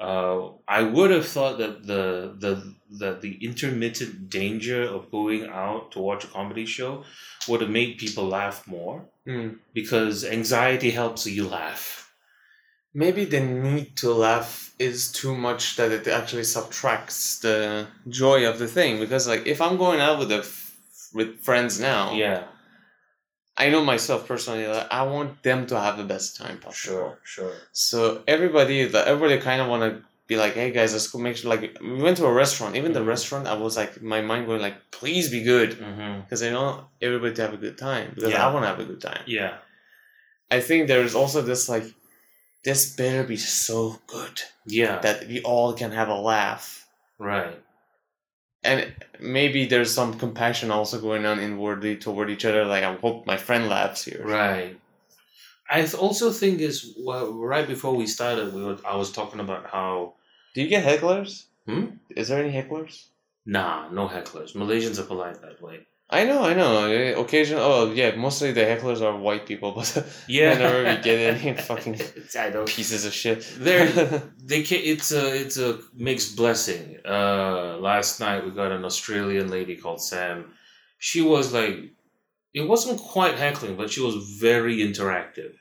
Uh, 0.00 0.50
I 0.66 0.82
would 0.82 1.10
have 1.12 1.26
thought 1.26 1.58
that 1.58 1.86
the 1.86 2.34
the 2.44 2.74
that 2.98 3.20
the 3.20 3.32
intermittent 3.44 4.28
danger 4.30 4.82
of 4.82 5.10
going 5.10 5.46
out 5.46 5.92
to 5.92 5.98
watch 6.00 6.24
a 6.24 6.28
comedy 6.28 6.66
show 6.66 7.04
would 7.48 7.60
have 7.60 7.70
made 7.70 7.98
people 7.98 8.24
laugh 8.26 8.66
more 8.66 9.06
Mm. 9.26 9.56
because 9.72 10.24
anxiety 10.24 10.90
helps 10.90 11.26
you 11.26 11.48
laugh. 11.48 12.12
Maybe 12.92 13.24
the 13.24 13.40
need 13.40 13.96
to 13.98 14.12
laugh 14.12 14.72
is 14.78 15.10
too 15.12 15.34
much 15.34 15.76
that 15.76 15.90
it 15.92 16.06
actually 16.06 16.44
subtracts 16.44 17.38
the 17.40 17.86
joy 18.08 18.46
of 18.48 18.58
the 18.58 18.68
thing. 18.68 18.98
Because 19.00 19.26
like 19.26 19.46
if 19.46 19.60
I'm 19.60 19.76
going 19.78 20.00
out 20.00 20.18
with 20.18 20.30
a 20.32 20.38
f- 20.40 20.76
with 21.14 21.40
friends 21.42 21.78
now, 21.80 22.12
Yeah, 22.14 22.44
I 23.56 23.70
know 23.70 23.84
myself 23.84 24.26
personally. 24.26 24.66
Like, 24.66 24.88
I 24.90 25.02
want 25.02 25.42
them 25.42 25.66
to 25.68 25.78
have 25.78 25.96
the 25.96 26.04
best 26.04 26.36
time 26.36 26.58
possible. 26.58 26.74
sure, 26.74 27.18
sure. 27.24 27.54
So 27.72 28.22
everybody, 28.26 28.84
the, 28.84 29.06
everybody 29.06 29.40
kind 29.40 29.60
of 29.62 29.68
want 29.68 29.82
to 29.82 30.02
be 30.26 30.36
like, 30.36 30.54
"Hey 30.54 30.70
guys, 30.72 30.92
let's 30.92 31.06
go 31.08 31.18
make 31.18 31.36
sure." 31.36 31.50
Like 31.50 31.76
we 31.80 32.02
went 32.02 32.16
to 32.16 32.26
a 32.26 32.32
restaurant. 32.32 32.74
Even 32.76 32.92
the 32.92 33.00
Mhm. 33.00 33.06
restaurant, 33.14 33.46
I 33.46 33.54
was 33.54 33.76
like, 33.76 34.02
my 34.02 34.20
mind 34.22 34.46
going 34.46 34.60
like, 34.60 34.78
"Please 34.90 35.30
be 35.30 35.42
good," 35.42 35.70
because 36.24 36.42
I 36.42 36.52
want 36.52 36.86
everybody 37.00 37.34
to 37.34 37.42
have 37.42 37.54
a 37.54 37.62
good 37.66 37.78
time. 37.78 38.12
Because 38.14 38.32
Yeah. 38.32 38.44
I 38.48 38.52
want 38.52 38.64
to 38.64 38.68
have 38.68 38.80
a 38.80 38.84
good 38.84 39.00
time. 39.00 39.22
Yeah, 39.26 39.58
I 40.50 40.60
think 40.60 40.88
there's 40.88 41.14
also 41.14 41.40
this 41.42 41.68
like, 41.68 41.84
this 42.64 42.96
better 42.96 43.22
be 43.24 43.36
so 43.36 44.00
good 44.06 44.42
yeah, 44.66 44.98
that 45.00 45.28
we 45.28 45.42
all 45.42 45.74
can 45.74 45.90
have 45.92 46.08
a 46.08 46.14
laugh. 46.32 46.86
right. 47.18 47.60
And 48.64 48.92
maybe 49.20 49.66
there's 49.66 49.92
some 49.92 50.18
compassion 50.18 50.70
also 50.70 51.00
going 51.00 51.26
on 51.26 51.38
inwardly 51.38 51.96
toward 51.96 52.30
each 52.30 52.44
other. 52.44 52.64
Like 52.64 52.82
I 52.84 52.94
hope 52.94 53.26
my 53.26 53.36
friend 53.36 53.68
laughs 53.68 54.04
here. 54.04 54.22
Right. 54.24 54.78
I 55.70 55.86
also 55.98 56.30
think 56.30 56.60
is 56.60 56.94
well, 56.98 57.32
right 57.32 57.66
before 57.66 57.94
we 57.94 58.06
started, 58.06 58.54
we 58.54 58.64
were, 58.64 58.78
I 58.86 58.96
was 58.96 59.10
talking 59.12 59.40
about 59.40 59.66
how 59.66 60.14
Do 60.54 60.62
you 60.62 60.68
get 60.68 60.84
hecklers? 60.84 61.44
Hmm? 61.66 61.96
Is 62.10 62.28
there 62.28 62.42
any 62.42 62.52
hecklers? 62.52 63.06
nah, 63.46 63.88
no 63.90 64.08
hecklers. 64.08 64.54
Malaysians 64.54 64.98
are 64.98 65.04
polite 65.04 65.40
that 65.42 65.60
way. 65.60 65.86
I 66.10 66.24
know, 66.24 66.42
I 66.44 66.54
know. 66.54 66.86
Eh, 66.86 67.10
Occasion. 67.18 67.56
Oh, 67.60 67.90
yeah. 67.92 68.14
Mostly 68.14 68.52
the 68.52 68.60
hecklers 68.60 69.00
are 69.00 69.16
white 69.16 69.46
people, 69.46 69.72
but 69.76 70.06
Yeah. 70.28 70.50
whenever 70.52 70.84
we 70.84 71.02
get 71.02 71.18
any 71.34 71.56
fucking 71.70 71.98
pieces 72.66 73.04
of 73.06 73.12
shit. 73.14 73.46
They're 73.58 73.86
they 74.44 74.62
can 74.62 74.80
It's 74.82 75.12
a 75.12 75.34
it's 75.40 75.56
a 75.56 75.80
mixed 75.94 76.36
blessing. 76.36 76.98
Uh, 77.04 77.78
last 77.78 78.20
night 78.20 78.44
we 78.44 78.50
got 78.50 78.70
an 78.72 78.84
Australian 78.84 79.48
lady 79.48 79.76
called 79.76 80.02
Sam. 80.02 80.52
She 80.98 81.20
was 81.22 81.52
like, 81.52 81.76
it 82.52 82.68
wasn't 82.68 83.00
quite 83.00 83.34
heckling, 83.36 83.76
but 83.76 83.90
she 83.90 84.00
was 84.00 84.14
very 84.40 84.76
interactive. 84.78 85.54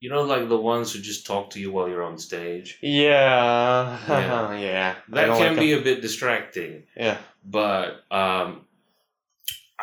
You 0.00 0.10
know, 0.10 0.22
like 0.22 0.48
the 0.50 0.58
ones 0.60 0.92
who 0.92 0.98
just 1.00 1.24
talk 1.24 1.50
to 1.50 1.60
you 1.60 1.72
while 1.72 1.88
you're 1.88 2.02
on 2.02 2.18
stage. 2.18 2.78
yeah, 2.82 3.96
Yeah. 4.08 4.58
yeah. 4.58 4.94
That 5.08 5.28
can 5.38 5.56
like 5.56 5.58
be 5.58 5.72
a 5.72 5.80
bit 5.80 6.02
distracting. 6.02 6.82
Yeah. 6.96 7.16
But 7.42 8.04
um, 8.10 8.63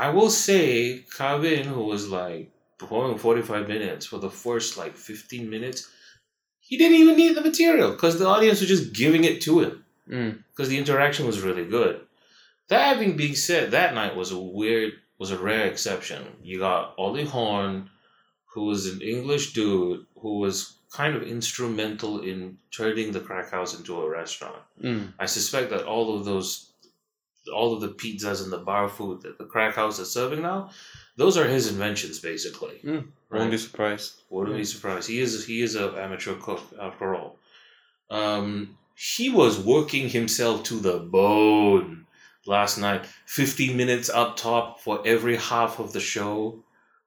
I 0.06 0.10
will 0.10 0.30
say, 0.30 1.06
Kavin, 1.18 1.66
who 1.66 1.84
was 1.94 2.10
like 2.10 2.52
performing 2.80 3.18
45 3.18 3.68
minutes 3.68 4.06
for 4.06 4.18
the 4.18 4.30
first 4.30 4.78
like 4.78 4.96
15 4.96 5.50
minutes, 5.50 5.90
he 6.60 6.78
didn't 6.78 6.98
even 7.02 7.16
need 7.18 7.36
the 7.36 7.42
material 7.42 7.92
because 7.92 8.18
the 8.18 8.28
audience 8.28 8.60
was 8.62 8.70
just 8.70 8.94
giving 8.94 9.24
it 9.24 9.42
to 9.42 9.60
him 9.62 9.74
Mm. 10.10 10.44
because 10.50 10.68
the 10.70 10.78
interaction 10.84 11.26
was 11.28 11.42
really 11.42 11.66
good. 11.66 12.02
That 12.70 12.88
having 12.92 13.16
been 13.16 13.36
said, 13.36 13.72
that 13.72 13.94
night 13.94 14.16
was 14.16 14.32
a 14.32 14.40
weird, 14.40 14.94
was 15.20 15.32
a 15.32 15.38
rare 15.38 15.68
exception. 15.68 16.22
You 16.42 16.58
got 16.60 16.96
Ollie 16.98 17.26
Horn, 17.36 17.90
who 18.54 18.66
was 18.66 18.88
an 18.88 19.02
English 19.02 19.54
dude 19.54 20.06
who 20.22 20.40
was 20.40 20.74
kind 20.92 21.16
of 21.16 21.24
instrumental 21.24 22.22
in 22.22 22.58
turning 22.72 23.12
the 23.12 23.20
crack 23.28 23.52
house 23.52 23.78
into 23.78 24.02
a 24.02 24.10
restaurant. 24.10 24.64
Mm. 24.84 25.14
I 25.20 25.28
suspect 25.28 25.70
that 25.70 25.86
all 25.86 26.18
of 26.18 26.26
those, 26.26 26.71
all 27.54 27.74
of 27.74 27.82
the 27.82 27.90
pizzas 27.90 28.44
and 28.44 28.52
the 28.52 28.58
bar 28.58 28.88
food 28.90 29.22
that 29.22 29.38
the 29.38 29.46
crack 29.46 29.76
house 29.76 30.00
is 30.00 30.12
serving 30.12 30.42
now, 30.42 30.70
those 31.18 31.38
are 31.38 31.48
his 31.48 31.70
inventions, 31.70 32.20
basically. 32.20 32.80
Mm. 32.84 33.08
Right? 33.30 33.40
Won't 33.40 33.52
be 33.52 33.58
surprised. 33.58 34.22
Wouldn't 34.30 34.58
be 34.58 34.64
surprised. 34.64 35.08
He 35.10 35.20
is 35.20 35.46
he 35.46 35.62
is 35.62 35.76
an 35.76 35.96
amateur 35.96 36.36
cook 36.36 36.62
after 36.80 37.16
all. 37.16 37.38
Um, 38.10 38.78
he 38.96 39.30
was 39.30 39.60
working 39.60 40.10
himself 40.10 40.64
to 40.66 40.76
the 40.76 41.00
bone 41.00 42.06
last 42.46 42.78
night. 42.78 43.06
Fifteen 43.26 43.78
minutes 43.78 44.10
up 44.10 44.36
top 44.38 44.80
for 44.82 45.02
every 45.06 45.38
half 45.38 45.80
of 45.80 45.94
the 45.94 46.00
show, 46.00 46.62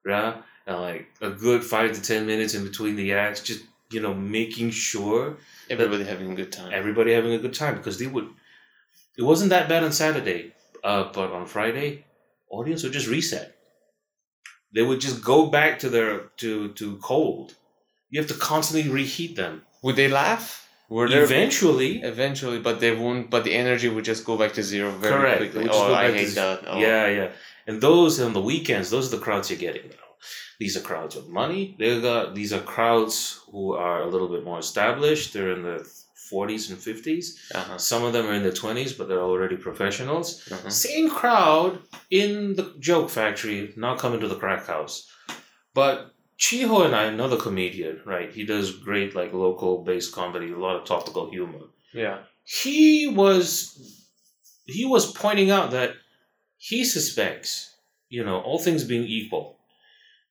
yeah, 0.05 0.37
and 0.65 0.81
like 0.81 1.07
a 1.21 1.29
good 1.29 1.63
five 1.63 1.93
to 1.93 2.01
ten 2.01 2.25
minutes 2.25 2.53
in 2.55 2.63
between 2.63 2.95
the 2.95 3.13
acts, 3.13 3.41
just 3.41 3.63
you 3.91 4.01
know 4.01 4.13
making 4.13 4.71
sure 4.71 5.37
Everybody 5.69 6.03
having 6.03 6.31
a 6.31 6.35
good 6.35 6.51
time. 6.51 6.71
everybody 6.73 7.13
having 7.13 7.33
a 7.33 7.39
good 7.39 7.53
time 7.53 7.75
because 7.77 7.97
they 7.99 8.07
would. 8.07 8.29
It 9.17 9.23
wasn't 9.23 9.49
that 9.51 9.69
bad 9.69 9.83
on 9.83 9.91
Saturday, 9.91 10.53
uh, 10.83 11.11
but 11.13 11.31
on 11.31 11.45
Friday, 11.45 12.05
audience 12.49 12.83
would 12.83 12.93
just 12.93 13.07
reset. 13.07 13.55
They 14.73 14.81
would 14.81 14.99
just 14.99 15.23
go 15.23 15.47
back 15.47 15.79
to 15.79 15.89
their 15.89 16.31
to 16.37 16.69
to 16.73 16.97
cold. 16.97 17.55
You 18.09 18.19
have 18.21 18.29
to 18.29 18.35
constantly 18.35 18.91
reheat 18.91 19.35
them. 19.35 19.63
Would 19.83 19.95
they 19.95 20.09
laugh? 20.09 20.67
Were 20.89 21.09
there 21.09 21.23
Eventually, 21.23 22.01
eventually, 22.01 22.59
but 22.59 22.79
they 22.79 22.95
won't. 22.95 23.29
But 23.29 23.43
the 23.43 23.53
energy 23.53 23.89
would 23.89 24.05
just 24.05 24.23
go 24.23 24.37
back 24.37 24.53
to 24.53 24.63
zero 24.63 24.91
very 24.91 25.13
Correct. 25.13 25.37
Quickly. 25.37 25.67
Oh, 25.71 25.93
I 25.93 26.11
hate 26.11 26.35
that. 26.35 26.63
Oh. 26.67 26.77
yeah, 26.77 27.07
yeah. 27.07 27.31
And 27.65 27.81
those 27.81 28.19
on 28.19 28.33
the 28.33 28.41
weekends, 28.41 28.91
those 28.91 29.11
are 29.11 29.17
the 29.17 29.23
crowds 29.23 29.49
you're 29.49 29.59
getting 29.59 29.89
now. 29.89 29.95
These 30.59 30.77
are 30.77 30.81
crowds 30.81 31.15
with 31.15 31.27
money. 31.27 31.75
They 31.79 31.99
got 31.99 32.35
these 32.35 32.53
are 32.53 32.61
crowds 32.61 33.41
who 33.51 33.73
are 33.73 34.01
a 34.01 34.07
little 34.07 34.27
bit 34.27 34.43
more 34.43 34.59
established. 34.59 35.33
They're 35.33 35.51
in 35.51 35.63
their 35.63 35.81
40s 36.31 36.69
and 36.69 36.79
50s. 36.79 37.53
Uh-huh. 37.53 37.77
Some 37.77 38.03
of 38.03 38.13
them 38.13 38.25
are 38.27 38.33
in 38.33 38.43
their 38.43 38.51
20s, 38.51 38.97
but 38.97 39.07
they're 39.07 39.21
already 39.21 39.57
professionals. 39.57 40.47
Uh-huh. 40.51 40.69
Same 40.69 41.09
crowd 41.09 41.79
in 42.09 42.55
the 42.55 42.73
joke 42.79 43.09
factory, 43.09 43.73
not 43.75 43.99
coming 43.99 44.19
to 44.19 44.27
the 44.27 44.35
crack 44.35 44.65
house. 44.65 45.09
But 45.73 46.13
Chiho 46.37 46.85
and 46.85 46.95
I, 46.95 47.03
another 47.03 47.37
comedian, 47.37 48.01
right? 48.05 48.31
He 48.31 48.45
does 48.45 48.71
great 48.71 49.15
like 49.15 49.33
local 49.33 49.83
based 49.83 50.13
comedy, 50.13 50.51
a 50.51 50.57
lot 50.57 50.75
of 50.75 50.85
topical 50.85 51.29
humor. 51.29 51.67
Yeah. 51.93 52.19
He 52.43 53.07
was 53.07 54.03
he 54.65 54.85
was 54.85 55.11
pointing 55.11 55.51
out 55.51 55.71
that 55.71 55.91
he 56.57 56.83
suspects, 56.83 57.75
you 58.09 58.23
know, 58.23 58.39
all 58.41 58.59
things 58.59 58.83
being 58.83 59.03
equal, 59.03 59.57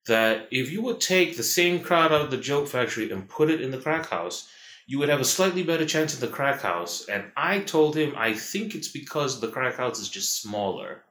that 0.06 0.48
if 0.50 0.70
you 0.70 0.82
would 0.82 1.00
take 1.00 1.36
the 1.36 1.42
same 1.42 1.80
crowd 1.80 2.12
out 2.12 2.22
of 2.22 2.30
the 2.30 2.36
joke 2.36 2.68
factory 2.68 3.10
and 3.10 3.28
put 3.28 3.50
it 3.50 3.60
in 3.60 3.70
the 3.70 3.78
crack 3.78 4.10
house, 4.10 4.48
you 4.86 4.98
would 4.98 5.08
have 5.08 5.20
a 5.20 5.24
slightly 5.24 5.62
better 5.62 5.86
chance 5.86 6.14
in 6.14 6.20
the 6.20 6.34
crack 6.36 6.60
house. 6.62 7.06
And 7.08 7.24
I 7.36 7.60
told 7.60 7.96
him 7.96 8.12
I 8.16 8.34
think 8.34 8.74
it's 8.74 8.88
because 8.88 9.40
the 9.40 9.48
crack 9.48 9.76
house 9.76 9.98
is 10.00 10.08
just 10.08 10.40
smaller 10.42 11.02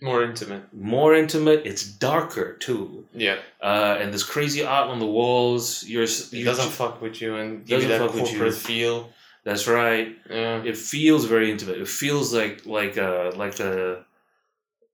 More 0.00 0.22
intimate. 0.22 0.62
more 0.72 1.14
intimate. 1.14 1.60
It's 1.66 1.84
darker 1.84 2.48
too, 2.66 3.06
Yeah. 3.14 3.38
uh, 3.62 3.96
and 4.00 4.10
there's 4.12 4.22
crazy 4.36 4.62
art 4.64 4.88
on 4.90 4.98
the 5.00 5.06
walls. 5.06 5.82
You're, 5.84 6.04
It 6.04 6.28
you're 6.32 6.44
doesn't 6.44 6.70
fuck 6.70 7.00
with 7.02 7.20
you 7.22 7.36
and 7.36 7.66
give 7.66 7.82
you 7.82 7.88
Doesn't 7.88 8.00
that 8.02 8.06
fuck 8.12 8.14
with 8.20 8.30
you. 8.32 8.38
corporate 8.38 8.54
feel. 8.70 9.10
That's 9.44 9.66
right. 9.68 10.08
Yeah. 10.28 10.62
It 10.70 10.76
feels 10.76 11.24
very 11.24 11.50
intimate. 11.50 11.78
It 11.80 11.88
feels 11.88 12.34
like 12.34 12.66
like 12.66 12.96
a 12.96 13.32
like 13.36 13.58
a 13.60 14.04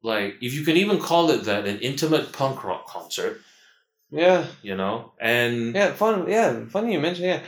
like 0.03 0.37
if 0.41 0.53
you 0.55 0.63
can 0.65 0.77
even 0.77 0.99
call 0.99 1.31
it 1.31 1.45
that 1.45 1.67
an 1.67 1.79
intimate 1.81 2.33
punk 2.33 2.63
rock 2.65 2.87
concert. 2.87 3.41
Yeah. 4.11 4.45
You 4.63 4.77
know, 4.77 5.13
and 5.19 5.75
Yeah. 5.75 5.93
Fun. 5.93 6.29
Yeah. 6.29 6.65
Funny 6.67 6.93
you 6.93 7.01
mentioned. 7.01 7.27
Yeah. 7.27 7.41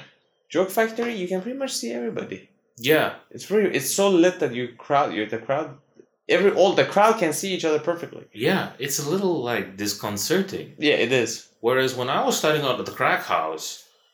Joke 0.55 0.71
Factory. 0.71 1.15
You 1.17 1.27
can 1.27 1.43
pretty 1.43 1.59
much 1.59 1.73
see 1.73 1.91
everybody. 1.93 2.49
yeah, 2.77 3.09
It's 3.35 3.47
very. 3.47 3.75
It's 3.77 3.93
so 4.01 4.09
lit 4.09 4.39
that 4.39 4.55
you 4.55 4.69
crowd. 4.87 5.13
You 5.13 5.27
the 5.27 5.39
crowd. 5.39 5.69
Every 6.29 6.53
all 6.53 6.75
the 6.75 6.85
crowd 6.95 7.19
can 7.19 7.33
see 7.33 7.53
each 7.55 7.65
other 7.65 7.81
perfectly. 7.91 8.25
yeah, 8.33 8.65
it's 8.79 9.01
a 9.01 9.11
little 9.15 9.43
like 9.51 9.77
disconcerting. 9.77 10.67
Yeah, 10.79 10.99
it 11.07 11.11
is. 11.11 11.49
Whereas 11.67 11.97
when 11.97 12.09
I 12.09 12.25
was 12.25 12.39
starting 12.39 12.63
out 12.63 12.79
at 12.79 12.87
the 12.87 12.99
crack 13.01 13.23
house, 13.25 13.67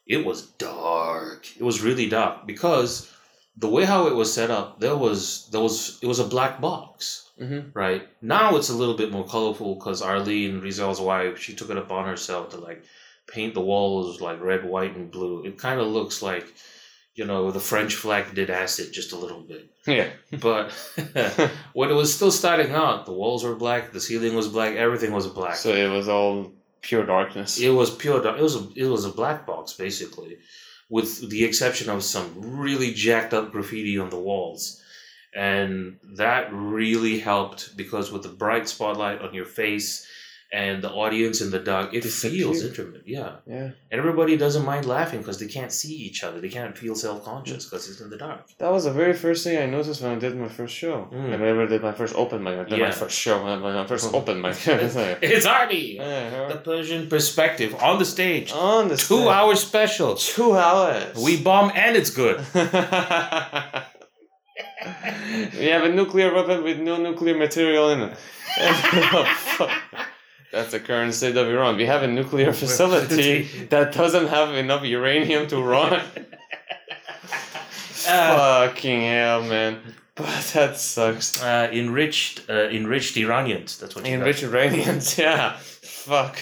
it 0.07 0.24
was 0.24 0.38
dark. 0.70 1.40
It 1.61 1.64
was 1.70 1.83
really 1.83 2.09
dark 2.09 2.46
because 2.46 2.90
the 3.64 3.68
way 3.74 3.85
how 3.85 4.07
it 4.07 4.16
was 4.20 4.33
set 4.33 4.50
up, 4.50 4.81
there 4.81 4.96
was 4.96 5.46
there 5.53 5.61
was 5.61 5.98
it 6.03 6.07
was 6.07 6.20
a 6.20 6.33
black 6.35 6.59
box. 6.68 7.26
Mm-hmm. 7.40 7.70
right? 7.72 8.03
Now 8.20 8.57
it's 8.57 8.68
a 8.68 8.79
little 8.81 8.98
bit 9.03 9.12
more 9.12 9.26
colorful 9.26 9.74
because 9.76 10.03
Arlene 10.03 10.61
Rizal's 10.61 11.00
wife, 11.00 11.38
she 11.38 11.55
took 11.55 11.70
it 11.70 11.79
upon 11.85 12.05
herself 12.07 12.50
to 12.50 12.59
like 12.59 12.83
paint 13.31 13.55
the 13.55 13.61
walls 13.61 14.21
like 14.21 14.40
red, 14.40 14.64
white, 14.64 14.97
and 14.97 15.11
blue. 15.11 15.45
It 15.45 15.59
kind 15.59 15.81
of 15.81 15.87
looks 15.87 16.23
like, 16.23 16.53
you 17.14 17.25
know, 17.25 17.51
the 17.51 17.61
French 17.61 17.95
flag 17.95 18.35
did 18.35 18.51
acid 18.51 18.93
just 18.93 19.12
a 19.12 19.16
little 19.16 19.40
bit. 19.40 19.71
Yeah. 19.87 20.09
But 20.40 20.73
when 21.73 21.90
it 21.90 21.95
was 21.95 22.14
still 22.14 22.31
starting 22.31 22.73
out, 22.73 23.07
the 23.07 23.12
walls 23.12 23.45
were 23.45 23.57
black, 23.57 23.93
the 23.93 24.01
ceiling 24.01 24.35
was 24.35 24.49
black, 24.49 24.75
everything 24.75 25.12
was 25.12 25.27
black. 25.27 25.57
So 25.57 25.73
it 25.75 25.88
was 25.88 26.09
all 26.09 26.53
pure 26.83 27.07
darkness. 27.07 27.61
It 27.61 27.71
was 27.71 27.95
pure 27.95 28.23
dark. 28.23 28.38
It 28.38 28.43
was 28.43 28.57
a, 28.57 28.69
it 28.77 28.87
was 28.87 29.05
a 29.05 29.11
black 29.11 29.47
box 29.47 29.73
basically, 29.73 30.38
with 30.88 31.31
the 31.31 31.45
exception 31.45 31.90
of 31.90 32.03
some 32.03 32.59
really 32.59 32.93
jacked 32.93 33.35
up 33.35 33.53
graffiti 33.53 33.99
on 33.99 34.11
the 34.11 34.19
walls, 34.19 34.83
and 35.35 35.99
that 36.16 36.53
really 36.53 37.19
helped 37.19 37.77
because 37.77 38.11
with 38.11 38.23
the 38.23 38.29
bright 38.29 38.69
spotlight 38.69 39.21
on 39.21 39.35
your 39.35 39.45
face 39.45 40.07
and 40.52 40.82
the 40.82 40.90
audience 40.90 41.40
in 41.40 41.50
the 41.52 41.60
dark, 41.60 41.94
it 41.94 42.02
feels 42.04 42.60
Disappear. 42.60 42.86
intimate. 42.86 43.02
Yeah, 43.06 43.36
Yeah. 43.46 43.70
everybody 43.92 44.36
doesn't 44.36 44.64
mind 44.64 44.84
laughing 44.84 45.20
because 45.20 45.38
they 45.38 45.46
can't 45.46 45.70
see 45.72 45.94
each 45.94 46.24
other. 46.24 46.40
They 46.40 46.48
can't 46.48 46.76
feel 46.76 46.96
self 46.96 47.24
conscious 47.24 47.66
because 47.66 47.88
it's 47.88 48.00
in 48.00 48.10
the 48.10 48.16
dark. 48.16 48.48
That 48.58 48.72
was 48.72 48.82
the 48.84 48.90
very 48.92 49.12
first 49.12 49.44
thing 49.44 49.58
I 49.58 49.66
noticed 49.66 50.02
when 50.02 50.10
I 50.16 50.18
did 50.18 50.34
my 50.36 50.48
first 50.48 50.74
show. 50.74 51.08
Mm. 51.12 51.32
I 51.34 51.36
never 51.36 51.66
did 51.68 51.82
my 51.82 51.92
first 51.92 52.16
open 52.16 52.42
mic. 52.42 52.58
I 52.58 52.64
did 52.64 52.80
my 52.80 52.90
first 52.90 53.16
show. 53.16 53.46
uh, 53.46 53.56
My 53.58 53.86
first 53.86 54.12
open 54.12 54.40
mic. 54.40 54.56
It's 55.22 55.46
Artie, 55.58 55.98
yeah, 56.00 56.48
the 56.48 56.56
Persian 56.56 57.08
perspective 57.08 57.72
on 57.88 57.98
the 58.00 58.04
stage. 58.16 58.50
on 58.52 58.88
the 58.88 58.96
Two 58.96 59.04
stage. 59.22 59.28
hour 59.36 59.54
special. 59.54 60.16
Two 60.16 60.56
hours. 60.56 61.14
We 61.26 61.36
bomb 61.40 61.70
and 61.74 61.96
it's 61.96 62.10
good. 62.10 62.38
we 65.60 65.66
have 65.74 65.84
a 65.84 65.92
nuclear 65.92 66.32
weapon 66.34 66.64
with 66.64 66.78
no 66.80 66.96
nuclear 66.96 67.36
material 67.36 67.90
in 67.90 68.00
it. 68.08 68.14
That's 70.52 70.72
the 70.72 70.80
current 70.80 71.14
state 71.14 71.36
of 71.36 71.46
Iran. 71.48 71.76
We 71.76 71.86
have 71.86 72.02
a 72.02 72.08
nuclear 72.08 72.52
facility 72.62 73.42
that 73.70 73.92
doesn't 73.94 74.28
have 74.28 74.54
enough 74.54 74.84
uranium 74.84 75.46
to 75.48 75.62
run. 75.62 76.00
Uh, 78.08 78.68
Fucking 78.68 79.02
hell, 79.02 79.42
man. 79.42 79.78
But 80.14 80.50
that 80.54 80.76
sucks. 80.78 81.42
uh, 81.42 81.68
enriched, 81.72 82.48
uh, 82.48 82.68
enriched 82.70 83.16
Iranians. 83.16 83.78
That's 83.78 83.94
what. 83.94 84.06
Enriched 84.06 84.42
Iranians, 84.42 85.18
yeah. 85.18 85.56
Fuck. 85.58 86.38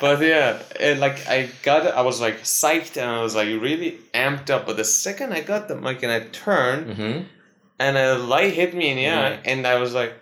But 0.00 0.20
yeah, 0.20 0.62
it, 0.78 0.98
like 0.98 1.26
I 1.26 1.48
got 1.62 1.86
it, 1.86 1.94
I 1.94 2.02
was 2.02 2.20
like 2.20 2.40
psyched 2.42 2.96
and 3.00 3.10
I 3.10 3.22
was 3.22 3.34
like 3.34 3.48
really 3.48 3.98
amped 4.14 4.50
up. 4.50 4.66
But 4.66 4.76
the 4.76 4.84
second 4.84 5.32
I 5.32 5.40
got 5.40 5.66
the 5.68 5.76
mic 5.76 6.02
and 6.02 6.12
I 6.12 6.20
turned 6.28 6.86
Mm-hmm. 6.94 7.22
and 7.80 7.96
a 7.96 8.18
light 8.18 8.52
hit 8.52 8.74
me 8.74 8.90
in 8.90 8.96
the 8.96 9.02
Yeah. 9.04 9.20
eye 9.28 9.40
and 9.44 9.66
I 9.66 9.76
was 9.76 9.94
like, 9.94 10.12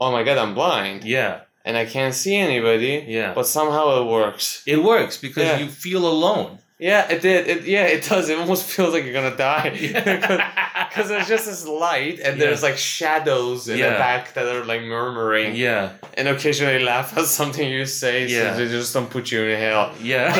oh 0.00 0.10
my 0.12 0.22
god, 0.24 0.38
I'm 0.38 0.54
blind 0.54 1.04
Yeah, 1.04 1.42
and 1.64 1.76
I 1.76 1.84
can't 1.84 2.14
see 2.14 2.36
anybody. 2.36 3.04
yeah. 3.08 3.34
But 3.34 3.46
somehow 3.46 4.00
it 4.02 4.06
works. 4.10 4.62
it 4.66 4.82
works 4.82 5.16
because 5.18 5.44
Yeah. 5.44 5.58
you 5.58 5.68
feel 5.68 6.06
alone. 6.06 6.58
Yeah, 6.78 7.10
it 7.12 7.20
did. 7.20 7.46
It 7.46 7.64
yeah, 7.66 7.84
it 7.84 8.08
does. 8.08 8.30
It 8.30 8.38
almost 8.38 8.64
feels 8.72 8.94
like 8.94 9.04
you're 9.04 9.12
gonna 9.12 9.36
die 9.36 9.68
because 10.88 11.08
there's 11.10 11.28
just 11.28 11.44
this 11.44 11.66
light 11.66 12.20
and 12.20 12.38
Yeah. 12.38 12.46
there's 12.46 12.62
like 12.62 12.78
shadows 12.78 13.68
in 13.68 13.76
the 13.76 13.90
back 14.06 14.32
that 14.32 14.46
are 14.46 14.64
like 14.64 14.80
murmuring 14.82 15.54
yeah, 15.56 15.92
and 16.14 16.26
occasionally 16.28 16.82
laugh 16.82 17.16
at 17.18 17.26
something 17.26 17.68
you 17.68 17.84
say 17.84 18.26
Yeah. 18.28 18.54
so 18.54 18.64
they 18.64 18.68
just 18.70 18.94
don't 18.94 19.10
put 19.10 19.30
you 19.30 19.42
in 19.42 19.58
hell. 19.60 19.92
yeah. 20.00 20.32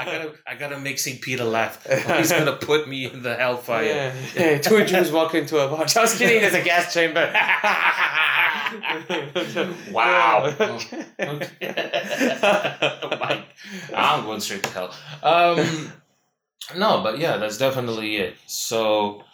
I 0.00 0.04
gotta, 0.06 0.32
I 0.46 0.54
gotta 0.54 0.78
make 0.80 0.98
Saint 0.98 1.20
Peter 1.20 1.44
laugh. 1.44 1.86
He's 2.16 2.32
gonna 2.32 2.56
put 2.56 2.88
me 2.88 3.04
in 3.10 3.22
the 3.22 3.34
hellfire. 3.36 3.84
Yeah. 3.84 4.10
Hey, 4.34 4.58
two 4.58 4.82
Jews 4.86 5.12
walk 5.12 5.34
into 5.34 5.58
a 5.58 5.68
bar. 5.68 5.84
Just 5.84 6.16
kidding, 6.18 6.40
there's 6.40 6.54
a 6.54 6.62
gas 6.62 6.92
chamber. 6.94 7.30
Wow. 9.92 10.54
Oh, 10.60 10.80
my- 13.20 13.44
I'm 13.94 14.24
going 14.24 14.40
straight 14.40 14.62
to 14.64 14.70
hell. 14.70 14.94
Um, 15.22 15.92
no, 16.76 17.02
but 17.02 17.18
yeah, 17.18 17.36
that's 17.38 17.58
definitely 17.58 18.16
it. 18.16 18.36
So 18.46 19.24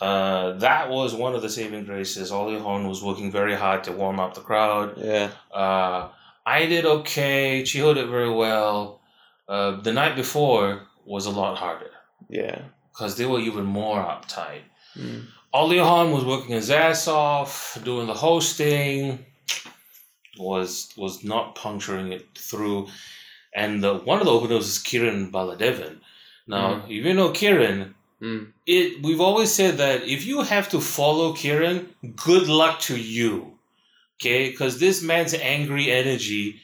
uh, 0.00 0.52
that 0.54 0.90
was 0.90 1.14
one 1.14 1.34
of 1.34 1.42
the 1.42 1.48
saving 1.48 1.84
graces. 1.84 2.30
Ollie 2.32 2.58
Horn 2.58 2.88
was 2.88 3.02
working 3.02 3.30
very 3.30 3.54
hard 3.54 3.84
to 3.84 3.92
warm 3.92 4.20
up 4.20 4.34
the 4.34 4.40
crowd. 4.40 4.94
yeah. 4.98 5.30
Uh, 5.52 6.08
I 6.44 6.66
did 6.66 6.84
okay. 6.84 7.62
Chiho 7.62 7.94
did 7.94 8.08
very 8.08 8.30
well. 8.30 9.00
Uh, 9.48 9.80
the 9.80 9.92
night 9.92 10.16
before 10.16 10.82
was 11.04 11.26
a 11.26 11.30
lot 11.30 11.58
harder 11.58 11.90
Yeah. 12.28 12.62
because 12.92 13.16
they 13.16 13.26
were 13.26 13.40
even 13.40 13.64
more 13.64 13.98
uptight. 13.98 14.62
Mm. 14.96 15.26
Ollie 15.52 15.78
Horn 15.78 16.12
was 16.12 16.24
working 16.24 16.50
his 16.54 16.70
ass 16.70 17.06
off, 17.08 17.78
doing 17.84 18.06
the 18.06 18.14
hosting, 18.14 19.24
was 20.38 20.92
was 20.96 21.22
not 21.24 21.54
puncturing 21.54 22.12
it 22.12 22.26
through. 22.36 22.88
And 23.54 23.84
the, 23.84 23.94
one 23.94 24.18
of 24.18 24.24
the 24.24 24.32
openers 24.32 24.66
is 24.66 24.78
Kiran 24.78 25.30
Baladevan. 25.30 25.98
Now, 26.46 26.84
if 26.88 27.04
you 27.04 27.14
know 27.14 27.30
Kiran, 27.30 27.94
Mm. 28.22 28.52
it 28.68 29.02
we've 29.02 29.20
always 29.20 29.52
said 29.52 29.78
that 29.78 30.04
if 30.04 30.24
you 30.24 30.42
have 30.42 30.68
to 30.68 30.80
follow 30.80 31.32
Kiran, 31.32 31.88
good 32.14 32.46
luck 32.48 32.78
to 32.82 32.96
you. 32.96 33.58
Okay? 34.20 34.50
Because 34.50 34.78
this 34.78 35.02
man's 35.02 35.34
angry 35.34 35.90
energy 35.90 36.60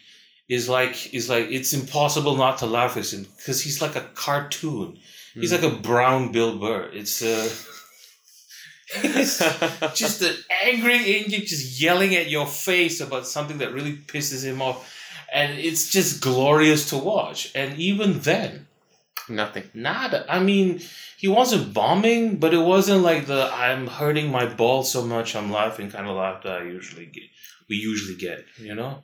is 0.48 0.68
like 0.68 1.12
is 1.12 1.28
like 1.28 1.48
it's 1.50 1.72
impossible 1.72 2.36
not 2.36 2.58
to 2.58 2.66
laugh 2.66 2.96
at 2.96 3.12
him 3.12 3.26
because 3.36 3.60
he's 3.60 3.82
like 3.82 3.96
a 3.96 4.06
cartoon. 4.14 4.98
He's 5.34 5.50
Mm. 5.52 5.62
like 5.62 5.72
a 5.72 5.76
brown 5.76 6.30
Bill 6.30 6.56
Burr. 6.58 6.90
It's 6.92 7.22
uh 7.22 7.48
He's 9.02 9.38
just 9.94 10.22
an 10.22 10.34
angry 10.64 11.20
Indian 11.20 11.42
just 11.46 11.80
yelling 11.80 12.14
at 12.14 12.30
your 12.30 12.46
face 12.46 13.00
about 13.00 13.26
something 13.26 13.58
that 13.58 13.72
really 13.72 13.96
pisses 13.96 14.44
him 14.44 14.62
off. 14.62 14.94
And 15.32 15.58
it's 15.58 15.90
just 15.90 16.22
glorious 16.22 16.88
to 16.90 16.96
watch. 16.96 17.52
And 17.54 17.78
even 17.78 18.20
then, 18.20 18.66
Nothing. 19.28 19.64
nada. 19.74 20.24
I 20.28 20.40
mean, 20.40 20.80
he 21.18 21.28
wasn't 21.28 21.74
bombing, 21.74 22.36
but 22.36 22.54
it 22.54 22.62
wasn't 22.62 23.02
like 23.02 23.26
the 23.26 23.50
I'm 23.52 23.86
hurting 23.86 24.30
my 24.30 24.46
ball 24.46 24.82
so 24.84 25.04
much 25.04 25.36
I'm 25.36 25.52
laughing 25.52 25.90
kind 25.90 26.08
of 26.08 26.16
laughter 26.16 26.48
I 26.48 26.64
usually 26.64 27.06
get. 27.06 27.24
We 27.68 27.76
usually 27.76 28.16
get, 28.16 28.46
you 28.58 28.74
know? 28.74 29.02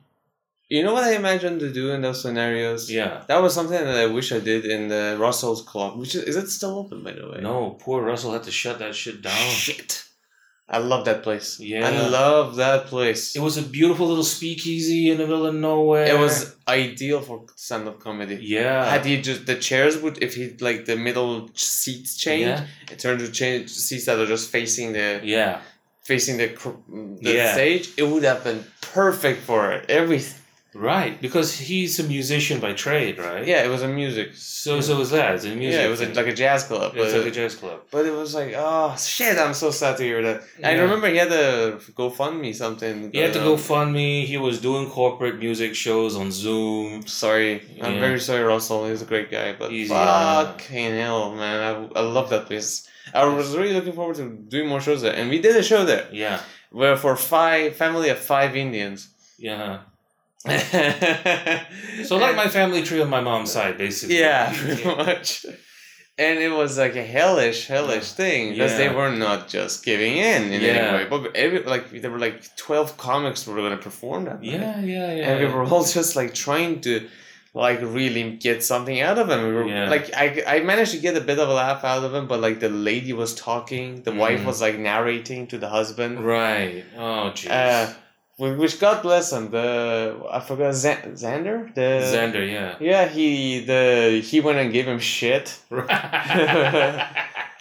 You 0.67 0.81
know 0.83 0.93
what 0.93 1.03
I 1.03 1.13
imagine 1.15 1.59
to 1.59 1.71
do 1.71 1.91
in 1.91 2.01
those 2.01 2.21
scenarios? 2.23 2.89
Yeah. 2.91 3.23
That 3.27 3.41
was 3.41 3.53
something 3.53 3.77
that 3.77 3.97
I 3.97 4.07
wish 4.07 4.31
I 4.31 4.39
did 4.39 4.65
in 4.65 4.87
the 4.87 5.15
Russell's 5.19 5.61
Club, 5.61 5.97
which 5.99 6.15
is, 6.15 6.23
is 6.23 6.35
it 6.35 6.47
still 6.49 6.79
open 6.79 7.03
by 7.03 7.11
the 7.13 7.29
way? 7.29 7.39
No, 7.41 7.77
poor 7.79 8.01
Russell 8.03 8.33
had 8.33 8.43
to 8.43 8.51
shut 8.51 8.79
that 8.79 8.95
shit 8.95 9.21
down. 9.21 9.49
Shit. 9.51 10.03
I 10.67 10.79
love 10.79 11.05
that 11.05 11.21
place. 11.21 11.59
Yeah. 11.59 11.87
I 11.87 12.07
love 12.07 12.55
that 12.55 12.87
place. 12.87 13.35
It 13.35 13.39
was 13.43 13.57
a 13.57 13.61
beautiful 13.61 14.07
little 14.07 14.23
speakeasy 14.23 15.11
in 15.11 15.17
the 15.19 15.27
middle 15.27 15.45
of 15.45 15.53
nowhere. 15.53 16.07
It 16.07 16.17
was 16.19 16.55
ideal 16.67 17.21
for 17.21 17.45
stand 17.55 17.87
up 17.87 17.99
comedy. 17.99 18.39
Yeah. 18.41 18.83
Had 18.89 19.05
he 19.05 19.21
just 19.21 19.45
the 19.45 19.53
chairs 19.53 19.99
would 19.99 20.23
if 20.23 20.33
he 20.33 20.55
like 20.59 20.85
the 20.85 20.95
middle 20.95 21.51
seats 21.53 22.17
change, 22.17 22.47
Yeah. 22.47 22.65
it 22.91 22.97
turned 22.97 23.19
to 23.19 23.31
change 23.31 23.69
seats 23.69 24.05
that 24.07 24.17
are 24.17 24.25
just 24.25 24.49
facing 24.49 24.93
the 24.93 25.21
Yeah. 25.23 25.61
facing 26.03 26.37
the 26.37 26.47
the 27.21 27.33
Yeah. 27.33 27.53
stage. 27.53 27.89
It 27.97 28.03
would 28.09 28.23
have 28.23 28.43
been 28.43 28.65
perfect 28.81 29.43
for 29.43 29.71
it. 29.71 29.87
Everything. 29.87 30.41
Right. 30.75 31.19
Because 31.21 31.57
he's 31.57 31.99
a 31.99 32.03
musician 32.03 32.59
by 32.59 32.73
trade, 32.73 33.17
right? 33.17 33.47
Yeah, 33.47 33.63
it 33.63 33.69
was 33.69 33.81
a 33.81 33.87
music. 33.87 34.35
So 34.35 34.81
so 34.81 34.97
was 34.97 35.11
that. 35.11 35.35
It's 35.35 35.45
a 35.45 35.55
music. 35.55 35.79
Yeah, 35.79 35.87
it 35.87 35.89
was 35.89 36.01
a, 36.01 36.13
like 36.13 36.27
a 36.27 36.33
jazz 36.33 36.65
club. 36.65 36.95
It 36.95 36.99
was 36.99 37.13
like 37.13 37.27
a 37.27 37.31
jazz 37.31 37.55
club. 37.55 37.79
But 37.91 38.05
it 38.05 38.11
was 38.11 38.35
like, 38.35 38.53
oh 38.57 38.93
shit! 38.97 39.37
I'm 39.37 39.53
so 39.53 39.71
sad 39.71 39.95
to 39.97 40.03
hear 40.03 40.21
that. 40.21 40.43
I 40.63 40.73
remember 40.73 41.07
he 41.07 41.15
had 41.15 41.29
to 41.29 41.79
GoFundMe 41.93 42.53
something. 42.53 43.11
He 43.13 43.19
had 43.19 43.31
to 43.33 43.41
uh, 43.41 43.45
go 43.45 43.57
fund 43.57 43.93
me. 43.93 44.25
He 44.25 44.37
was 44.37 44.59
doing 44.59 44.89
corporate 44.89 45.39
music 45.39 45.75
shows 45.75 46.17
on 46.17 46.29
Zoom. 46.31 47.07
Sorry, 47.07 47.61
I'm 47.81 47.99
very 47.99 48.19
sorry, 48.19 48.43
Russell. 48.43 48.87
He's 48.89 49.01
a 49.01 49.05
great 49.05 49.31
guy, 49.31 49.53
but 49.53 49.71
yeah. 49.71 49.87
fucking 49.87 50.91
hell, 50.97 51.33
man! 51.35 51.89
I, 51.95 51.99
I 51.99 52.01
love 52.01 52.29
that 52.31 52.47
place. 52.47 52.87
I 53.13 53.23
was 53.25 53.55
really 53.55 53.73
looking 53.73 53.93
forward 53.93 54.17
to 54.17 54.29
doing 54.29 54.67
more 54.67 54.81
shows 54.81 55.01
there, 55.03 55.15
and 55.15 55.29
we 55.29 55.39
did 55.39 55.55
a 55.55 55.63
show 55.63 55.85
there 55.85 56.07
Yeah. 56.11 56.41
where 56.71 56.97
for 56.97 57.15
five 57.15 57.75
family 57.75 58.09
of 58.09 58.17
five 58.17 58.55
Indians. 58.57 59.09
Yeah. 59.37 59.79
So 62.05 62.17
like 62.17 62.35
my 62.35 62.47
family 62.47 62.83
tree 62.83 63.01
on 63.01 63.09
my 63.09 63.21
mom's 63.21 63.51
side, 63.51 63.77
basically. 63.77 64.19
yeah, 64.19 64.53
pretty 64.57 64.83
much. 64.85 65.45
And 66.17 66.39
it 66.39 66.49
was 66.49 66.77
like 66.77 66.95
a 66.95 67.03
hellish, 67.03 67.67
hellish 67.67 68.13
thing 68.13 68.51
because 68.53 68.77
they 68.77 68.87
were 68.87 69.11
not 69.11 69.49
just 69.49 69.83
giving 69.83 70.15
in 70.15 70.43
in 70.53 70.61
Yeah. 70.61 70.67
any 70.69 70.97
way. 70.97 71.09
But 71.09 71.35
every 71.35 71.63
like 71.63 71.89
there 72.01 72.09
were 72.11 72.19
like 72.19 72.55
twelve 72.55 72.95
comics 72.97 73.45
were 73.45 73.55
gonna 73.57 73.75
perform 73.77 74.25
that. 74.25 74.41
night. 74.41 74.51
Yeah, 74.53 74.79
yeah, 74.79 75.13
yeah. 75.13 75.29
and 75.31 75.39
we 75.41 75.45
were 75.53 75.63
all 75.65 75.83
just 75.83 76.15
like 76.15 76.33
trying 76.33 76.79
to 76.81 77.09
like 77.53 77.79
really 77.81 78.31
get 78.31 78.63
something 78.63 79.01
out 79.01 79.17
of 79.17 79.29
him. 79.29 79.41
We 79.47 79.53
were 79.53 79.67
Yeah. 79.67 79.89
like 79.89 80.13
I, 80.15 80.43
I 80.47 80.59
managed 80.61 80.91
to 80.91 80.99
get 80.99 81.17
a 81.17 81.21
bit 81.21 81.37
of 81.39 81.49
a 81.49 81.53
laugh 81.53 81.83
out 81.83 82.03
of 82.05 82.13
him, 82.13 82.27
but 82.27 82.39
like 82.39 82.61
the 82.61 82.69
lady 82.69 83.11
was 83.11 83.35
talking, 83.35 84.01
the 84.03 84.13
wife 84.13 84.39
Mm. 84.41 84.45
was 84.45 84.61
like 84.61 84.77
narrating 84.77 85.47
to 85.47 85.57
the 85.57 85.67
husband. 85.69 86.23
Right. 86.25 86.85
Oh, 86.97 87.31
jeez. 87.35 87.49
Uh, 87.51 87.93
which 88.37 88.79
God 88.79 89.01
bless 89.01 89.31
him. 89.31 89.49
The 89.51 90.19
I 90.29 90.39
forgot 90.39 90.73
Xander. 90.73 91.73
The 91.73 91.81
Xander, 92.03 92.51
yeah. 92.51 92.75
Yeah, 92.79 93.07
he 93.07 93.63
the 93.63 94.21
he 94.23 94.41
went 94.41 94.59
and 94.59 94.73
gave 94.73 94.87
him 94.87 94.99
shit. 94.99 95.59
I 95.71 97.07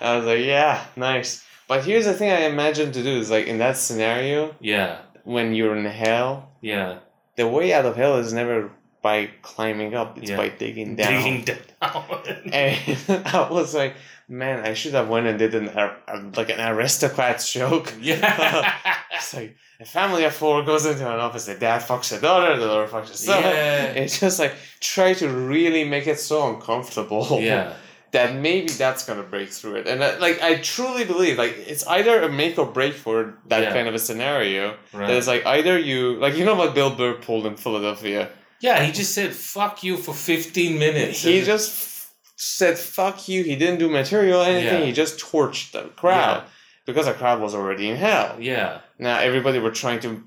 was 0.01 0.27
like, 0.27 0.45
yeah, 0.45 0.85
nice. 0.97 1.45
But 1.67 1.85
here's 1.85 2.05
the 2.05 2.13
thing 2.13 2.31
I 2.31 2.43
imagine 2.43 2.93
to 2.93 3.03
do 3.03 3.17
is 3.19 3.31
like 3.31 3.47
in 3.47 3.59
that 3.59 3.77
scenario 3.77 4.55
yeah, 4.61 4.99
when 5.25 5.55
you're 5.55 5.77
in 5.77 5.85
hell, 5.85 6.51
yeah. 6.61 6.99
the 7.37 7.49
way 7.49 7.73
out 7.73 7.87
of 7.87 7.97
hell 7.97 8.17
is 8.17 8.33
never 8.33 8.71
by 9.05 9.17
climbing 9.51 9.93
up; 10.01 10.17
it's 10.19 10.31
Yeah. 10.31 10.39
by 10.43 10.49
digging 10.49 10.97
down. 10.97 11.13
Digging 11.13 11.41
down. 11.49 11.59
And 12.53 13.27
I 13.27 13.49
was 13.51 13.75
like, 13.75 13.95
man, 14.29 14.65
I 14.71 14.73
should 14.75 14.95
have 14.95 15.09
went 15.15 15.27
and 15.27 15.39
did 15.39 15.55
an 15.55 15.67
like 16.39 16.51
an 16.57 16.61
aristocrats 16.71 17.45
joke. 17.53 17.93
yeah. 18.01 18.73
It's 19.17 19.33
like 19.35 19.57
a 19.81 19.85
family 19.85 20.25
of 20.25 20.35
four 20.35 20.63
goes 20.65 20.85
into 20.87 21.05
an 21.15 21.21
office. 21.27 21.45
The 21.47 21.55
dad 21.67 21.81
fucks 21.83 22.09
the 22.15 22.21
daughter. 22.27 22.57
The 22.59 22.67
daughter 22.67 22.89
fucks 22.95 23.11
the 23.13 23.17
son. 23.29 23.43
Yeah. 23.43 24.03
It's 24.03 24.19
just 24.25 24.39
like 24.43 24.55
try 24.81 25.11
to 25.23 25.27
really 25.29 25.85
make 25.95 26.07
it 26.15 26.19
so 26.19 26.37
uncomfortable. 26.53 27.27
yeah. 27.41 27.75
that 28.17 28.31
maybe 28.49 28.71
that's 28.85 29.03
gonna 29.07 29.23
break 29.35 29.49
through 29.59 29.77
it. 29.81 29.87
And 29.91 29.99
uh, 30.03 30.17
like 30.27 30.37
I 30.49 30.53
truly 30.73 31.05
believe 31.13 31.35
like 31.45 31.55
it's 31.73 31.85
either 31.97 32.15
a 32.23 32.29
make 32.43 32.55
or 32.63 32.67
break 32.79 32.95
for 33.05 33.17
that 33.51 33.63
Yeah. 33.63 33.73
kind 33.77 33.87
of 33.91 33.95
a 33.95 34.03
scenario. 34.09 34.63
Right. 34.93 35.07
That 35.09 35.17
it's 35.19 35.27
like 35.35 35.45
either 35.57 35.75
you 35.91 35.99
like 36.25 36.35
you 36.39 36.45
know 36.49 36.55
what 36.63 36.71
Bill 36.79 36.93
Burr 36.99 37.15
pulled 37.27 37.45
in 37.51 37.57
Philadelphia. 37.65 38.23
Yeah, 38.61 38.83
he 38.83 38.93
just 38.93 39.13
said 39.15 39.33
"fuck 39.35 39.83
you" 39.83 39.97
for 39.97 40.15
fifteen 40.15 40.79
minutes. 40.79 41.23
He 41.23 41.43
just 41.43 41.71
f- 41.73 42.15
said 42.37 42.79
fuck 42.79 43.29
you. 43.29 43.43
He 43.45 43.57
didn't 43.57 43.79
do 43.79 43.89
material 43.91 44.41
or 44.41 44.45
anything. 44.47 44.81
Yeah. 44.81 44.87
He 44.87 44.93
just 44.93 45.19
torched 45.19 45.73
the 45.73 45.83
crowd 45.97 46.43
Yeah. 46.45 46.49
because 46.87 47.07
the 47.07 47.13
crowd 47.15 47.41
was 47.41 47.55
already 47.55 47.89
in 47.91 47.97
hell. 47.97 48.37
Yeah. 48.41 48.81
Now 48.99 49.19
everybody 49.19 49.59
were 49.59 49.71
trying 49.71 50.01
to 50.01 50.23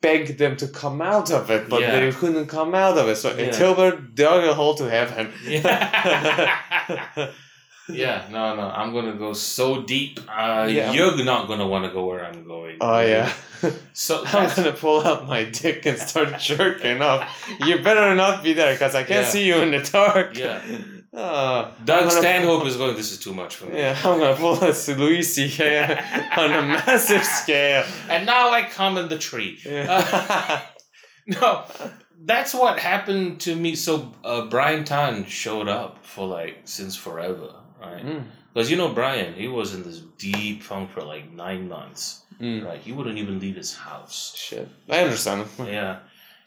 beg 0.00 0.36
them 0.36 0.56
to 0.58 0.68
come 0.68 1.00
out 1.00 1.30
of 1.30 1.50
it, 1.50 1.68
but 1.68 1.80
Yeah. 1.80 1.98
they 2.00 2.12
couldn't 2.12 2.46
come 2.46 2.74
out 2.74 2.98
of 2.98 3.08
it. 3.08 3.16
So 3.16 3.34
Yeah. 3.34 3.44
until 3.44 3.74
they 3.74 3.92
dug 4.14 4.44
a 4.44 4.52
hole 4.54 4.74
to 4.74 4.84
heaven. 4.90 5.32
Yeah. 5.46 6.56
yeah. 7.88 8.26
No, 8.30 8.54
no. 8.56 8.62
I'm 8.62 8.92
gonna 8.92 9.14
go 9.14 9.32
so 9.32 9.82
deep. 9.82 10.20
Uh, 10.28 10.66
Yeah. 10.70 10.92
You're 10.92 11.24
not 11.24 11.48
gonna 11.48 11.66
want 11.66 11.84
to 11.84 11.90
go 11.90 12.06
where 12.06 12.24
I'm 12.24 12.44
going. 12.46 12.78
Oh 12.80 13.00
yeah. 13.00 13.32
So 13.94 14.22
I'm 14.26 14.54
gonna 14.54 14.72
pull 14.72 15.00
out 15.06 15.26
my 15.26 15.44
dick 15.44 15.86
and 15.86 15.98
start 15.98 16.38
jerking 16.50 17.00
off. 17.00 17.22
You 17.60 17.78
better 17.82 18.14
not 18.14 18.42
be 18.42 18.52
there 18.52 18.72
because 18.74 18.94
I 18.94 19.04
can't 19.04 19.24
Yeah. 19.24 19.30
see 19.30 19.46
you 19.46 19.56
in 19.62 19.70
the 19.70 19.80
dark. 19.80 20.36
Yeah. 20.36 20.60
Oh, 21.16 21.70
Doug 21.84 22.10
Stanhope 22.10 22.66
is 22.66 22.76
going. 22.76 22.96
This 22.96 23.12
is 23.12 23.20
too 23.20 23.32
much 23.32 23.54
for 23.54 23.66
me. 23.66 23.78
Yeah, 23.78 23.96
I'm 24.04 24.18
gonna 24.18 24.34
pull 24.34 24.54
a 24.60 24.74
Louis 24.98 25.22
C.K. 25.22 25.96
on 26.36 26.50
a 26.52 26.62
massive 26.62 27.22
scale. 27.22 27.84
And 28.10 28.26
now 28.26 28.50
I 28.50 28.64
come 28.64 28.98
in 28.98 29.06
the 29.08 29.16
tree. 29.16 29.60
Yeah. 29.64 30.60
No, 31.28 31.62
that's 32.24 32.52
what 32.52 32.80
happened 32.80 33.38
to 33.42 33.54
me. 33.54 33.76
So 33.76 34.12
uh, 34.24 34.46
Brian 34.46 34.82
Tan 34.84 35.24
showed 35.26 35.68
up 35.68 36.04
for 36.04 36.26
like 36.26 36.62
since 36.64 36.96
forever, 36.96 37.50
right? 37.92 38.04
Mm, 38.04 38.24
Because 38.52 38.70
you 38.70 38.76
know 38.76 38.92
Brian, 38.92 39.34
he 39.34 39.48
was 39.48 39.74
in 39.74 39.82
this 39.82 40.00
deep 40.18 40.62
funk 40.62 40.90
for 40.90 41.02
like 41.02 41.32
nine 41.32 41.68
months, 41.68 42.22
mm. 42.40 42.64
right? 42.64 42.80
He 42.80 42.92
wouldn't 42.92 43.18
even 43.18 43.38
leave 43.40 43.56
his 43.56 43.74
house. 43.74 44.34
Shit, 44.36 44.68
I 44.88 45.00
understand. 45.00 45.46
Yeah. 45.58 45.98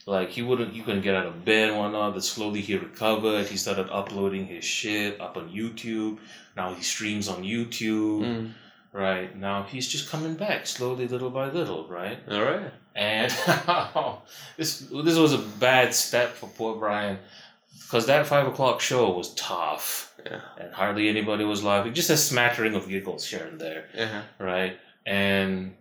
Like 0.06 0.30
he 0.30 0.42
wouldn't, 0.42 0.74
he 0.74 0.82
couldn't 0.84 1.02
get 1.02 1.16
out 1.16 1.26
of 1.26 1.44
bed 1.44 1.70
and 1.70 1.78
whatnot. 1.78 2.14
But 2.14 2.24
slowly 2.24 2.62
he 2.62 2.78
recovered. 2.78 3.48
He 3.48 3.58
started 3.58 3.90
uploading 3.92 4.46
his 4.46 4.64
shit 4.64 5.20
up 5.20 5.36
on 5.36 5.50
YouTube. 5.50 6.20
Now 6.56 6.74
he 6.74 6.82
streams 6.82 7.28
on 7.28 7.44
YouTube. 7.44 8.22
Mm. 8.22 8.54
Right 8.94 9.36
now 9.36 9.64
he's 9.64 9.86
just 9.88 10.10
coming 10.10 10.36
back 10.36 10.66
slowly, 10.66 11.10
little 11.10 11.30
by 11.30 11.50
little. 11.50 11.88
Right. 11.90 12.18
All 12.32 12.42
right. 12.42 12.72
And 12.96 13.30
this 14.58 14.80
this 14.80 15.18
was 15.18 15.34
a 15.34 15.40
bad 15.60 15.94
step 15.94 16.30
for 16.36 16.48
poor 16.58 16.78
Brian, 16.78 17.20
because 17.82 18.06
that 18.08 18.28
five 18.28 18.48
o'clock 18.48 18.82
show 18.82 19.10
was 19.12 19.34
tough, 19.36 20.14
Yeah. 20.26 20.42
and 20.60 20.74
hardly 20.74 21.08
anybody 21.10 21.44
was 21.46 21.64
laughing. 21.64 21.94
Just 21.94 22.10
a 22.10 22.18
smattering 22.18 22.76
of 22.76 22.88
giggles 22.90 23.26
here 23.28 23.46
and 23.46 23.60
there, 23.60 23.90
Yeah. 23.96 24.24
right? 24.40 24.78
And 25.06 25.76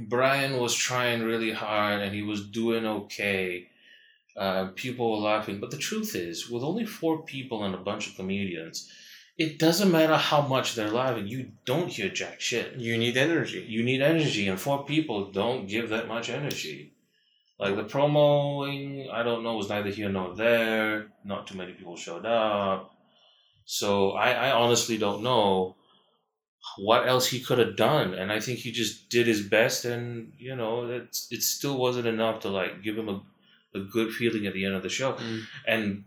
Brian 0.00 0.58
was 0.58 0.74
trying 0.74 1.22
really 1.22 1.52
hard, 1.52 2.00
and 2.02 2.14
he 2.14 2.22
was 2.22 2.48
doing 2.48 2.84
okay. 2.86 3.68
Uh, 4.36 4.68
people 4.74 5.12
were 5.12 5.18
laughing, 5.28 5.60
but 5.60 5.70
the 5.70 5.76
truth 5.76 6.16
is, 6.16 6.48
with 6.50 6.62
only 6.64 6.84
four 6.84 7.22
people 7.24 7.62
and 7.64 7.74
a 7.74 7.78
bunch 7.78 8.08
of 8.08 8.16
comedians, 8.16 8.90
it 9.38 9.58
doesn't 9.58 9.90
matter 9.92 10.16
how 10.16 10.40
much 10.40 10.74
they're 10.74 10.90
laughing. 10.90 11.28
You 11.28 11.52
don't 11.64 11.88
hear 11.88 12.08
jack 12.08 12.40
shit 12.40 12.76
You 12.76 12.96
need 12.98 13.16
energy. 13.16 13.64
you 13.68 13.82
need 13.84 14.00
energy 14.02 14.48
and 14.48 14.58
four 14.60 14.84
people 14.84 15.30
don't 15.30 15.66
give 15.68 15.88
that 15.90 16.08
much 16.08 16.30
energy 16.30 16.93
like 17.58 17.76
the 17.76 17.84
promoing 17.84 19.10
i 19.12 19.22
don't 19.22 19.42
know 19.44 19.56
was 19.56 19.68
neither 19.68 19.90
here 19.90 20.08
nor 20.08 20.34
there 20.34 21.06
not 21.24 21.46
too 21.46 21.56
many 21.56 21.72
people 21.72 21.96
showed 21.96 22.26
up 22.26 22.90
so 23.64 24.10
i, 24.12 24.32
I 24.32 24.50
honestly 24.52 24.98
don't 24.98 25.22
know 25.22 25.76
what 26.78 27.06
else 27.06 27.26
he 27.28 27.40
could 27.40 27.58
have 27.58 27.76
done 27.76 28.14
and 28.14 28.32
i 28.32 28.40
think 28.40 28.58
he 28.58 28.72
just 28.72 29.08
did 29.08 29.26
his 29.26 29.42
best 29.42 29.84
and 29.84 30.32
you 30.38 30.56
know 30.56 30.86
it, 30.86 31.16
it 31.30 31.42
still 31.42 31.78
wasn't 31.78 32.06
enough 32.06 32.40
to 32.40 32.48
like 32.48 32.82
give 32.82 32.96
him 32.98 33.08
a, 33.08 33.22
a 33.74 33.80
good 33.80 34.12
feeling 34.12 34.46
at 34.46 34.54
the 34.54 34.64
end 34.64 34.74
of 34.74 34.82
the 34.82 34.88
show 34.88 35.12
Mm. 35.12 35.40
and 35.66 36.04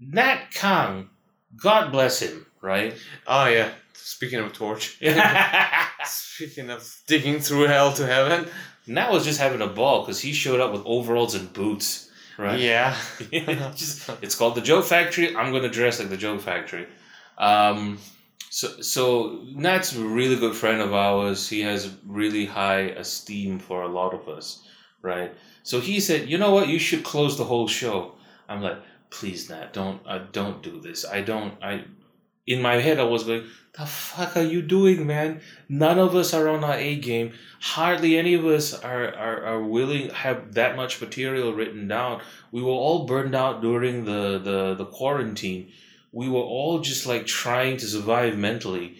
nat 0.00 0.50
kang 0.52 1.08
god 1.56 1.90
bless 1.92 2.20
him 2.20 2.46
right 2.60 2.94
Oh 3.26 3.46
yeah. 3.46 3.70
Speaking 3.94 4.40
of 4.40 4.52
torch. 4.52 4.98
Speaking 6.04 6.70
of 6.70 6.82
digging 7.06 7.38
through 7.40 7.66
hell 7.68 7.92
to 7.92 8.06
heaven. 8.06 8.46
Nat 8.86 9.10
was 9.10 9.24
just 9.24 9.38
having 9.40 9.60
a 9.60 9.66
ball 9.66 10.02
because 10.02 10.20
he 10.20 10.32
showed 10.32 10.60
up 10.60 10.72
with 10.72 10.82
overalls 10.84 11.34
and 11.34 11.52
boots, 11.52 12.10
right? 12.38 12.58
Yeah. 12.58 12.96
Just- 13.76 14.08
it's 14.22 14.34
called 14.34 14.54
the 14.54 14.60
Joke 14.60 14.84
Factory. 14.84 15.36
I'm 15.36 15.52
gonna 15.52 15.68
dress 15.68 15.98
like 16.00 16.08
the 16.10 16.16
Joke 16.16 16.40
Factory. 16.40 16.86
Um, 17.38 17.98
so 18.50 18.80
so 18.80 19.40
Nat's 19.54 19.94
a 19.94 20.00
really 20.02 20.36
good 20.36 20.56
friend 20.56 20.80
of 20.80 20.92
ours. 20.92 21.48
He 21.48 21.60
has 21.62 21.94
really 22.06 22.46
high 22.46 22.80
esteem 22.98 23.58
for 23.58 23.82
a 23.82 23.88
lot 23.88 24.12
of 24.14 24.28
us, 24.28 24.66
right? 25.02 25.32
So 25.62 25.78
he 25.80 26.00
said, 26.00 26.28
you 26.28 26.38
know 26.38 26.52
what, 26.52 26.68
you 26.68 26.78
should 26.78 27.04
close 27.04 27.36
the 27.36 27.44
whole 27.44 27.68
show. 27.68 28.14
I'm 28.48 28.62
like, 28.62 28.78
please, 29.10 29.48
Nat, 29.50 29.72
don't 29.72 30.00
uh, 30.06 30.24
don't 30.32 30.62
do 30.62 30.80
this. 30.80 31.04
I 31.04 31.20
don't. 31.20 31.54
I 31.62 31.84
in 32.46 32.60
my 32.60 32.76
head 32.76 32.98
I 32.98 33.04
was 33.04 33.24
going, 33.24 33.44
the 33.78 33.86
fuck 33.86 34.36
are 34.36 34.42
you 34.42 34.62
doing, 34.62 35.06
man? 35.06 35.40
None 35.68 35.98
of 35.98 36.14
us 36.14 36.34
are 36.34 36.48
on 36.48 36.64
our 36.64 36.74
A 36.76 36.96
game. 36.96 37.32
Hardly 37.60 38.16
any 38.18 38.34
of 38.34 38.44
us 38.44 38.74
are, 38.74 39.06
are, 39.14 39.44
are 39.44 39.62
willing 39.62 40.10
have 40.10 40.54
that 40.54 40.76
much 40.76 41.00
material 41.00 41.52
written 41.54 41.86
down. 41.88 42.20
We 42.52 42.62
were 42.62 42.70
all 42.70 43.06
burned 43.06 43.34
out 43.34 43.60
during 43.62 44.04
the, 44.04 44.38
the, 44.38 44.74
the 44.74 44.86
quarantine. 44.86 45.70
We 46.12 46.28
were 46.28 46.40
all 46.40 46.80
just 46.80 47.06
like 47.06 47.26
trying 47.26 47.76
to 47.78 47.86
survive 47.86 48.36
mentally. 48.36 48.98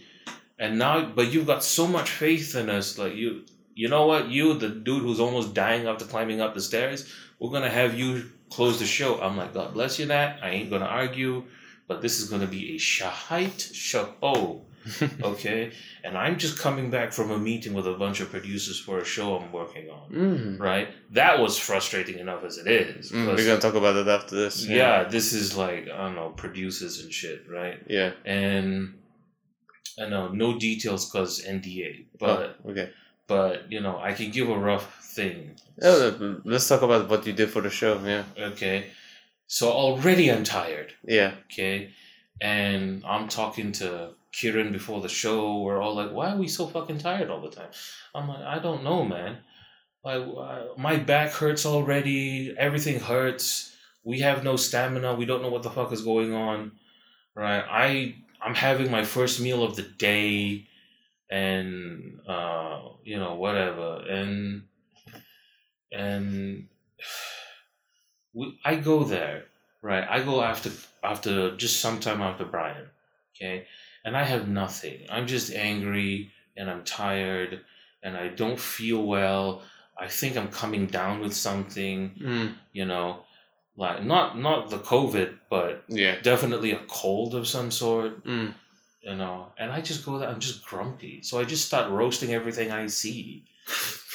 and 0.58 0.78
now 0.78 1.04
but 1.04 1.32
you've 1.32 1.46
got 1.46 1.64
so 1.64 1.86
much 1.86 2.10
faith 2.10 2.54
in 2.54 2.70
us 2.70 2.98
like 2.98 3.14
you 3.14 3.44
you 3.74 3.88
know 3.88 4.06
what 4.06 4.28
you 4.28 4.54
the 4.54 4.68
dude 4.68 5.02
who's 5.02 5.20
almost 5.20 5.54
dying 5.54 5.86
after 5.86 6.04
climbing 6.04 6.40
up 6.40 6.54
the 6.54 6.60
stairs 6.60 7.10
we're 7.38 7.50
gonna 7.50 7.70
have 7.70 7.98
you 7.98 8.30
close 8.50 8.78
the 8.78 8.86
show 8.86 9.20
i'm 9.20 9.36
like 9.36 9.54
god 9.54 9.72
bless 9.74 9.98
you 9.98 10.06
that 10.06 10.38
i 10.42 10.50
ain't 10.50 10.70
gonna 10.70 10.84
argue 10.84 11.44
but 11.90 12.00
this 12.04 12.14
is 12.20 12.24
gonna 12.32 12.46
be 12.58 12.62
a 12.74 12.78
shahite 12.78 13.62
show 13.88 14.08
okay 15.30 15.60
and 16.04 16.12
i'm 16.22 16.36
just 16.44 16.54
coming 16.66 16.88
back 16.96 17.08
from 17.16 17.28
a 17.30 17.40
meeting 17.48 17.72
with 17.78 17.86
a 17.94 17.96
bunch 18.04 18.18
of 18.22 18.30
producers 18.36 18.78
for 18.86 18.94
a 19.04 19.04
show 19.14 19.28
i'm 19.38 19.50
working 19.60 19.86
on 19.96 20.04
Mm. 20.10 20.58
right 20.70 20.88
that 21.20 21.34
was 21.44 21.52
frustrating 21.68 22.18
enough 22.24 22.42
as 22.48 22.54
it 22.62 22.66
is 22.82 23.12
Mm, 23.12 23.26
we're 23.26 23.46
gonna 23.48 23.60
talk 23.66 23.74
about 23.82 23.96
it 24.02 24.08
after 24.18 24.34
this. 24.42 24.54
yeah 24.66 24.96
this 25.16 25.26
is 25.40 25.48
like 25.64 25.82
i 25.94 25.96
don't 26.04 26.14
know 26.20 26.30
producers 26.44 26.94
and 27.02 27.12
shit 27.20 27.40
right 27.58 27.78
Yeah. 27.98 28.12
and 28.24 28.94
I 30.02 30.08
know 30.08 30.28
no 30.44 30.48
details 30.68 31.02
because 31.10 31.32
NDA, 31.56 31.90
but 32.18 32.38
oh, 32.64 32.70
okay. 32.70 32.88
but 33.26 33.70
you 33.74 33.80
know 33.84 33.96
I 34.08 34.12
can 34.18 34.28
give 34.36 34.48
a 34.48 34.58
rough 34.70 34.86
thing. 35.16 35.38
Oh, 35.82 36.40
let's 36.52 36.66
talk 36.70 36.82
about 36.88 37.02
what 37.10 37.26
you 37.26 37.34
did 37.40 37.50
for 37.54 37.60
the 37.66 37.68
show. 37.80 37.92
Yeah. 38.14 38.24
Okay, 38.52 38.78
so 39.58 39.68
already 39.84 40.30
I'm 40.30 40.44
tired. 40.44 40.94
Yeah. 41.04 41.32
Okay, 41.46 41.90
and 42.40 43.02
I'm 43.04 43.26
talking 43.28 43.72
to 43.80 44.10
Kieran 44.32 44.70
before 44.72 45.00
the 45.02 45.08
show. 45.08 45.58
We're 45.64 45.82
all 45.82 45.94
like, 45.96 46.12
"Why 46.12 46.30
are 46.32 46.36
we 46.36 46.46
so 46.48 46.66
fucking 46.68 46.98
tired 46.98 47.30
all 47.30 47.40
the 47.42 47.50
time?" 47.50 47.70
I'm 48.14 48.28
like, 48.28 48.44
"I 48.54 48.58
don't 48.60 48.84
know, 48.84 49.04
man. 49.04 49.38
Like 50.04 50.22
I- 50.22 50.68
my 50.78 50.96
back 50.96 51.30
hurts 51.32 51.66
already. 51.66 52.54
Everything 52.56 53.00
hurts. 53.00 53.74
We 54.04 54.20
have 54.20 54.44
no 54.44 54.54
stamina. 54.56 55.14
We 55.16 55.26
don't 55.26 55.42
know 55.42 55.50
what 55.50 55.64
the 55.64 55.70
fuck 55.78 55.92
is 55.92 56.02
going 56.02 56.32
on." 56.32 56.72
Right? 57.34 57.64
I 57.68 58.14
I'm 58.40 58.54
having 58.54 58.88
my 58.90 59.04
first 59.04 59.40
meal 59.40 59.62
of 59.64 59.74
the 59.76 59.82
day, 60.10 60.68
and 61.28 62.20
uh, 62.36 62.82
you 63.04 63.18
know 63.18 63.34
whatever, 63.34 63.88
and 64.08 64.62
and 65.92 66.68
we, 68.34 68.58
I 68.64 68.76
go 68.76 69.04
there, 69.04 69.44
right? 69.82 70.06
I 70.08 70.22
go 70.22 70.42
after 70.42 70.70
after 71.02 71.56
just 71.56 71.80
sometime 71.80 72.20
after 72.20 72.44
Brian, 72.44 72.86
okay, 73.34 73.66
and 74.04 74.16
I 74.16 74.24
have 74.24 74.48
nothing. 74.48 75.00
I'm 75.10 75.26
just 75.26 75.52
angry 75.52 76.30
and 76.56 76.70
I'm 76.70 76.84
tired 76.84 77.60
and 78.02 78.16
I 78.16 78.28
don't 78.28 78.58
feel 78.58 79.02
well. 79.04 79.62
I 79.98 80.08
think 80.08 80.36
I'm 80.36 80.48
coming 80.48 80.86
down 80.86 81.20
with 81.20 81.34
something, 81.34 82.10
Mm. 82.20 82.54
you 82.72 82.86
know, 82.86 83.24
like 83.76 84.02
not 84.04 84.38
not 84.38 84.70
the 84.70 84.78
COVID, 84.78 85.38
but 85.50 85.84
Yeah. 85.88 86.16
definitely 86.22 86.72
a 86.72 86.80
cold 86.88 87.34
of 87.34 87.46
some 87.46 87.70
sort, 87.70 88.24
Mm. 88.24 88.54
you 89.02 89.14
know. 89.16 89.52
And 89.58 89.70
I 89.72 89.80
just 89.80 90.04
go 90.04 90.18
there. 90.18 90.28
I'm 90.28 90.40
just 90.40 90.64
grumpy, 90.64 91.22
so 91.22 91.38
I 91.40 91.44
just 91.44 91.66
start 91.66 91.90
roasting 91.90 92.32
everything 92.32 92.70
I 92.70 92.86
see. 92.88 93.44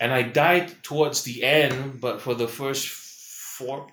And 0.00 0.12
I 0.12 0.22
died 0.22 0.82
towards 0.82 1.22
the 1.22 1.44
end, 1.44 2.00
but 2.00 2.20
for 2.20 2.34
the 2.34 2.48
first 2.48 2.88
four 3.64 3.86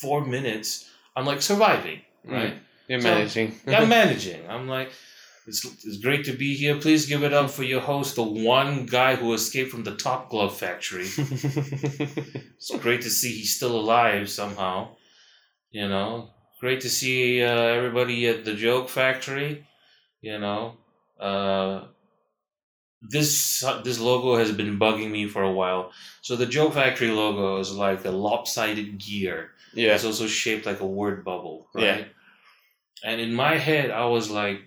four 0.00 0.24
minutes, 0.24 0.88
I'm 1.16 1.26
like 1.26 1.42
surviving, 1.42 2.00
right? 2.24 2.54
You're 2.88 3.00
So- 3.00 3.08
managing. 3.14 3.54
I'm 3.66 3.88
managing. 4.00 4.48
I'm 4.48 4.68
like, 4.68 4.90
it's, 5.46 5.64
it's 5.64 5.98
great 5.98 6.24
to 6.26 6.32
be 6.32 6.54
here. 6.54 6.76
Please 6.78 7.06
give 7.06 7.22
it 7.24 7.32
up 7.32 7.50
for 7.50 7.62
your 7.64 7.80
host, 7.80 8.14
the 8.16 8.22
one 8.22 8.86
guy 8.86 9.16
who 9.16 9.32
escaped 9.32 9.70
from 9.70 9.84
the 9.84 9.96
Top 9.96 10.30
Glove 10.30 10.56
factory. 10.56 11.06
It's 12.60 12.70
great 12.78 13.02
to 13.02 13.10
see 13.10 13.32
he's 13.38 13.56
still 13.56 13.78
alive 13.78 14.28
somehow. 14.28 14.96
You 15.70 15.88
know, 15.88 16.30
great 16.60 16.80
to 16.82 16.90
see 16.90 17.42
uh, 17.42 17.48
everybody 17.50 18.26
at 18.28 18.44
the 18.44 18.54
Joke 18.54 18.88
Factory. 18.88 19.66
You 20.20 20.38
know, 20.38 20.74
uh, 21.18 21.86
this 23.02 23.64
this 23.84 23.98
logo 23.98 24.36
has 24.36 24.52
been 24.52 24.78
bugging 24.78 25.10
me 25.10 25.26
for 25.26 25.42
a 25.42 25.52
while. 25.52 25.92
So 26.22 26.36
the 26.36 26.46
Joke 26.46 26.74
Factory 26.74 27.10
logo 27.10 27.58
is 27.58 27.72
like 27.72 28.04
a 28.04 28.10
lopsided 28.10 28.98
gear. 28.98 29.50
yeah. 29.72 29.94
It's 29.94 30.04
also 30.04 30.26
shaped 30.26 30.66
like 30.66 30.80
a 30.80 30.86
word 30.86 31.24
bubble, 31.24 31.68
right? 31.74 31.84
Yeah. 31.84 32.04
And 33.02 33.20
in 33.20 33.32
my 33.32 33.56
head, 33.56 33.90
I 33.90 34.04
was 34.06 34.30
like, 34.30 34.60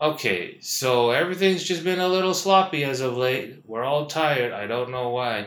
okay, 0.00 0.60
so 0.60 1.10
everything's 1.10 1.64
just 1.64 1.84
been 1.84 2.00
a 2.00 2.08
little 2.08 2.34
sloppy 2.34 2.84
as 2.84 3.00
of 3.00 3.16
late. 3.16 3.62
We're 3.64 3.84
all 3.84 4.06
tired. 4.06 4.52
I 4.52 4.66
don't 4.66 4.90
know 4.90 5.08
why. 5.10 5.46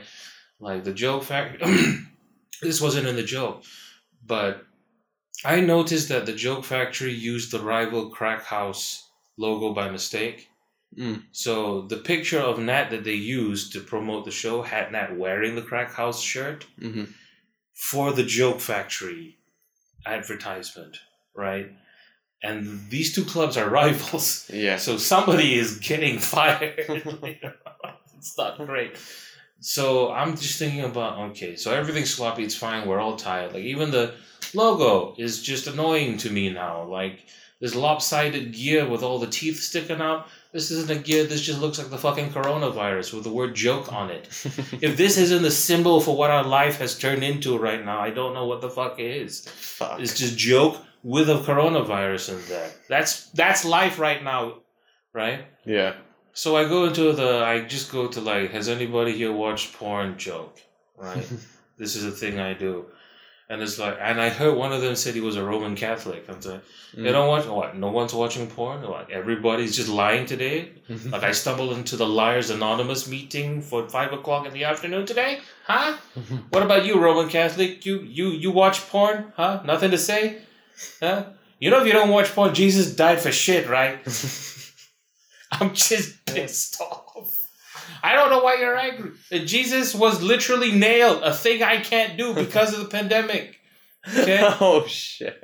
Like 0.59 0.83
the 0.83 0.93
joke 0.93 1.23
Factory. 1.23 1.59
this 2.61 2.81
wasn't 2.81 3.07
in 3.07 3.15
the 3.15 3.23
joke, 3.23 3.63
but 4.25 4.65
I 5.43 5.59
noticed 5.59 6.09
that 6.09 6.25
the 6.25 6.33
joke 6.33 6.63
factory 6.63 7.13
used 7.13 7.51
the 7.51 7.59
rival 7.59 8.09
crack 8.09 8.43
house 8.43 9.07
logo 9.37 9.73
by 9.73 9.91
mistake. 9.91 10.49
Mm. 10.97 11.23
So 11.31 11.81
the 11.81 11.97
picture 11.97 12.39
of 12.39 12.59
Nat 12.59 12.89
that 12.89 13.03
they 13.03 13.15
used 13.15 13.73
to 13.73 13.81
promote 13.81 14.25
the 14.25 14.31
show 14.31 14.61
had 14.61 14.91
Nat 14.91 15.17
wearing 15.17 15.55
the 15.55 15.61
crack 15.61 15.93
house 15.93 16.21
shirt 16.21 16.65
hmm 16.79 17.05
for 17.75 18.13
the 18.13 18.23
Joke 18.23 18.61
Factory 18.61 19.37
advertisement, 20.05 20.97
right? 21.35 21.71
And 22.41 22.89
these 22.89 23.13
two 23.13 23.25
clubs 23.25 23.57
are 23.57 23.69
rivals. 23.81 24.49
Yeah. 24.51 24.77
So 24.77 24.97
somebody 24.97 25.55
is 25.59 25.77
getting 25.79 26.19
fired. 26.33 26.73
it's 28.17 28.37
not 28.37 28.57
great. 28.65 28.97
So 29.59 30.11
I'm 30.11 30.35
just 30.37 30.59
thinking 30.59 30.83
about 30.83 31.17
okay, 31.31 31.55
so 31.55 31.73
everything's 31.73 32.13
sloppy, 32.13 32.43
it's 32.43 32.55
fine, 32.55 32.87
we're 32.87 32.99
all 32.99 33.15
tired. 33.15 33.53
Like 33.53 33.63
even 33.63 33.91
the 33.91 34.13
logo 34.53 35.15
is 35.17 35.41
just 35.41 35.67
annoying 35.67 36.17
to 36.19 36.29
me 36.29 36.49
now. 36.51 36.83
Like 36.83 37.25
this 37.59 37.73
lopsided 37.73 38.53
gear 38.53 38.87
with 38.87 39.01
all 39.01 39.17
the 39.17 39.27
teeth 39.27 39.59
sticking 39.59 40.01
out. 40.01 40.27
This 40.55 40.71
isn't 40.71 40.89
a 40.89 40.95
gear, 40.95 41.25
this 41.25 41.41
just 41.41 41.59
looks 41.59 41.77
like 41.77 41.89
the 41.89 41.97
fucking 41.97 42.29
coronavirus 42.29 43.13
with 43.13 43.25
the 43.25 43.29
word 43.29 43.55
joke 43.55 43.91
on 43.91 44.09
it. 44.09 44.29
If 44.81 44.95
this 44.95 45.17
isn't 45.17 45.41
the 45.41 45.51
symbol 45.51 45.99
for 45.99 46.15
what 46.15 46.31
our 46.31 46.45
life 46.45 46.77
has 46.79 46.97
turned 46.97 47.25
into 47.25 47.57
right 47.57 47.83
now, 47.83 47.99
I 47.99 48.09
don't 48.09 48.33
know 48.33 48.45
what 48.45 48.61
the 48.61 48.69
fuck 48.69 48.97
it 48.97 49.11
is. 49.23 49.41
Fuck. 49.49 49.99
It's 49.99 50.17
just 50.17 50.37
joke 50.37 50.77
with 51.03 51.29
a 51.29 51.39
coronavirus 51.39 52.35
in 52.35 52.47
there. 52.47 52.71
That's 52.87 53.29
that's 53.31 53.65
life 53.65 53.99
right 53.99 54.23
now, 54.23 54.59
right? 55.11 55.45
Yeah. 55.65 55.95
So 56.31 56.55
I 56.55 56.63
go 56.63 56.85
into 56.85 57.11
the 57.11 57.43
I 57.43 57.65
just 57.65 57.91
go 57.91 58.07
to 58.07 58.21
like, 58.21 58.51
has 58.51 58.69
anybody 58.69 59.11
here 59.11 59.33
watched 59.33 59.73
porn 59.73 60.17
joke? 60.17 60.57
Right? 60.95 61.27
this 61.77 61.97
is 61.97 62.05
a 62.05 62.11
thing 62.11 62.39
I 62.39 62.53
do. 62.53 62.85
And 63.47 63.61
it's 63.61 63.77
like 63.77 63.97
and 64.01 64.19
I 64.19 64.29
heard 64.29 64.55
one 64.57 64.73
of 64.73 64.81
them 64.81 64.95
said 64.95 65.13
he 65.13 65.21
was 65.21 65.35
a 65.35 65.43
Roman 65.45 65.75
Catholic. 65.75 66.25
I'm 66.27 66.35
like, 66.41 66.61
they 66.95 67.01
Mm. 67.01 67.11
don't 67.11 67.27
watch 67.27 67.45
what? 67.45 67.75
No 67.75 67.89
one's 67.91 68.13
watching 68.13 68.47
porn? 68.47 68.81
Like 68.83 69.11
everybody's 69.11 69.75
just 69.75 69.89
lying 69.89 70.25
today? 70.25 70.71
Like 71.13 71.23
I 71.23 71.31
stumbled 71.31 71.73
into 71.77 71.95
the 71.95 72.07
Liars 72.07 72.49
Anonymous 72.49 73.07
meeting 73.07 73.61
for 73.61 73.87
five 73.89 74.11
o'clock 74.13 74.47
in 74.47 74.53
the 74.53 74.63
afternoon 74.63 75.05
today? 75.05 75.39
Huh? 75.67 75.97
What 76.49 76.63
about 76.63 76.85
you, 76.85 76.99
Roman 76.99 77.29
Catholic? 77.29 77.85
You 77.85 77.99
you 78.01 78.27
you 78.29 78.49
watch 78.51 78.77
porn? 78.89 79.31
Huh? 79.35 79.61
Nothing 79.63 79.91
to 79.91 79.97
say? 79.99 80.21
Huh? 80.99 81.25
You 81.59 81.69
know 81.69 81.81
if 81.81 81.87
you 81.87 81.93
don't 81.93 82.09
watch 82.17 82.29
porn, 82.35 82.53
Jesus 82.55 82.95
died 82.95 83.19
for 83.21 83.31
shit, 83.31 83.69
right? 83.69 83.99
I'm 85.51 85.73
just 85.73 86.25
pissed 86.25 86.81
off. 86.81 87.34
I 88.05 88.13
don't 88.13 88.29
know 88.29 88.43
why 88.43 88.57
you're 88.57 88.77
angry. 88.77 89.13
Jesus 89.45 89.95
was 89.95 90.21
literally 90.21 90.71
nailed, 90.71 91.23
a 91.23 91.33
thing 91.33 91.63
I 91.63 91.79
can't 91.81 92.17
do 92.17 92.35
because 92.35 92.71
of 92.73 92.79
the 92.81 92.85
pandemic. 92.85 93.51
Okay? 94.07 94.39
oh 94.61 94.85
shit. 94.85 95.43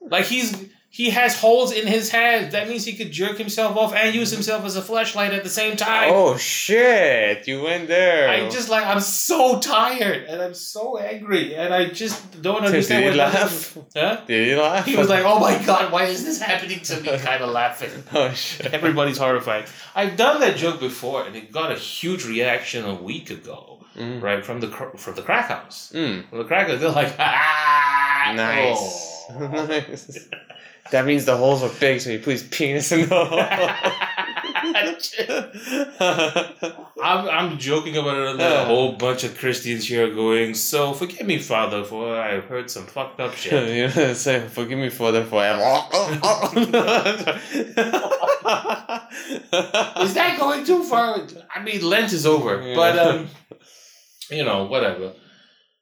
Like 0.00 0.26
he's 0.26 0.54
he 0.90 1.10
has 1.10 1.38
holes 1.38 1.70
in 1.72 1.86
his 1.86 2.10
hands. 2.10 2.52
That 2.52 2.66
means 2.68 2.84
he 2.84 2.94
could 2.94 3.12
jerk 3.12 3.36
himself 3.36 3.76
off 3.76 3.92
and 3.94 4.14
use 4.14 4.30
himself 4.30 4.64
as 4.64 4.74
a 4.74 4.80
flashlight 4.82 5.34
at 5.34 5.44
the 5.44 5.50
same 5.50 5.76
time. 5.76 6.08
Oh 6.12 6.36
shit! 6.38 7.46
You 7.46 7.62
went 7.62 7.88
there. 7.88 8.28
I 8.28 8.48
just 8.48 8.68
like 8.70 8.86
I'm 8.86 9.00
so 9.00 9.60
tired 9.60 10.24
and 10.24 10.40
I'm 10.40 10.54
so 10.54 10.96
angry 10.98 11.54
and 11.54 11.74
I 11.74 11.90
just 11.90 12.40
don't 12.42 12.64
understand. 12.64 13.04
Did 13.04 13.12
he 13.12 13.18
laugh? 13.18 13.78
Huh? 13.94 14.20
Did 14.26 14.48
he 14.48 14.54
laugh? 14.56 14.86
He 14.86 14.96
was 14.96 15.08
like, 15.08 15.24
"Oh 15.26 15.38
my 15.38 15.58
god, 15.64 15.92
why 15.92 16.04
is 16.04 16.24
this 16.24 16.40
happening 16.40 16.80
to 16.80 17.00
me?" 17.00 17.18
Kind 17.18 17.42
of 17.44 17.50
laughing. 17.50 17.90
"Oh 18.14 18.32
shit." 18.32 18.72
Everybody's 18.72 19.18
horrified. 19.18 19.66
I've 19.94 20.16
done 20.16 20.40
that 20.40 20.56
joke 20.56 20.80
before 20.80 21.24
and 21.26 21.36
it 21.36 21.52
got 21.52 21.70
a 21.70 21.76
huge 21.76 22.24
reaction 22.26 22.84
a 22.84 22.94
week 22.94 23.30
ago, 23.30 23.74
Mm. 23.96 24.22
right 24.22 24.44
from 24.46 24.60
the 24.60 24.68
from 24.96 25.14
the 25.16 25.22
crack 25.22 25.48
house. 25.48 25.92
Mm. 25.94 26.28
From 26.28 26.38
the 26.38 26.44
crack 26.44 26.68
house, 26.68 26.80
they're 26.80 26.90
like, 26.90 27.12
"Ah, 27.18 28.32
Nice. 28.34 28.76
oh." 29.30 29.66
nice. 29.68 30.28
That 30.90 31.06
means 31.06 31.24
the 31.24 31.36
holes 31.36 31.62
are 31.62 31.70
big, 31.80 32.00
so 32.00 32.10
you 32.10 32.18
put 32.18 32.32
his 32.32 32.42
penis 32.42 32.92
in 32.92 33.08
the 33.08 33.24
hole. 33.24 33.38
I'm, 37.00 37.28
I'm 37.28 37.58
joking 37.58 37.96
about 37.96 38.34
it. 38.36 38.40
A 38.40 38.64
whole 38.64 38.92
bunch 38.92 39.24
of 39.24 39.36
Christians 39.38 39.86
here 39.86 40.10
are 40.10 40.14
going, 40.14 40.54
so 40.54 40.92
forgive 40.92 41.26
me, 41.26 41.38
Father, 41.38 41.84
for 41.84 42.16
I've 42.18 42.44
heard 42.44 42.70
some 42.70 42.86
fucked 42.86 43.20
up 43.20 43.34
shit. 43.34 43.68
you 43.96 44.02
know, 44.02 44.12
say, 44.14 44.46
forgive 44.48 44.78
me 44.78 44.88
Father, 44.88 45.24
for 45.24 45.30
forever. 45.30 45.60
Is 50.02 50.14
that 50.14 50.36
going 50.38 50.64
too 50.64 50.84
far? 50.84 51.20
I 51.54 51.62
mean, 51.62 51.82
Lent 51.84 52.12
is 52.12 52.26
over, 52.26 52.60
Yeah. 52.62 52.74
but, 52.76 52.98
um, 52.98 53.28
you 54.30 54.44
know, 54.44 54.64
whatever. 54.64 55.12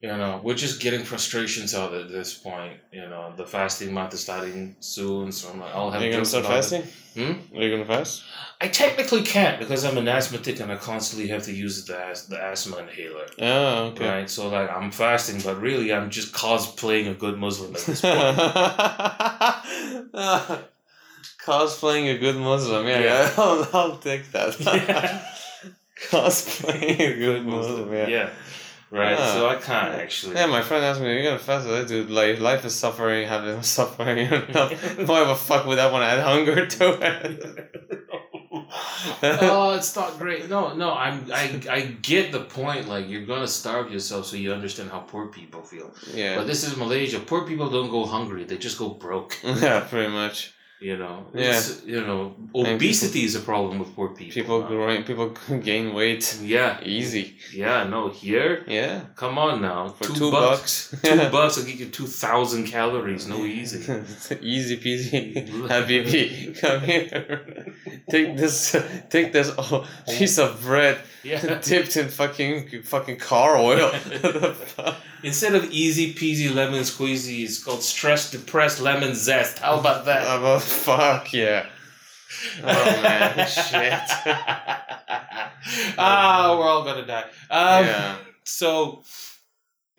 You 0.02 0.08
know, 0.08 0.40
we're 0.44 0.54
just 0.54 0.80
getting 0.80 1.04
frustrations 1.04 1.74
out 1.74 1.94
at 1.94 2.10
this 2.10 2.34
point. 2.34 2.74
You 2.92 3.08
know, 3.08 3.32
the 3.34 3.46
fasting 3.46 3.94
month 3.94 4.12
is 4.12 4.20
starting 4.20 4.76
soon, 4.80 5.32
so 5.32 5.48
I'm 5.50 5.58
like, 5.60 5.74
I'll 5.74 5.90
have. 5.90 6.02
Are 6.02 6.04
you 6.04 6.12
gonna 6.12 6.24
start 6.26 6.44
it. 6.44 6.48
fasting? 6.48 6.82
Hmm? 7.14 7.56
Are 7.56 7.62
you 7.62 7.70
gonna 7.70 7.86
fast? 7.86 8.22
I 8.60 8.68
technically 8.68 9.22
can't 9.22 9.58
because 9.58 9.86
I'm 9.86 9.96
an 9.96 10.06
asthmatic 10.06 10.60
and 10.60 10.70
I 10.70 10.76
constantly 10.76 11.28
have 11.28 11.44
to 11.44 11.52
use 11.52 11.86
the 11.86 11.98
as- 11.98 12.26
the 12.26 12.38
asthma 12.42 12.76
inhaler. 12.78 13.26
Oh, 13.40 13.84
okay. 13.92 14.06
Right, 14.08 14.30
so 14.30 14.48
like 14.48 14.70
I'm 14.70 14.90
fasting, 14.90 15.40
but 15.42 15.58
really 15.62 15.94
I'm 15.94 16.10
just 16.10 16.34
cosplaying 16.34 17.10
a 17.10 17.14
good 17.14 17.38
Muslim 17.38 17.74
at 17.74 17.80
this 17.80 18.02
point. 18.02 18.16
Cosplaying 21.44 22.14
a 22.14 22.18
good 22.18 22.36
Muslim, 22.36 22.86
yeah, 22.86 23.00
Yeah. 23.00 23.34
I'll, 23.38 23.68
I'll 23.72 23.96
take 23.98 24.30
that. 24.32 24.58
Yeah. 24.88 25.22
Cosplaying 26.10 27.00
a 27.00 27.14
good 27.18 27.46
Muslim, 27.46 27.92
yeah. 27.92 28.06
yeah. 28.08 28.30
Right, 28.88 29.16
Ah. 29.18 29.32
so 29.34 29.48
I 29.48 29.56
can't 29.56 29.94
actually. 29.96 30.36
Yeah, 30.36 30.46
my 30.46 30.62
friend 30.62 30.84
asked 30.84 31.00
me, 31.00 31.12
"You're 31.12 31.24
gonna 31.24 31.38
fast?" 31.40 31.66
I 31.66 31.70
said, 31.80 31.88
"Dude, 31.88 32.08
like 32.10 32.38
life 32.40 32.64
is 32.64 32.74
suffering, 32.74 33.26
having 33.26 33.60
suffering. 33.78 34.18
You 34.18 34.42
know, 34.54 34.68
why 35.06 35.24
the 35.24 35.34
fuck 35.34 35.66
would 35.66 35.78
I 35.80 35.90
want 35.90 36.02
to 36.02 36.06
add 36.06 36.20
hunger 36.22 36.66
to 36.66 36.84
it?" 37.02 37.68
oh, 39.22 39.74
it's 39.76 39.94
not 39.96 40.18
great. 40.18 40.48
No, 40.48 40.74
no, 40.74 40.92
I'm 40.92 41.30
I 41.32 41.60
I 41.70 41.80
get 42.02 42.32
the 42.32 42.40
point. 42.40 42.88
Like 42.88 43.08
you're 43.08 43.26
gonna 43.26 43.48
starve 43.48 43.90
yourself, 43.92 44.26
so 44.26 44.36
you 44.36 44.52
understand 44.52 44.90
how 44.90 45.00
poor 45.00 45.28
people 45.28 45.62
feel. 45.62 45.92
yeah, 46.14 46.36
But 46.36 46.46
this 46.46 46.62
is 46.66 46.76
Malaysia. 46.76 47.18
Poor 47.20 47.46
people 47.46 47.68
don't 47.70 47.90
go 47.90 48.04
hungry; 48.06 48.44
they 48.44 48.56
just 48.58 48.78
go 48.78 48.90
broke. 48.90 49.38
yeah, 49.42 49.80
pretty 49.80 50.12
much. 50.12 50.52
You 50.78 50.98
know, 50.98 51.26
Yeah. 51.34 51.62
You 51.86 52.02
know, 52.02 52.36
obesity 52.54 53.24
is 53.24 53.34
a 53.34 53.40
problem 53.40 53.78
with 53.78 53.94
poor 53.96 54.08
people. 54.08 54.34
People 54.34 54.60
now. 54.60 54.68
growing, 54.68 55.04
people 55.04 55.28
gain 55.70 55.94
weight 55.94 56.38
Yeah, 56.42 56.78
easy. 56.82 57.36
yeah. 57.54 57.84
No, 57.84 58.10
here, 58.10 58.62
Yeah, 58.68 59.00
come 59.16 59.38
on 59.38 59.62
now, 59.62 59.88
for 59.88 60.04
two, 60.14 60.30
bucks. 60.30 60.94
two 61.02 61.16
bucks 61.36 61.56
will 61.56 61.64
get 61.64 61.76
you 61.80 61.86
two 61.86 62.06
thousand 62.06 62.66
calories. 62.66 63.26
No 63.26 63.38
easy. 63.46 63.78
easy 64.42 64.76
peasy. 64.76 65.48
Habibi, 65.70 66.58
come 66.60 66.80
here. 66.82 67.72
Take 68.10 68.36
this, 68.36 68.76
take 69.10 69.32
this 69.32 69.50
oh, 69.58 69.86
piece 70.08 70.38
of 70.38 70.60
bread 70.62 70.98
Yeah. 71.22 71.58
dipped 71.62 71.96
in 71.96 72.08
fucking 72.08 72.82
fucking 72.82 73.18
car 73.18 73.56
oil. 73.56 73.92
Instead 75.22 75.54
of 75.54 75.70
easy 75.72 76.14
peasy 76.14 76.54
lemon 76.54 76.82
squeezy, 76.82 77.44
it's 77.44 77.62
called 77.62 77.82
stress 77.82 78.30
depressed 78.30 78.80
lemon 78.80 79.14
zest. 79.14 79.58
How 79.58 79.78
about 79.78 80.04
that? 80.04 80.24
oh 80.26 80.58
fuck 80.58 81.32
yeah. 81.32 81.66
Oh 82.62 83.02
man, 83.02 83.46
shit. 83.48 83.92
ah, 85.98 86.56
we're 86.58 86.68
all 86.68 86.84
gonna 86.84 87.06
die. 87.06 87.24
Um, 87.50 87.86
yeah, 87.86 88.16
So 88.44 89.02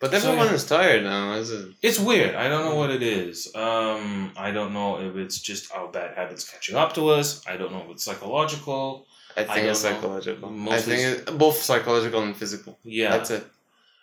but 0.00 0.10
So, 0.10 0.16
everyone 0.16 0.46
yeah. 0.48 0.54
is 0.54 0.64
tired 0.66 1.02
now. 1.04 1.32
Is 1.34 1.50
it? 1.50 1.68
it's 1.82 1.98
weird. 1.98 2.34
I 2.34 2.48
don't 2.48 2.64
know 2.64 2.76
what 2.76 2.90
it 2.90 3.02
is. 3.02 3.52
Um, 3.54 4.32
I 4.36 4.50
don't 4.50 4.72
know 4.72 5.00
if 5.00 5.16
it's 5.16 5.38
just 5.40 5.72
our 5.72 5.88
bad 5.88 6.16
habits 6.16 6.48
catching 6.48 6.76
up 6.76 6.94
to 6.94 7.08
us. 7.08 7.46
I 7.46 7.56
don't 7.56 7.72
know 7.72 7.82
if 7.84 7.90
it's 7.90 8.04
psychological. 8.04 9.06
I 9.36 9.42
I 9.42 9.44
think 9.44 9.66
it's 9.66 9.82
don't 9.82 9.94
psychological. 9.94 10.70
I 10.70 10.80
think 10.80 11.00
it's 11.00 11.30
both 11.30 11.56
psychological 11.56 12.22
and 12.22 12.36
physical. 12.36 12.78
Yeah. 12.84 13.10
That's 13.10 13.30
it. 13.30 13.46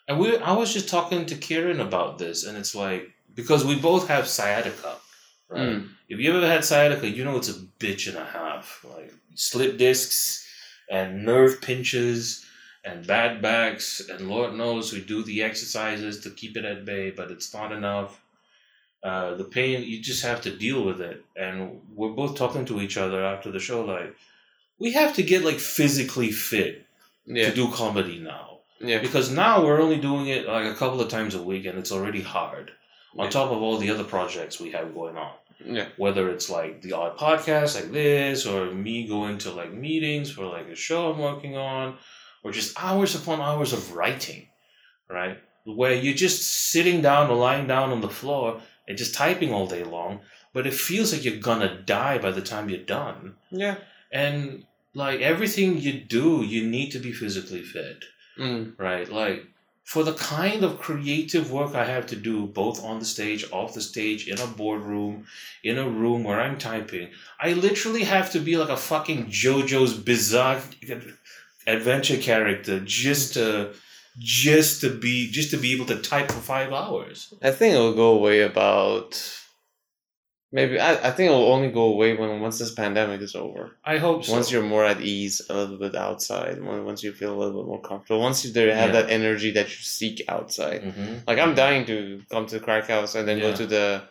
And 0.07 0.19
we, 0.19 0.37
I 0.37 0.53
was 0.53 0.71
just 0.73 0.87
talking 0.87 1.25
to 1.25 1.35
Kieran 1.35 1.79
about 1.79 2.19
this, 2.19 2.45
and 2.45 2.57
it's 2.57 2.75
like 2.75 3.09
because 3.33 3.65
we 3.65 3.75
both 3.75 4.07
have 4.07 4.27
sciatica, 4.27 4.95
right? 5.49 5.61
Mm. 5.61 5.89
If 6.07 6.19
you 6.19 6.35
ever 6.37 6.45
had 6.47 6.63
sciatica, 6.63 7.09
you 7.09 7.25
know 7.25 7.37
it's 7.37 7.49
a 7.49 7.53
bitch 7.79 8.07
and 8.07 8.17
a 8.17 8.23
half. 8.25 8.85
Like 8.87 9.11
slip 9.33 9.77
discs 9.77 10.47
and 10.89 11.25
nerve 11.25 11.59
pinches 11.61 12.44
and 12.85 13.05
bad 13.07 13.41
backs, 13.41 14.01
and 14.09 14.29
Lord 14.29 14.53
knows 14.53 14.93
we 14.93 15.01
do 15.01 15.23
the 15.23 15.41
exercises 15.43 16.19
to 16.21 16.29
keep 16.29 16.55
it 16.57 16.65
at 16.65 16.85
bay, 16.85 17.09
but 17.11 17.31
it's 17.31 17.53
not 17.53 17.71
enough. 17.71 18.21
Uh, 19.03 19.35
the 19.35 19.43
pain, 19.43 19.83
you 19.83 20.01
just 20.01 20.23
have 20.23 20.41
to 20.41 20.55
deal 20.55 20.83
with 20.83 20.99
it. 21.01 21.23
And 21.35 21.81
we're 21.93 22.09
both 22.13 22.35
talking 22.37 22.65
to 22.65 22.81
each 22.81 22.97
other 22.97 23.23
after 23.23 23.51
the 23.51 23.59
show, 23.59 23.83
like, 23.85 24.15
we 24.79 24.91
have 24.93 25.13
to 25.15 25.23
get 25.23 25.43
like 25.45 25.59
physically 25.59 26.31
fit 26.31 26.85
Yeah. 27.25 27.49
to 27.49 27.55
do 27.55 27.71
comedy 27.71 28.19
now 28.19 28.59
Yeah. 28.81 28.99
because 28.99 29.31
now 29.31 29.63
we're 29.63 29.81
only 29.81 29.97
doing 29.97 30.27
it 30.27 30.45
like 30.47 30.65
a 30.65 30.75
couple 30.75 30.99
of 31.01 31.07
times 31.09 31.33
a 31.33 31.41
week 31.41 31.65
and 31.65 31.79
it's 31.79 31.91
already 31.93 32.21
hard 32.21 32.71
on 33.17 33.29
top 33.29 33.51
of 33.51 33.61
all 33.61 33.77
the 33.77 33.89
other 33.89 34.03
projects 34.03 34.59
we 34.59 34.71
have 34.71 34.93
going 34.93 35.15
on 35.17 35.31
Yeah. 35.63 35.87
whether 35.95 36.29
it's 36.29 36.49
like 36.49 36.81
the 36.81 36.91
odd 36.91 37.17
podcast 37.17 37.75
like 37.75 37.91
this 37.93 38.45
or 38.45 38.65
me 38.73 39.07
going 39.07 39.37
to 39.39 39.51
like 39.51 39.71
meetings 39.71 40.29
for 40.29 40.45
like 40.45 40.67
a 40.67 40.75
show 40.75 41.11
i'm 41.11 41.19
working 41.19 41.55
on 41.55 41.97
or 42.45 42.51
just 42.51 42.77
hours 42.87 43.15
upon 43.15 43.41
hours 43.41 43.73
of 43.73 43.93
writing 43.97 44.41
right 45.09 45.37
where 45.81 45.93
you're 46.03 46.13
just 46.27 46.41
sitting 46.71 47.01
down 47.01 47.29
or 47.31 47.35
lying 47.47 47.67
down 47.67 47.89
on 47.95 48.01
the 48.01 48.15
floor 48.19 48.61
and 48.87 48.97
just 49.01 49.15
typing 49.15 49.51
all 49.51 49.67
day 49.75 49.83
long 49.83 50.19
but 50.53 50.67
it 50.69 50.73
feels 50.87 51.11
like 51.11 51.25
you're 51.25 51.45
gonna 51.49 51.73
die 51.97 52.17
by 52.25 52.31
the 52.37 52.41
time 52.51 52.69
you're 52.69 52.89
done 52.99 53.35
Yeah. 53.63 53.75
and 54.11 54.65
like 54.93 55.19
everything 55.21 55.77
you 55.85 55.93
do 56.17 56.27
you 56.53 56.61
need 56.75 56.91
to 56.91 56.99
be 56.99 57.11
physically 57.11 57.63
fit 57.63 58.03
Mm. 58.37 58.73
right? 58.77 59.07
Like 59.09 59.45
for 59.85 60.03
the 60.03 60.11
kind 60.13 60.63
of 60.65 60.77
creative 60.87 61.51
work 61.57 61.73
I 61.73 61.85
have 61.85 62.05
to 62.07 62.17
do, 62.17 62.47
both 62.47 62.83
on 62.83 62.99
the 62.99 63.05
stage, 63.05 63.45
off 63.51 63.73
the 63.75 63.81
stage, 63.93 64.27
in 64.27 64.37
a 64.41 64.47
boardroom, 64.47 65.25
in 65.63 65.77
a 65.77 65.87
room 65.87 66.25
where 66.25 66.41
I'm 66.41 66.57
typing, 66.57 67.07
I 67.39 67.53
literally 67.53 68.03
have 68.03 68.27
to 68.33 68.39
be 68.47 68.57
like 68.57 68.67
a 68.77 68.83
fucking 68.91 69.27
JoJo's 69.27 69.93
Bizarre 69.93 70.59
Adventure 71.67 72.17
character 72.17 72.79
just 72.79 73.33
to 73.33 73.73
just 74.17 74.81
to 74.81 74.89
be 74.89 75.29
just 75.31 75.51
to 75.51 75.57
be 75.57 75.73
able 75.73 75.85
to 75.87 75.97
type 75.97 76.31
for 76.31 76.39
five 76.39 76.71
hours. 76.71 77.33
I 77.41 77.51
think 77.51 77.73
it'll 77.75 77.93
go 77.95 78.11
away 78.13 78.41
about 78.41 79.19
maybe 80.51 80.79
I, 80.79 80.91
I 80.93 81.11
think 81.11 81.29
it'll 81.31 81.51
only 81.51 81.69
go 81.69 81.83
away 81.83 82.15
when 82.15 82.39
once 82.39 82.59
this 82.59 82.73
pandemic 82.73 83.21
is 83.21 83.35
over. 83.35 83.77
I 83.83 83.97
hope 83.97 84.23
so. 84.23 84.33
Once 84.33 84.51
you're 84.51 84.63
more 84.63 84.85
at 84.85 85.01
ease 85.01 85.41
a 85.49 85.53
little 85.55 85.77
bit 85.77 85.95
outside, 85.95 86.61
once 86.63 87.03
you 87.03 87.11
feel 87.11 87.33
a 87.33 87.37
little 87.37 87.61
bit 87.63 87.67
more 87.67 87.81
comfortable, 87.81 88.21
once 88.21 88.45
you 88.45 88.53
there 88.53 88.73
have 88.73 88.93
Yeah. 88.93 89.01
that 89.01 89.09
energy 89.09 89.51
that 89.51 89.67
you 89.67 89.75
seek 89.83 90.23
outside. 90.29 90.83
Mhm. 90.83 91.27
Like 91.27 91.39
I'm 91.39 91.55
dying 91.55 91.85
to 91.87 92.21
come 92.31 92.45
to 92.45 92.59
the 92.59 92.63
crack 92.63 92.87
house 92.87 93.15
and 93.15 93.27
then 93.27 93.37
Yeah. 93.39 93.49
go 93.51 93.55
to 93.57 93.65
the 93.65 94.03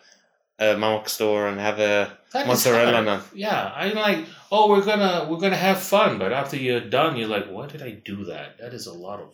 uh, 0.59 0.75
Mount 0.77 1.07
store 1.09 1.47
and 1.47 1.59
have 1.59 1.79
a 1.79 2.17
That 2.33 2.47
mozzarella 2.47 3.01
naan. 3.03 3.21
Yeah, 3.33 3.71
I'm 3.75 3.95
like, 3.95 4.25
oh, 4.51 4.69
we're 4.69 4.85
gonna 4.85 5.27
we're 5.29 5.39
gonna 5.45 5.55
have 5.69 5.79
fun, 5.79 6.17
but 6.17 6.31
after 6.31 6.57
you're 6.57 6.79
done, 6.99 7.17
you're 7.17 7.27
like, 7.37 7.47
why 7.47 7.67
did 7.67 7.81
I 7.81 7.91
do 7.91 8.25
that? 8.25 8.57
That 8.59 8.73
is 8.73 8.87
a 8.87 8.93
lot 8.93 9.19
of 9.19 9.29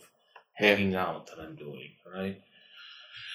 Yeah. 0.60 0.68
hanging 0.68 0.94
out 0.94 1.26
that 1.28 1.38
I'm 1.42 1.56
doing, 1.56 1.90
right? 2.16 2.36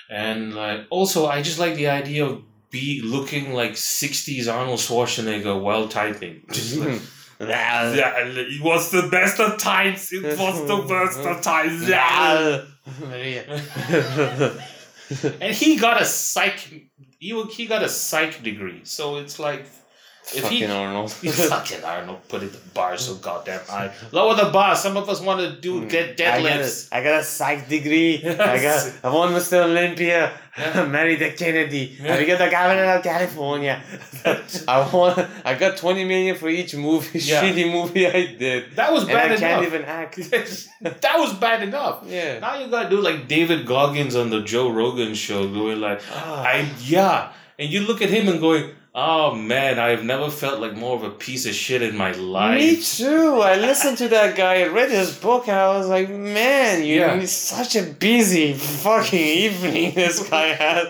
And 0.09 0.53
like, 0.55 0.81
also, 0.89 1.25
I 1.27 1.41
just 1.41 1.59
like 1.59 1.75
the 1.75 1.87
idea 2.01 2.25
of 2.25 2.41
be 2.71 3.01
looking 3.03 3.53
like 3.53 3.73
'60s 3.73 4.47
Arnold 4.53 4.79
Schwarzenegger 4.79 5.55
while 5.61 5.87
typing. 5.87 6.43
Just 6.51 6.77
like, 6.77 7.01
Yeah. 7.39 7.93
yeah, 7.93 8.13
it 8.17 8.61
was 8.61 8.89
the 8.91 9.07
best 9.09 9.39
of 9.39 9.57
times. 9.59 10.11
It 10.11 10.37
was 10.37 10.67
the 10.67 10.79
worst 10.93 11.19
of 11.19 11.41
times. 11.41 11.87
Yeah. 11.87 12.63
And 15.39 15.53
he 15.55 15.77
got 15.77 16.01
a 16.01 16.05
psych. 16.05 16.59
He 17.19 17.43
he 17.45 17.67
got 17.67 17.83
a 17.83 17.89
psych 17.89 18.41
degree, 18.43 18.81
so 18.83 19.17
it's 19.17 19.39
like 19.39 19.65
if 20.35 20.49
he 20.49 20.61
Fucking 20.61 20.71
Arnold. 20.71 21.11
fucking 21.53 21.83
Arnold 21.83 22.27
put 22.27 22.43
it 22.43 22.51
the 22.51 22.59
bar 22.73 22.97
so 22.97 23.15
goddamn 23.15 23.61
high. 23.67 23.91
Lower 24.11 24.35
the 24.35 24.49
bar. 24.51 24.75
Some 24.75 24.97
of 24.97 25.07
us 25.09 25.21
want 25.21 25.39
to 25.41 25.59
do 25.61 25.87
dead 25.87 26.17
deadlifts. 26.17 26.89
Hmm. 26.89 26.95
I 26.95 27.03
got 27.03 27.09
a, 27.09 27.09
I 27.09 27.13
got 27.13 27.19
a 27.21 27.23
psych 27.23 27.69
degree. 27.69 28.23
I 28.25 28.61
got 28.61 28.93
I 29.03 29.09
won 29.09 29.31
Mr. 29.33 29.63
Olympia. 29.63 30.31
Yeah. 30.57 30.85
Married 30.85 31.19
the 31.19 31.31
Kennedy. 31.31 31.95
Yeah. 32.01 32.15
I 32.15 32.25
got 32.25 32.39
the 32.39 32.49
governor 32.49 32.85
of 32.95 33.03
California. 33.03 33.79
I 34.67 34.89
won. 34.91 35.27
I 35.45 35.53
got 35.53 35.77
twenty 35.77 36.03
million 36.03 36.35
for 36.35 36.49
each 36.49 36.75
movie, 36.75 37.19
Yeah. 37.19 37.43
shitty 37.43 37.71
movie 37.71 38.07
I 38.07 38.35
did, 38.35 38.75
That 38.75 38.91
was 38.91 39.03
and 39.03 39.11
bad 39.11 39.31
I 39.31 39.37
can't 39.37 39.65
even 39.65 39.83
act. 39.85 40.15
that 40.21 41.15
was 41.19 41.33
bad 41.35 41.61
enough. 41.63 42.03
Yeah. 42.07 42.39
Now 42.39 42.57
you 42.59 42.69
gotta 42.69 42.89
do 42.89 42.99
like 43.01 43.27
David 43.27 43.65
Goggins 43.65 44.15
on 44.15 44.29
the 44.31 44.41
Joe 44.41 44.69
Rogan 44.71 45.13
show, 45.13 45.47
going 45.47 45.79
like, 45.79 46.01
Ah. 46.11 46.43
I 46.43 46.67
yeah, 46.81 47.31
and 47.59 47.69
you 47.69 47.81
look 47.81 48.01
at 48.01 48.09
him 48.09 48.27
and 48.27 48.39
going, 48.39 48.71
oh 48.99 49.35
man, 49.35 49.77
I've 49.77 50.03
never 50.03 50.29
felt 50.31 50.59
like 50.59 50.75
more 50.75 50.95
of 50.97 51.03
a 51.03 51.11
piece 51.11 51.45
of 51.45 51.53
shit 51.53 51.81
in 51.83 51.95
my 51.95 52.11
life. 52.13 52.57
Me 52.59 52.81
too. 52.81 53.39
I 53.41 53.55
listened 53.67 53.99
to 53.99 54.07
that 54.09 54.35
guy. 54.35 54.63
I 54.63 54.67
read 54.67 54.89
his 54.91 55.15
book, 55.15 55.47
and 55.47 55.55
I 55.57 55.77
was 55.77 55.87
like, 55.87 56.09
"Man, 56.09 56.83
you 56.83 56.99
Yeah. 57.01 57.13
it's 57.13 57.31
such 57.31 57.75
a 57.75 57.83
busy 57.83 58.53
fucking 58.53 59.19
evening 59.45 59.93
this 59.93 60.27
guy 60.27 60.47
had." 60.47 60.87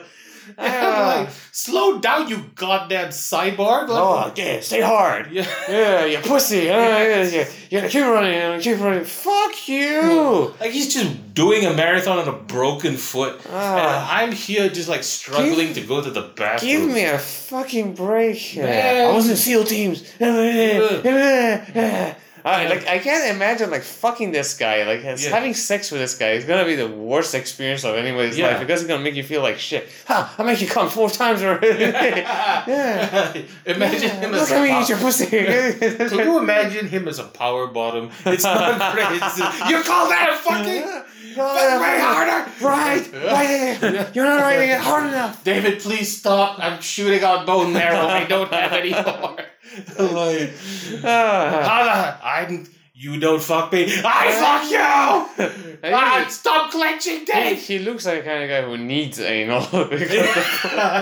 Ah. 0.60 1.20
like, 1.26 1.30
slow 1.52 2.00
down, 2.00 2.28
you 2.30 2.38
goddamn 2.56 3.10
cyborg! 3.10 3.88
Like, 3.90 4.02
oh, 4.02 4.28
okay, 4.30 4.60
stay 4.62 4.82
hard. 4.82 5.32
yeah. 5.32 5.46
Yeah, 5.70 6.06
you 6.06 6.18
pussy. 6.20 6.58
Yeah, 6.66 7.24
yeah. 7.24 7.48
You 7.70 7.78
gotta 7.82 7.90
keep 7.90 8.04
running. 8.04 8.60
Keep 8.62 8.80
running. 8.80 9.04
Fuck 9.04 9.68
you. 9.68 10.54
Like 10.60 10.72
he's 10.72 10.94
just 10.94 11.34
doing 11.34 11.66
a 11.66 11.74
marathon 11.74 12.18
on 12.20 12.28
a 12.28 12.32
broken 12.32 12.96
foot. 12.98 13.34
And 13.46 13.54
Ah, 13.54 14.18
I'm 14.20 14.32
here 14.32 14.70
just 14.70 14.88
like 14.90 15.04
struggling 15.04 15.74
to 15.74 15.82
go 15.82 16.02
to 16.02 16.10
the 16.10 16.22
bathroom. 16.36 16.72
give 16.72 16.90
me 16.90 17.04
a 17.06 17.20
fucking 17.20 17.94
break. 17.94 18.56
Man. 18.56 19.12
I 19.12 19.14
was 19.14 19.30
in 19.30 19.36
SEAL 19.36 19.66
teams. 19.66 20.04
I 22.48 22.68
like 22.70 22.88
I 22.88 23.00
can't 23.00 23.36
imagine 23.36 23.70
like 23.70 23.84
fucking 23.84 24.32
this 24.32 24.54
guy, 24.58 24.84
like 24.84 25.02
has- 25.04 25.24
Yeah. 25.24 25.32
having 25.38 25.54
sex 25.54 25.92
with 25.92 26.02
this 26.02 26.16
guy 26.16 26.32
is 26.32 26.46
gonna 26.46 26.66
be 26.66 26.76
the 26.76 26.88
worst 26.88 27.36
experience 27.36 27.84
of 27.84 27.96
anybody's 27.96 28.38
Yeah. 28.38 28.48
life 28.48 28.60
because 28.60 28.82
it's 28.82 28.88
gonna 28.90 29.04
make 29.04 29.16
you 29.16 29.24
feel 29.24 29.42
like 29.42 29.58
shit. 29.60 29.90
Ha! 30.08 30.36
I 30.38 30.44
make 30.44 30.62
you 30.62 30.68
come 30.68 30.90
four 30.90 31.10
times 31.10 31.44
already. 31.44 31.68
yeah. 31.84 33.34
imagine 33.66 34.10
him 34.12 34.32
Look 34.32 34.42
as 34.42 34.52
at 34.52 34.60
a 34.60 34.64
me 34.64 34.82
eat 34.82 34.90
your 34.90 34.98
pussy. 35.00 35.26
Can 36.10 36.20
you 36.20 36.38
imagine 36.40 36.88
him 36.88 37.08
as 37.08 37.20
a 37.20 37.24
power 37.26 37.68
bottom? 37.68 38.10
It's 38.26 38.44
not 38.44 38.80
crazy. 38.94 39.44
You 39.70 39.84
call 39.84 40.08
that 40.10 40.30
a 40.34 40.38
fucking? 40.38 40.84
Fuck 41.36 41.82
way 41.82 42.00
harder! 42.00 42.50
Right, 42.62 43.06
right. 43.14 44.16
You're 44.16 44.26
not 44.26 44.42
writing 44.42 44.70
it 44.70 44.80
hard 44.80 45.08
enough. 45.08 45.44
David, 45.44 45.80
please 45.82 46.18
stop. 46.18 46.58
I'm 46.60 46.82
shooting 46.82 47.22
out 47.24 47.46
bone 47.46 47.74
marrow. 47.74 48.08
I 48.08 48.24
don't 48.24 48.52
have 48.52 48.74
any 48.74 48.92
more. 48.92 49.38
Like, 50.00 50.52
Ah. 51.04 51.62
Hala, 51.64 52.20
I'm. 52.24 52.68
You 53.00 53.20
don't 53.20 53.40
fuck 53.42 53.72
me. 53.72 53.84
I 54.04 54.32
fuck 54.32 54.72
you! 54.72 55.94
Ah, 55.94 56.26
stop 56.30 56.72
clenching, 56.72 57.28
He, 57.32 57.54
he 57.54 57.78
looks 57.80 58.08
like 58.08 58.24
the 58.24 58.30
kind 58.30 58.44
of 58.44 58.50
guy 58.50 58.64
who 58.64 58.76
needs 58.76 59.20
anal 59.20 59.62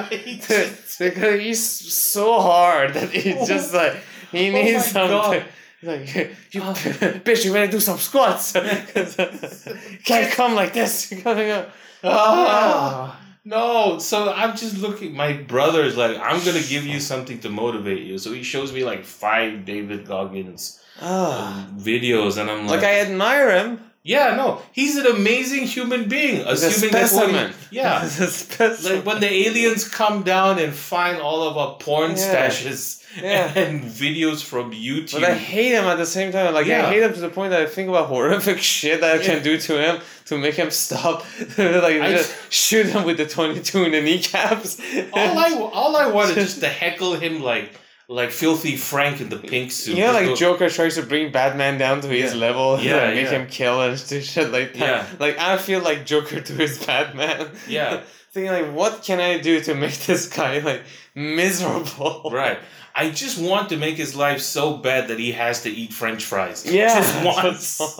because, 0.09 0.97
because 0.99 1.39
he's 1.39 1.63
so 1.93 2.41
hard 2.41 2.93
that 2.95 3.09
he's 3.11 3.47
just 3.47 3.73
like 3.73 3.95
he 4.33 4.49
Oh 4.49 4.51
needs 4.51 4.93
my 4.93 5.07
something. 5.07 5.39
God. 5.39 5.45
Like 5.83 6.15
you, 6.51 6.61
bitch, 7.23 7.45
you 7.45 7.53
better 7.53 7.71
do 7.71 7.79
some 7.79 7.97
squats. 7.97 8.51
Can't 10.03 10.31
come 10.33 10.53
like 10.55 10.73
this. 10.73 11.13
Coming 11.23 11.51
up. 11.51 11.69
Ah, 12.03 13.17
no, 13.45 13.99
so 13.99 14.31
I'm 14.33 14.55
just 14.57 14.77
looking. 14.79 15.15
My 15.15 15.33
brother's 15.33 15.95
like, 15.95 16.17
I'm 16.17 16.43
gonna 16.43 16.63
give 16.63 16.85
you 16.85 16.99
something 16.99 17.39
to 17.41 17.49
motivate 17.49 18.03
you. 18.03 18.17
So 18.17 18.33
he 18.33 18.43
shows 18.43 18.73
me 18.73 18.83
like 18.83 19.05
five 19.05 19.65
David 19.65 20.05
Goggins 20.07 20.79
Ah. 21.01 21.67
um, 21.67 21.79
videos, 21.79 22.37
and 22.37 22.49
I'm 22.49 22.65
like, 22.67 22.81
Like 22.81 22.83
I 22.89 22.99
admire 23.01 23.51
him. 23.59 23.79
yeah, 24.03 24.35
no, 24.35 24.61
he's 24.71 24.95
an 24.97 25.05
amazing 25.07 25.67
human 25.67 26.07
being. 26.09 26.37
He's 26.37 26.63
a 26.63 26.67
Assuming 26.67 26.93
that 26.93 27.09
specimen. 27.09 27.53
yeah, 27.71 28.03
a 28.05 28.07
specimen. 28.07 28.95
like 28.97 29.05
when 29.05 29.19
the 29.21 29.31
aliens 29.47 29.87
come 29.87 30.23
down 30.23 30.57
and 30.59 30.73
find 30.73 31.19
all 31.21 31.43
of 31.47 31.57
our 31.57 31.75
porn 31.77 32.11
Yeah. 32.11 32.17
stashes 32.49 33.03
Yeah. 33.21 33.51
and 33.57 33.83
videos 33.83 34.43
from 34.43 34.71
YouTube. 34.71 35.13
But 35.21 35.23
I 35.23 35.33
hate 35.33 35.71
him 35.73 35.85
at 35.85 35.95
the 35.97 36.05
same 36.05 36.31
time. 36.31 36.53
Like 36.53 36.65
Yeah. 36.67 36.85
I 36.87 36.89
hate 36.91 37.03
him 37.03 37.13
to 37.13 37.19
the 37.19 37.29
point 37.29 37.51
that 37.51 37.61
I 37.61 37.65
think 37.65 37.89
about 37.89 38.07
horrific 38.07 38.57
shit 38.73 39.01
that 39.01 39.15
I 39.15 39.19
Yeah. 39.21 39.25
can 39.35 39.43
do 39.43 39.57
to 39.57 39.79
him 39.81 40.01
to 40.25 40.37
make 40.37 40.55
him 40.55 40.71
stop. 40.71 41.25
like 41.57 42.01
I- 42.01 42.11
just 42.11 42.51
shoot 42.51 42.87
him 42.87 43.03
with 43.05 43.17
the 43.17 43.25
twenty 43.27 43.61
two 43.61 43.83
in 43.83 43.91
the 43.91 44.01
kneecaps. 44.01 44.79
all 45.13 45.37
I 45.39 45.69
all 45.73 45.95
I 45.95 46.07
want 46.07 46.31
is 46.31 46.35
just 46.35 46.59
to 46.61 46.67
heckle 46.67 47.15
him 47.15 47.41
like 47.41 47.71
like 48.07 48.29
filthy 48.29 48.75
Frank 48.77 49.19
in 49.19 49.29
the 49.29 49.37
pink 49.37 49.71
suit. 49.71 49.97
You 49.97 50.03
know, 50.05 50.11
like 50.13 50.25
go- 50.27 50.35
Joker 50.35 50.69
tries 50.69 50.93
to 50.95 51.01
bring 51.01 51.31
Batman 51.31 51.79
down 51.79 52.01
to 52.01 52.07
his 52.07 52.33
Yeah. 52.35 52.39
level, 52.39 52.79
Yeah, 52.79 52.97
like, 52.97 53.15
make 53.15 53.23
yeah. 53.25 53.29
him 53.31 53.47
kill 53.47 53.81
and 53.81 53.97
shit 53.99 54.51
like 54.51 54.73
that. 54.73 54.79
Yeah. 54.79 55.05
Like 55.19 55.39
I 55.39 55.57
feel 55.57 55.81
like 55.81 56.05
Joker 56.05 56.39
to 56.39 56.53
his 56.53 56.85
Batman. 56.85 57.47
Yeah. 57.67 58.01
Thinking 58.31 58.51
like, 58.51 58.71
what 58.75 59.01
can 59.01 59.19
I 59.21 59.39
do 59.39 59.59
to 59.61 59.73
make 59.73 59.97
this 60.05 60.27
guy 60.27 60.59
like 60.59 60.81
miserable? 61.15 62.29
Right. 62.31 62.59
I 62.95 63.09
just 63.09 63.37
want 63.37 63.69
to 63.69 63.77
make 63.77 63.97
his 63.97 64.15
life 64.15 64.39
so 64.39 64.77
bad 64.77 65.09
that 65.09 65.19
he 65.19 65.33
has 65.33 65.63
to 65.63 65.69
eat 65.69 65.93
French 65.93 66.23
fries. 66.23 66.65
Yeah. 66.65 66.95
Just 67.01 67.25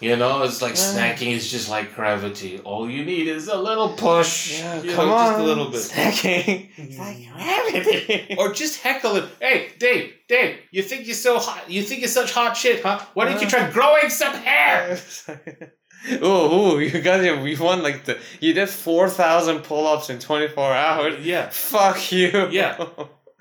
You 0.00 0.16
know, 0.16 0.42
it's 0.42 0.62
like 0.62 0.76
Yeah. 0.76 1.16
snacking 1.16 1.32
is 1.32 1.50
just 1.50 1.68
like 1.68 1.94
gravity. 1.96 2.60
All 2.60 2.88
you 2.88 3.04
need 3.04 3.26
is 3.26 3.48
a 3.48 3.56
little 3.56 3.90
push. 3.90 4.60
Yeah, 4.60 4.80
you 4.80 4.92
come 4.92 5.08
know, 5.08 5.14
on. 5.14 5.32
Just 5.32 5.40
a 5.40 5.42
little 5.42 5.70
bit. 5.70 5.80
Snacking. 5.80 6.70
It's 6.76 6.98
like 6.98 7.16
mm. 7.16 7.32
gravity. 7.34 8.36
Or 8.38 8.52
just 8.52 8.80
heckle 8.80 9.16
him. 9.16 9.28
Hey, 9.40 9.70
Dave, 9.78 10.12
Dave, 10.28 10.58
you 10.70 10.82
think 10.82 11.06
you're 11.06 11.16
so 11.16 11.40
hot? 11.40 11.68
You 11.68 11.82
think 11.82 12.00
you're 12.00 12.08
such 12.08 12.30
hot 12.32 12.56
shit, 12.56 12.82
huh? 12.84 13.00
Why 13.14 13.24
don't 13.24 13.40
you 13.40 13.48
uh. 13.48 13.50
try 13.50 13.70
growing 13.70 14.08
some 14.08 14.34
hair? 14.34 14.98
oh, 16.22 16.76
ooh, 16.76 16.78
you 16.78 17.00
got 17.00 17.24
it. 17.24 17.42
We 17.42 17.56
won 17.56 17.82
like 17.82 18.04
the. 18.04 18.18
You 18.40 18.52
did 18.52 18.68
four 18.68 19.10
thousand 19.10 19.64
pull-ups 19.64 20.10
in 20.10 20.20
twenty 20.20 20.46
four 20.46 20.72
hours. 20.72 21.26
Yeah. 21.26 21.48
Fuck 21.48 22.12
you. 22.12 22.48
Yeah. 22.52 22.86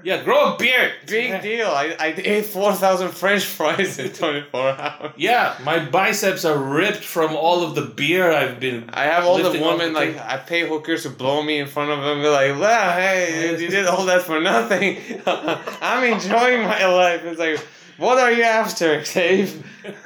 Yeah, 0.03 0.23
grow 0.23 0.53
a 0.53 0.57
beard. 0.57 0.93
Big 1.07 1.41
deal. 1.41 1.67
I, 1.67 1.95
I 1.99 2.13
ate 2.15 2.45
four 2.45 2.71
thousand 2.73 3.09
French 3.11 3.43
fries 3.43 3.97
in 3.97 4.11
twenty 4.13 4.41
four 4.41 4.69
hours. 4.69 5.13
Yeah, 5.17 5.57
my 5.63 5.83
biceps 5.83 6.45
are 6.45 6.57
ripped 6.57 7.03
from 7.03 7.35
all 7.35 7.63
of 7.63 7.73
the 7.73 7.81
beer 7.81 8.31
I've 8.31 8.59
been. 8.59 8.91
I 8.93 9.05
have 9.05 9.25
all 9.25 9.37
the 9.37 9.59
women 9.59 9.93
the 9.93 9.99
like 9.99 10.09
thing. 10.11 10.19
I 10.19 10.37
pay 10.37 10.67
hookers 10.67 11.03
to 11.03 11.09
blow 11.09 11.41
me 11.41 11.57
in 11.57 11.67
front 11.67 11.89
of 11.89 12.03
them. 12.03 12.21
Be 12.21 12.29
like, 12.29 12.61
wow, 12.61 12.93
hey, 12.93 13.59
you 13.59 13.69
did 13.69 13.87
all 13.87 14.05
that 14.05 14.21
for 14.21 14.39
nothing. 14.39 14.99
I'm 15.25 16.03
enjoying 16.13 16.61
my 16.61 16.85
life. 16.85 17.23
It's 17.23 17.39
like, 17.39 17.59
what 17.97 18.19
are 18.19 18.31
you 18.31 18.43
after, 18.43 19.01
Dave? 19.03 19.65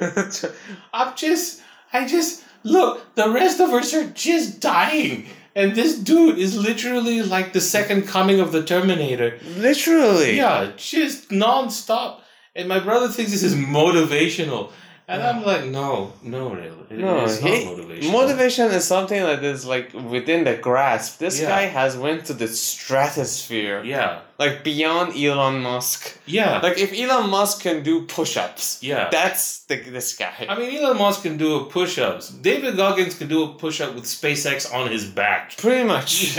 I'm 0.94 1.14
just, 1.16 1.60
I 1.92 2.06
just 2.06 2.44
look. 2.64 3.14
The 3.14 3.30
rest 3.30 3.60
of 3.60 3.68
us 3.70 3.92
are 3.92 4.08
just 4.08 4.60
dying, 4.60 5.26
and 5.54 5.74
this 5.74 5.98
dude 5.98 6.38
is 6.38 6.56
literally 6.56 7.22
like 7.22 7.52
the 7.52 7.60
second 7.60 8.06
coming 8.06 8.40
of 8.40 8.52
the 8.52 8.62
Terminator. 8.62 9.38
Literally. 9.56 10.36
Yeah, 10.36 10.72
just 10.76 11.28
nonstop. 11.30 12.20
And 12.54 12.68
my 12.68 12.80
brother 12.80 13.08
thinks 13.08 13.32
this 13.32 13.42
is 13.42 13.54
motivational, 13.54 14.70
and 15.08 15.22
I'm 15.22 15.42
like, 15.44 15.64
no, 15.66 16.12
no, 16.22 16.50
really, 16.50 16.70
No, 16.90 17.24
it's 17.24 17.38
he- 17.38 17.64
motivational. 17.66 18.12
motivation 18.12 18.66
is 18.70 18.84
something 18.84 19.20
that 19.22 19.42
is 19.44 19.64
like 19.66 19.92
within 19.92 20.44
the 20.44 20.54
grasp. 20.56 21.18
This 21.18 21.40
Yeah. 21.40 21.48
guy 21.48 21.62
has 21.66 21.96
went 21.96 22.24
to 22.26 22.32
the 22.34 22.48
stratosphere, 22.48 23.82
Yeah, 23.84 24.20
like 24.38 24.62
beyond 24.64 25.16
Elon 25.16 25.60
Musk. 25.62 26.16
yeah, 26.26 26.60
Like 26.62 26.78
if 26.78 26.92
Elon 26.92 27.28
Musk 27.30 27.62
can 27.62 27.82
do 27.82 28.02
push-ups, 28.06 28.78
yeah. 28.80 29.08
that's 29.10 29.60
the 29.68 29.76
this 29.76 30.14
guy. 30.16 30.46
I 30.48 30.56
mean, 30.58 30.70
Elon 30.78 30.96
Musk 30.98 31.22
can 31.22 31.36
do 31.36 31.56
a 31.56 31.64
push-ups. 31.64 32.28
David 32.30 32.76
Goggins 32.76 33.14
can 33.18 33.28
do 33.28 33.42
a 33.44 33.48
push-up 33.54 33.94
with 33.94 34.04
SpaceX 34.04 34.72
on 34.72 34.90
his 34.90 35.04
back. 35.04 35.56
Pretty 35.56 35.84
much. 35.84 36.38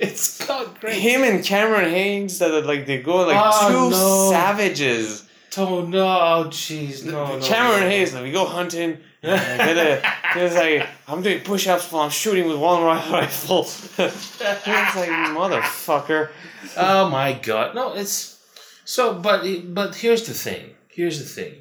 it's 0.00 0.46
not 0.48 0.80
great. 0.80 0.96
Him 1.00 1.22
and 1.22 1.44
Cameron 1.44 1.90
Hanes 1.90 2.38
that 2.38 2.50
are 2.50 2.62
like 2.62 2.86
they 2.86 3.00
go 3.02 3.26
like 3.26 3.36
Oh, 3.40 3.68
two 3.68 3.90
no. 3.90 4.30
savages. 4.30 5.24
Oh 5.58 5.86
no, 5.86 6.04
oh, 6.04 6.44
jeez, 6.48 7.04
no, 7.04 7.38
no. 7.38 7.44
Cameron 7.44 7.80
no. 7.80 7.88
Hanes, 7.88 8.14
we 8.14 8.32
go 8.32 8.44
hunting. 8.44 8.98
Get 9.22 10.04
it's 10.36 10.54
like 10.54 10.88
I'm 11.08 11.22
doing 11.22 11.40
push-ups 11.40 11.90
while 11.90 12.02
I'm 12.02 12.10
shooting 12.10 12.46
with 12.46 12.58
one 12.58 12.82
rifle. 12.82 13.60
it's 13.98 14.40
like 14.40 15.08
motherfucker. 15.34 16.30
oh 16.76 17.10
my 17.10 17.32
god, 17.32 17.74
no, 17.74 17.94
it's 17.94 18.40
so. 18.84 19.14
But 19.14 19.74
but 19.74 19.94
here's 19.94 20.26
the 20.26 20.34
thing. 20.34 20.74
Here's 20.88 21.18
the 21.18 21.24
thing. 21.24 21.54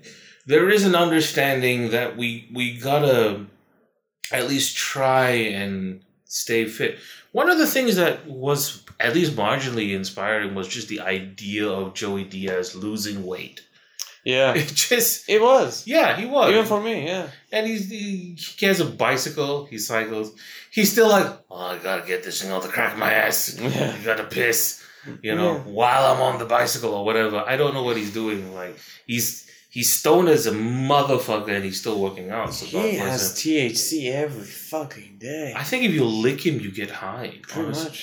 There 0.46 0.70
is 0.70 0.86
an 0.86 0.96
understanding 0.96 1.91
that 1.91 2.18
we 2.18 2.50
we 2.54 2.78
gotta 2.78 3.46
at 4.32 4.48
least 4.48 4.76
try 4.76 5.30
and 5.30 6.02
stay 6.26 6.66
fit. 6.66 6.98
One 7.32 7.50
of 7.50 7.58
the 7.58 7.68
things 7.68 7.96
that 7.96 8.28
was 8.28 8.84
at 9.00 9.14
least 9.16 9.36
marginally 9.36 9.93
inspiring 9.93 10.56
was 10.56 10.68
just 10.68 10.88
the 10.88 11.02
idea 11.02 11.68
of 11.68 11.93
Joey 11.93 12.24
Diaz 12.24 12.76
losing 12.76 13.26
weight. 13.26 13.62
Yeah, 14.26 14.53
It 14.55 14.67
just 14.73 15.30
it 15.30 15.41
was. 15.41 15.86
yeah, 15.86 16.17
he 16.17 16.26
was. 16.26 16.49
Even 16.51 16.65
for 16.65 16.82
me, 16.82 17.05
yeah. 17.05 17.28
And 17.51 17.67
he's, 17.67 17.89
he, 17.89 18.36
he 18.57 18.65
has 18.65 18.80
a 18.80 18.86
bicycle. 18.86 19.65
He 19.65 19.78
cycles. 19.78 20.34
He's 20.71 20.91
still 20.91 21.07
like, 21.09 21.28
oh, 21.51 21.55
I 21.55 21.78
gotta 21.78 22.05
get 22.07 22.23
this 22.23 22.41
thing 22.41 22.51
out 22.51 22.63
the 22.63 22.69
crack 22.69 22.93
of 22.93 22.99
my 22.99 23.13
ass. 23.13 23.57
Yeah. 23.61 23.95
I 23.97 24.03
gotta 24.03 24.23
piss, 24.26 24.84
you 25.21 25.36
know, 25.36 25.53
Yeah. 25.53 25.59
while 25.61 26.11
I'm 26.15 26.21
on 26.21 26.39
the 26.39 26.45
bicycle 26.45 26.93
or 26.93 27.05
whatever. 27.05 27.43
I 27.47 27.55
don't 27.55 27.73
know 27.76 27.84
what 27.84 27.97
he's 27.97 28.11
doing. 28.11 28.53
Like 28.55 28.76
he's 29.05 29.47
he's 29.69 29.93
stoned 29.93 30.28
as 30.30 30.47
a 30.47 30.51
motherfucker 30.51 31.49
and 31.55 31.63
he's 31.63 31.80
still 31.80 31.99
working 32.01 32.32
out. 32.32 32.53
So 32.53 32.65
He 32.65 32.95
has. 32.95 33.34
THC 33.36 34.11
every 34.11 34.43
fucking 34.43 35.17
day. 35.19 35.53
I 35.55 35.63
think 35.63 35.84
if 35.84 35.91
you 35.91 36.03
lick 36.05 36.45
him, 36.45 36.59
you 36.59 36.71
get 36.71 36.89
high. 36.89 37.39
Pretty 37.43 37.67
honestly. 37.67 37.99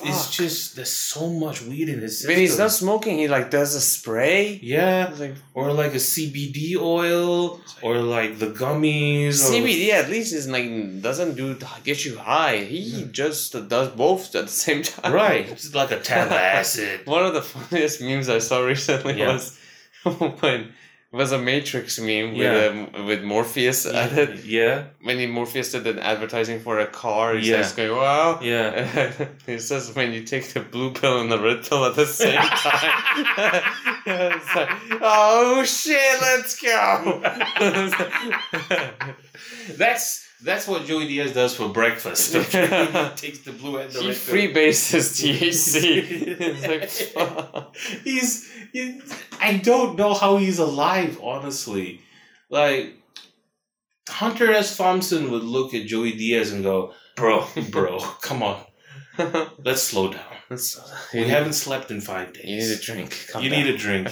Much. 0.00 0.08
It's 0.10 0.36
just 0.36 0.76
there's 0.76 0.92
so 0.92 1.28
much 1.28 1.62
weed 1.62 1.88
in 1.88 2.00
his 2.00 2.18
system. 2.18 2.30
when 2.30 2.38
he's 2.38 2.58
not 2.58 2.70
smoking, 2.72 3.18
he 3.18 3.28
like 3.28 3.50
does 3.50 3.74
a 3.74 3.80
spray. 3.80 4.58
yeah, 4.62 5.12
like 5.18 5.34
or 5.54 5.72
like 5.72 5.92
a 5.92 5.96
CBD 6.12 6.76
oil, 6.76 7.60
or 7.82 7.98
like 7.98 8.38
the 8.38 8.46
gummies. 8.46 9.44
Or, 9.48 9.52
CBD 9.52 9.90
at 9.90 10.08
least 10.10 10.32
is 10.32 10.48
like 10.48 11.02
doesn't 11.02 11.34
do 11.36 11.56
get 11.84 12.04
you 12.04 12.16
high. 12.18 12.58
He 12.58 13.04
just 13.10 13.52
does 13.68 13.88
both 13.90 14.34
at 14.34 14.46
the 14.46 14.52
same 14.52 14.82
time. 14.90 15.12
Right, 15.12 15.48
it's 15.48 15.74
like 15.74 15.90
a 15.90 16.00
tab 16.00 16.30
acid. 16.32 17.00
One 17.06 17.24
of 17.24 17.34
the 17.34 17.42
funniest 17.42 18.00
memes 18.00 18.28
I 18.28 18.38
saw 18.38 18.60
recently 18.60 19.18
Yeah. 19.18 19.32
was 19.32 19.58
when 20.40 20.72
was 21.10 21.32
a 21.32 21.38
Matrix 21.38 21.98
meme 21.98 22.34
Yeah. 22.34 22.52
with 22.52 22.94
um, 22.94 23.06
with 23.06 23.22
Morpheus 23.24 23.86
at 23.86 24.12
it. 24.12 24.44
Yeah, 24.44 24.84
When 25.02 25.18
he 25.18 25.26
Morpheus 25.26 25.72
did 25.72 25.86
an 25.86 25.98
advertising 25.98 26.60
for 26.60 26.78
a 26.80 26.86
car, 26.86 27.34
he 27.34 27.48
Yeah. 27.50 27.62
says 27.62 27.72
going, 27.72 27.92
Wow 27.96 28.40
yeah. 28.42 29.12
he 29.46 29.58
says 29.58 29.94
when 29.96 30.12
you 30.12 30.22
take 30.24 30.46
the 30.52 30.60
blue 30.60 30.92
pill 30.92 31.20
and 31.20 31.32
the 31.32 31.38
red 31.38 31.64
pill 31.64 31.84
at 31.86 31.94
the 31.96 32.04
same 32.06 32.38
time. 32.66 33.62
it's 34.06 34.54
like, 34.54 34.68
oh 35.00 35.64
shit, 35.64 36.20
let's 36.20 36.60
go. 36.60 37.22
That's 39.76 40.26
That's 40.42 40.68
what 40.68 40.86
Joey 40.86 41.08
Diaz 41.08 41.32
does 41.32 41.54
for 41.56 41.68
breakfast. 41.68 42.34
Okay? 42.34 42.66
he 42.86 43.16
takes 43.16 43.38
the 43.40 43.52
blue 43.52 43.78
and 43.78 43.90
the 43.90 44.00
he 44.00 44.08
red. 44.08 44.16
freebases 44.16 45.06
THC. 45.18 46.04
it's 46.40 46.66
like, 46.68 46.88
fuck. 47.14 47.74
he's, 48.04 48.48
he, 48.72 49.00
I 49.40 49.56
don't 49.58 49.96
know 49.96 50.14
how 50.14 50.36
he's 50.36 50.58
alive, 50.58 51.18
honestly. 51.22 52.00
Like, 52.50 52.94
Hunter 54.08 54.52
S. 54.52 54.76
Thompson 54.76 55.30
would 55.30 55.42
look 55.44 55.74
at 55.74 55.86
Joey 55.86 56.12
Diaz 56.12 56.52
and 56.52 56.62
go, 56.62 56.92
Bro, 57.16 57.46
bro, 57.70 57.98
come 58.22 58.42
on, 58.42 58.60
let's 59.64 59.82
slow 59.82 60.12
down. 60.12 60.22
That's- 60.48 60.78
uh, 60.78 60.96
We 61.12 61.20
you, 61.20 61.24
need, 61.26 61.30
haven't 61.32 61.52
slept 61.54 61.90
in 61.90 62.00
five 62.00 62.32
days. 62.32 62.44
you 62.46 62.56
need 62.56 62.70
a 62.72 62.78
drink. 62.80 63.26
Calm 63.30 63.42
You 63.42 63.50
down. 63.50 63.62
need 63.64 63.74
a 63.74 63.76
drink. 63.76 64.08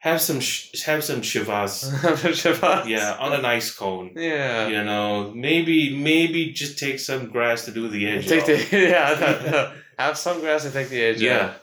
Have 0.00 0.20
some, 0.20 0.40
sh- 0.40 0.82
have 0.84 1.02
some 1.04 1.20
Chivas. 1.22 1.90
Shabbat. 2.40 2.86
Yeah, 2.88 3.16
on 3.18 3.32
an 3.32 3.44
ice 3.44 3.74
cone. 3.74 4.12
Yeah. 4.16 4.68
You 4.68 4.84
know, 4.84 5.32
maybe, 5.34 5.96
maybe 5.96 6.52
just 6.52 6.78
take 6.78 6.98
some 7.00 7.26
grass 7.30 7.64
to 7.66 7.72
do 7.72 7.88
the 7.88 8.08
edge. 8.08 8.28
Take 8.28 8.40
off. 8.42 8.46
the 8.70 8.78
yeah. 8.78 9.14
that- 9.14 9.44
that- 9.44 9.72
have 9.98 10.16
some 10.16 10.40
grass 10.40 10.62
to 10.62 10.70
take 10.70 10.88
the 10.88 11.00
edge. 11.02 11.20
Yeah. 11.20 11.54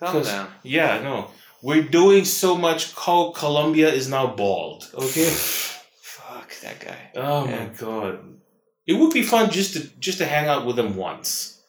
off. 0.00 0.12
Calm 0.12 0.22
down. 0.22 0.48
Yeah, 0.64 1.00
no. 1.02 1.30
We're 1.62 1.82
doing 1.82 2.24
so 2.24 2.56
much. 2.56 2.94
Col- 2.94 3.32
Colombia 3.32 3.88
is 3.92 4.08
now 4.08 4.26
bald. 4.28 4.88
Okay. 4.94 5.30
Fuck 5.30 6.52
that 6.62 6.78
guy. 6.80 7.10
Oh 7.16 7.48
Yeah. 7.48 7.58
my 7.60 7.66
god. 7.76 8.18
It 8.86 8.94
would 8.94 9.12
be 9.12 9.22
fun 9.22 9.50
just 9.50 9.72
to 9.74 9.80
just 9.98 10.18
to 10.18 10.26
hang 10.26 10.46
out 10.48 10.64
with 10.66 10.78
him 10.78 10.96
once. 10.96 11.60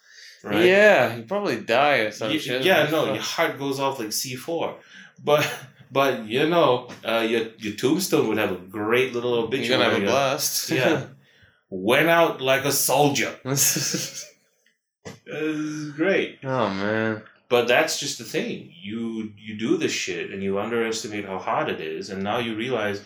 Right? 0.43 0.65
Yeah, 0.65 1.15
he 1.15 1.23
probably 1.23 1.59
die 1.61 1.97
or 2.05 2.11
some 2.11 2.29
Y- 2.31 2.37
shit. 2.37 2.63
yeah, 2.63 2.89
no, 2.91 3.05
your 3.13 3.23
heart 3.23 3.57
goes 3.57 3.79
off 3.79 3.99
like 3.99 4.13
C 4.13 4.35
four, 4.35 4.75
but 5.23 5.41
but 5.91 6.25
you 6.27 6.47
know, 6.47 6.89
uh, 7.03 7.25
your 7.27 7.47
your 7.57 7.73
tombstone 7.75 8.27
would 8.27 8.37
have 8.37 8.51
a 8.51 8.55
great 8.79 9.13
little 9.13 9.49
You're 9.53 9.67
gonna 9.67 9.89
have 9.89 10.01
a 10.03 10.05
uh, 10.05 10.11
blast. 10.11 10.69
Yeah, 10.79 11.05
went 11.69 12.07
out 12.07 12.39
like 12.39 12.65
a 12.65 12.71
soldier. 12.71 13.33
this 13.45 14.25
is 15.25 15.91
great. 15.91 16.39
oh 16.43 16.69
man. 16.69 17.23
But 17.49 17.67
that's 17.67 17.99
just 17.99 18.17
the 18.17 18.23
thing. 18.25 18.73
You 18.81 19.31
you 19.37 19.57
do 19.57 19.77
this 19.77 19.91
shit 19.93 20.31
and 20.31 20.43
you 20.43 20.59
underestimate 20.59 21.25
how 21.25 21.37
hard 21.39 21.69
it 21.69 21.79
is, 21.81 22.09
and 22.09 22.21
now 22.23 22.39
you 22.39 22.55
realize 22.55 23.01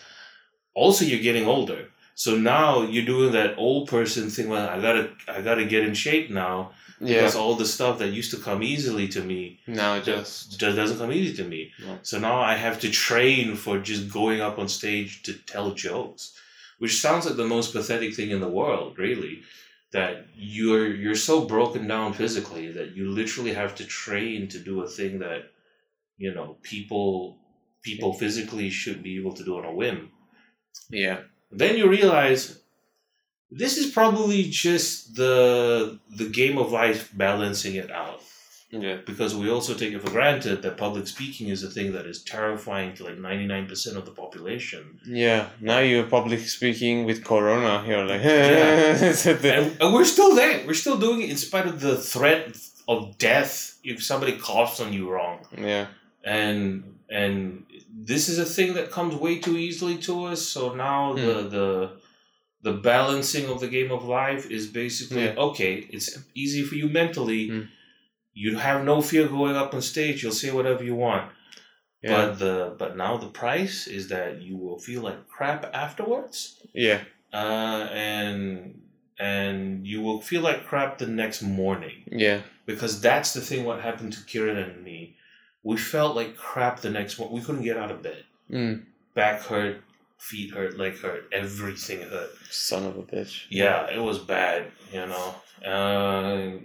also 0.74 1.04
you're 1.04 1.22
getting 1.22 1.46
older. 1.46 1.88
So 2.14 2.36
now 2.36 2.82
you're 2.82 3.04
doing 3.06 3.32
that 3.32 3.54
old 3.56 3.88
person 3.88 4.28
thing. 4.30 4.48
Well, 4.48 4.68
I 4.68 4.80
gotta 4.80 5.10
I 5.28 5.40
gotta 5.42 5.64
get 5.64 5.84
in 5.84 5.94
shape 5.94 6.28
now 6.30 6.72
Yeah. 7.00 7.14
because 7.14 7.34
all 7.36 7.54
the 7.56 7.64
stuff 7.76 7.98
that 8.00 8.08
used 8.20 8.30
to 8.32 8.36
come 8.48 8.62
easily 8.62 9.08
to 9.08 9.20
me 9.22 9.60
Now 9.66 9.94
it 9.96 10.04
just 10.04 10.58
just 10.60 10.76
doesn't 10.76 10.98
come 10.98 11.12
easy 11.12 11.34
to 11.42 11.44
me. 11.44 11.72
No. 11.80 11.98
So 12.02 12.18
now 12.18 12.36
I 12.40 12.54
have 12.54 12.80
to 12.80 12.90
train 12.90 13.56
for 13.56 13.78
just 13.78 14.12
going 14.12 14.40
up 14.40 14.58
on 14.58 14.68
stage 14.68 15.22
to 15.26 15.32
tell 15.52 15.72
jokes, 15.74 16.22
which 16.80 17.00
sounds 17.00 17.26
like 17.26 17.36
the 17.36 17.46
most 17.56 17.72
pathetic 17.72 18.14
thing 18.14 18.30
in 18.30 18.40
the 18.40 18.54
world, 18.60 18.98
really. 18.98 19.42
That 19.92 20.26
you're 20.34 20.94
you're 20.94 21.14
so 21.14 21.44
broken 21.46 21.86
down 21.86 22.14
physically 22.14 22.72
that 22.72 22.96
you 22.96 23.10
literally 23.10 23.52
have 23.52 23.74
to 23.76 23.84
train 23.84 24.48
to 24.48 24.58
do 24.58 24.82
a 24.82 24.88
thing 24.88 25.18
that 25.18 25.50
you 26.16 26.34
know 26.34 26.56
people 26.62 27.38
people 27.82 28.14
physically 28.14 28.70
should 28.70 29.02
be 29.02 29.18
able 29.18 29.34
to 29.34 29.44
do 29.44 29.58
on 29.58 29.64
a 29.64 29.74
whim. 29.74 30.10
yeah. 30.90 31.20
Then 31.50 31.76
you 31.76 31.88
realize 31.88 32.60
this 33.50 33.76
is 33.76 33.92
probably 33.92 34.44
just 34.44 35.14
the 35.14 36.00
the 36.16 36.28
game 36.28 36.56
of 36.58 36.72
life 36.72 37.10
balancing 37.14 37.74
it 37.74 37.90
out 37.90 38.22
Yeah. 38.72 38.96
because 39.04 39.34
we 39.36 39.50
also 39.50 39.74
take 39.74 39.92
it 39.92 40.00
for 40.00 40.10
granted 40.10 40.62
that 40.62 40.76
public 40.78 41.06
speaking 41.06 41.48
is 41.48 41.62
a 41.62 41.68
thing 41.68 41.92
that 41.92 42.06
is 42.06 42.22
terrifying 42.22 42.94
to 42.96 43.04
like 43.04 43.18
99% 43.18 43.96
of 43.96 44.04
the 44.06 44.12
population. 44.12 44.98
Yeah. 45.06 45.48
Now 45.60 45.80
you're 45.80 46.04
public 46.18 46.40
speaking 46.40 47.04
with 47.04 47.22
Corona. 47.22 47.84
You're 47.86 48.06
like, 48.06 48.22
Yeah. 48.22 49.12
And, 49.56 49.76
and 49.80 49.94
we're 49.94 50.06
still 50.16 50.34
there. 50.34 50.66
We're 50.66 50.82
still 50.84 50.98
doing 50.98 51.20
it 51.22 51.30
in 51.30 51.36
spite 51.36 51.66
of 51.66 51.80
the 51.80 51.96
threat 51.96 52.56
of 52.88 52.98
death 53.18 53.78
if 53.84 54.02
somebody 54.02 54.34
coughs 54.38 54.80
on 54.80 54.92
you 54.92 55.04
wrong. 55.12 55.38
yeah. 55.58 55.86
And 56.24 56.84
and 57.10 57.66
this 58.10 58.28
is 58.28 58.38
a 58.38 58.44
thing 58.56 58.74
that 58.74 58.90
comes 58.90 59.14
way 59.16 59.34
too 59.38 59.56
easily 59.58 59.96
to 59.98 60.24
us. 60.32 60.40
So 60.54 60.72
now 60.74 61.12
the 61.14 61.34
the 61.56 61.68
the 62.62 62.72
balancing 62.72 63.46
of 63.50 63.60
the 63.60 63.68
game 63.68 63.90
of 63.92 64.04
life 64.04 64.44
is 64.50 64.66
basically 64.68 65.24
Yeah. 65.24 65.34
okay, 65.48 65.74
it's 65.90 66.08
easy 66.34 66.62
for 66.62 66.76
you 66.76 66.88
mentally. 66.88 67.50
Mm. 67.50 67.68
You 68.34 68.56
have 68.58 68.84
no 68.84 69.02
fear 69.02 69.28
going 69.28 69.56
up 69.56 69.74
on 69.74 69.82
stage. 69.82 70.22
You'll 70.22 70.32
say 70.32 70.50
whatever 70.50 70.82
you 70.82 70.94
want. 70.94 71.30
Yeah. 72.02 72.26
But 72.26 72.38
the 72.38 72.74
but 72.78 72.96
now 72.96 73.16
the 73.16 73.28
price 73.28 73.86
is 73.86 74.08
that 74.08 74.42
you 74.42 74.56
will 74.56 74.78
feel 74.78 75.02
like 75.02 75.28
crap 75.28 75.70
afterwards, 75.72 76.58
yeah. 76.72 77.00
uh, 77.32 77.86
and 77.92 78.80
and 79.20 79.86
you 79.86 80.02
will 80.02 80.20
feel 80.20 80.40
like 80.40 80.66
crap 80.66 80.98
the 80.98 81.06
next 81.06 81.42
morning 81.42 82.02
Yeah. 82.10 82.40
because 82.66 83.00
that's 83.00 83.34
the 83.34 83.40
thing. 83.40 83.64
What 83.64 83.80
happened 83.82 84.14
to 84.14 84.24
Kieran 84.24 84.56
and 84.56 84.82
me, 84.82 85.14
we 85.62 85.76
felt 85.76 86.16
like 86.16 86.36
crap 86.36 86.80
the 86.80 86.90
next 86.90 87.18
morning. 87.20 87.36
We 87.38 87.44
couldn't 87.44 87.62
get 87.62 87.76
out 87.76 87.92
of 87.92 88.02
bed. 88.02 88.24
Mm. 88.50 88.82
Back 89.14 89.42
hurt, 89.42 89.82
feet 90.18 90.50
hurt, 90.52 90.76
leg 90.78 90.98
hurt, 90.98 91.28
everything 91.32 92.00
hurt. 92.02 92.30
Son 92.50 92.84
of 92.84 92.96
a 92.96 93.02
bitch. 93.02 93.44
Yeah, 93.48 93.86
it 93.88 94.00
was 94.00 94.18
bad. 94.18 94.72
You 94.92 95.06
know, 95.06 95.34
uh, 95.64 96.58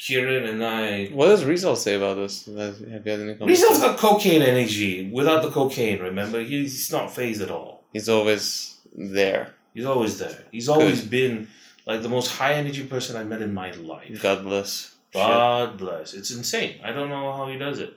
Kieran 0.00 0.46
and 0.46 0.64
I. 0.64 1.08
What 1.08 1.26
does 1.26 1.44
Rizal 1.44 1.76
say 1.76 1.94
about 1.94 2.16
this? 2.16 2.46
Have 2.46 2.80
you 2.80 2.88
had 2.88 3.06
any 3.06 3.34
Rizal's 3.34 3.80
got 3.80 3.98
cocaine 3.98 4.40
energy. 4.40 5.10
Without 5.10 5.42
the 5.42 5.50
cocaine, 5.50 6.00
remember, 6.00 6.40
he's 6.40 6.90
not 6.90 7.14
phased 7.14 7.42
at 7.42 7.50
all. 7.50 7.84
He's 7.92 8.08
always 8.08 8.78
there. 8.94 9.54
He's 9.74 9.84
always 9.84 10.18
there. 10.18 10.44
He's 10.50 10.70
always 10.70 11.04
been 11.04 11.48
like 11.86 12.00
the 12.00 12.08
most 12.08 12.28
high 12.28 12.54
energy 12.54 12.84
person 12.86 13.14
I've 13.14 13.28
met 13.28 13.42
in 13.42 13.52
my 13.52 13.72
life. 13.72 14.22
God 14.22 14.42
bless. 14.42 14.94
God 15.12 15.76
bless. 15.76 16.14
It's 16.14 16.30
insane. 16.30 16.80
I 16.82 16.92
don't 16.92 17.10
know 17.10 17.32
how 17.32 17.48
he 17.48 17.58
does 17.58 17.78
it. 17.78 17.94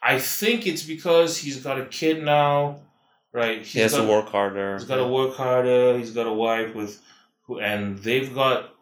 I 0.00 0.20
think 0.20 0.66
it's 0.66 0.84
because 0.84 1.38
he's 1.38 1.56
got 1.56 1.80
a 1.80 1.86
kid 1.86 2.22
now, 2.22 2.80
right? 3.32 3.58
He's 3.58 3.72
He 3.72 3.80
has 3.80 3.92
got, 3.92 4.02
to 4.02 4.08
work 4.08 4.28
harder. 4.28 4.74
He's 4.74 4.84
got 4.84 4.96
to 4.96 5.06
work 5.06 5.34
harder. 5.34 5.98
He's 5.98 6.12
got 6.12 6.26
a 6.26 6.32
wife 6.32 6.74
with, 6.74 7.00
who, 7.46 7.58
and 7.58 7.98
they've 7.98 8.32
got 8.32 8.74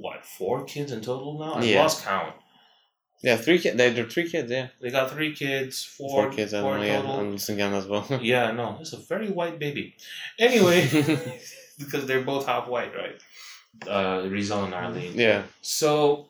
what 0.00 0.24
four 0.24 0.64
kids 0.64 0.92
in 0.92 1.00
total 1.00 1.38
now. 1.38 1.54
I 1.54 1.62
Yeah. 1.64 1.82
lost 1.82 2.04
count. 2.04 2.34
Yeah, 3.22 3.36
three 3.36 3.58
kids. 3.58 3.76
They 3.76 3.88
are 4.00 4.08
three 4.08 4.28
kids. 4.30 4.50
Yeah, 4.50 4.68
They 4.80 4.90
got 4.90 5.10
three 5.10 5.34
kids, 5.34 5.84
four, 5.84 6.24
four, 6.24 6.32
kids. 6.32 6.52
Four. 6.52 6.78
Yeah, 6.78 7.02
total. 7.02 7.20
I'm 7.20 7.34
as 7.80 7.86
well. 7.86 8.06
Yeah, 8.22 8.50
no, 8.52 8.78
it's 8.80 8.94
a 8.94 8.96
very 9.12 9.28
white 9.28 9.58
baby. 9.58 9.96
Anyway, 10.38 10.80
because 11.78 12.06
they're 12.06 12.22
both 12.32 12.46
half 12.46 12.66
white, 12.66 12.92
right? 13.02 13.18
Uh, 13.86 14.26
Rizal 14.28 14.64
and 14.64 14.74
Arlene. 14.74 15.12
yeah, 15.18 15.42
So 15.60 16.28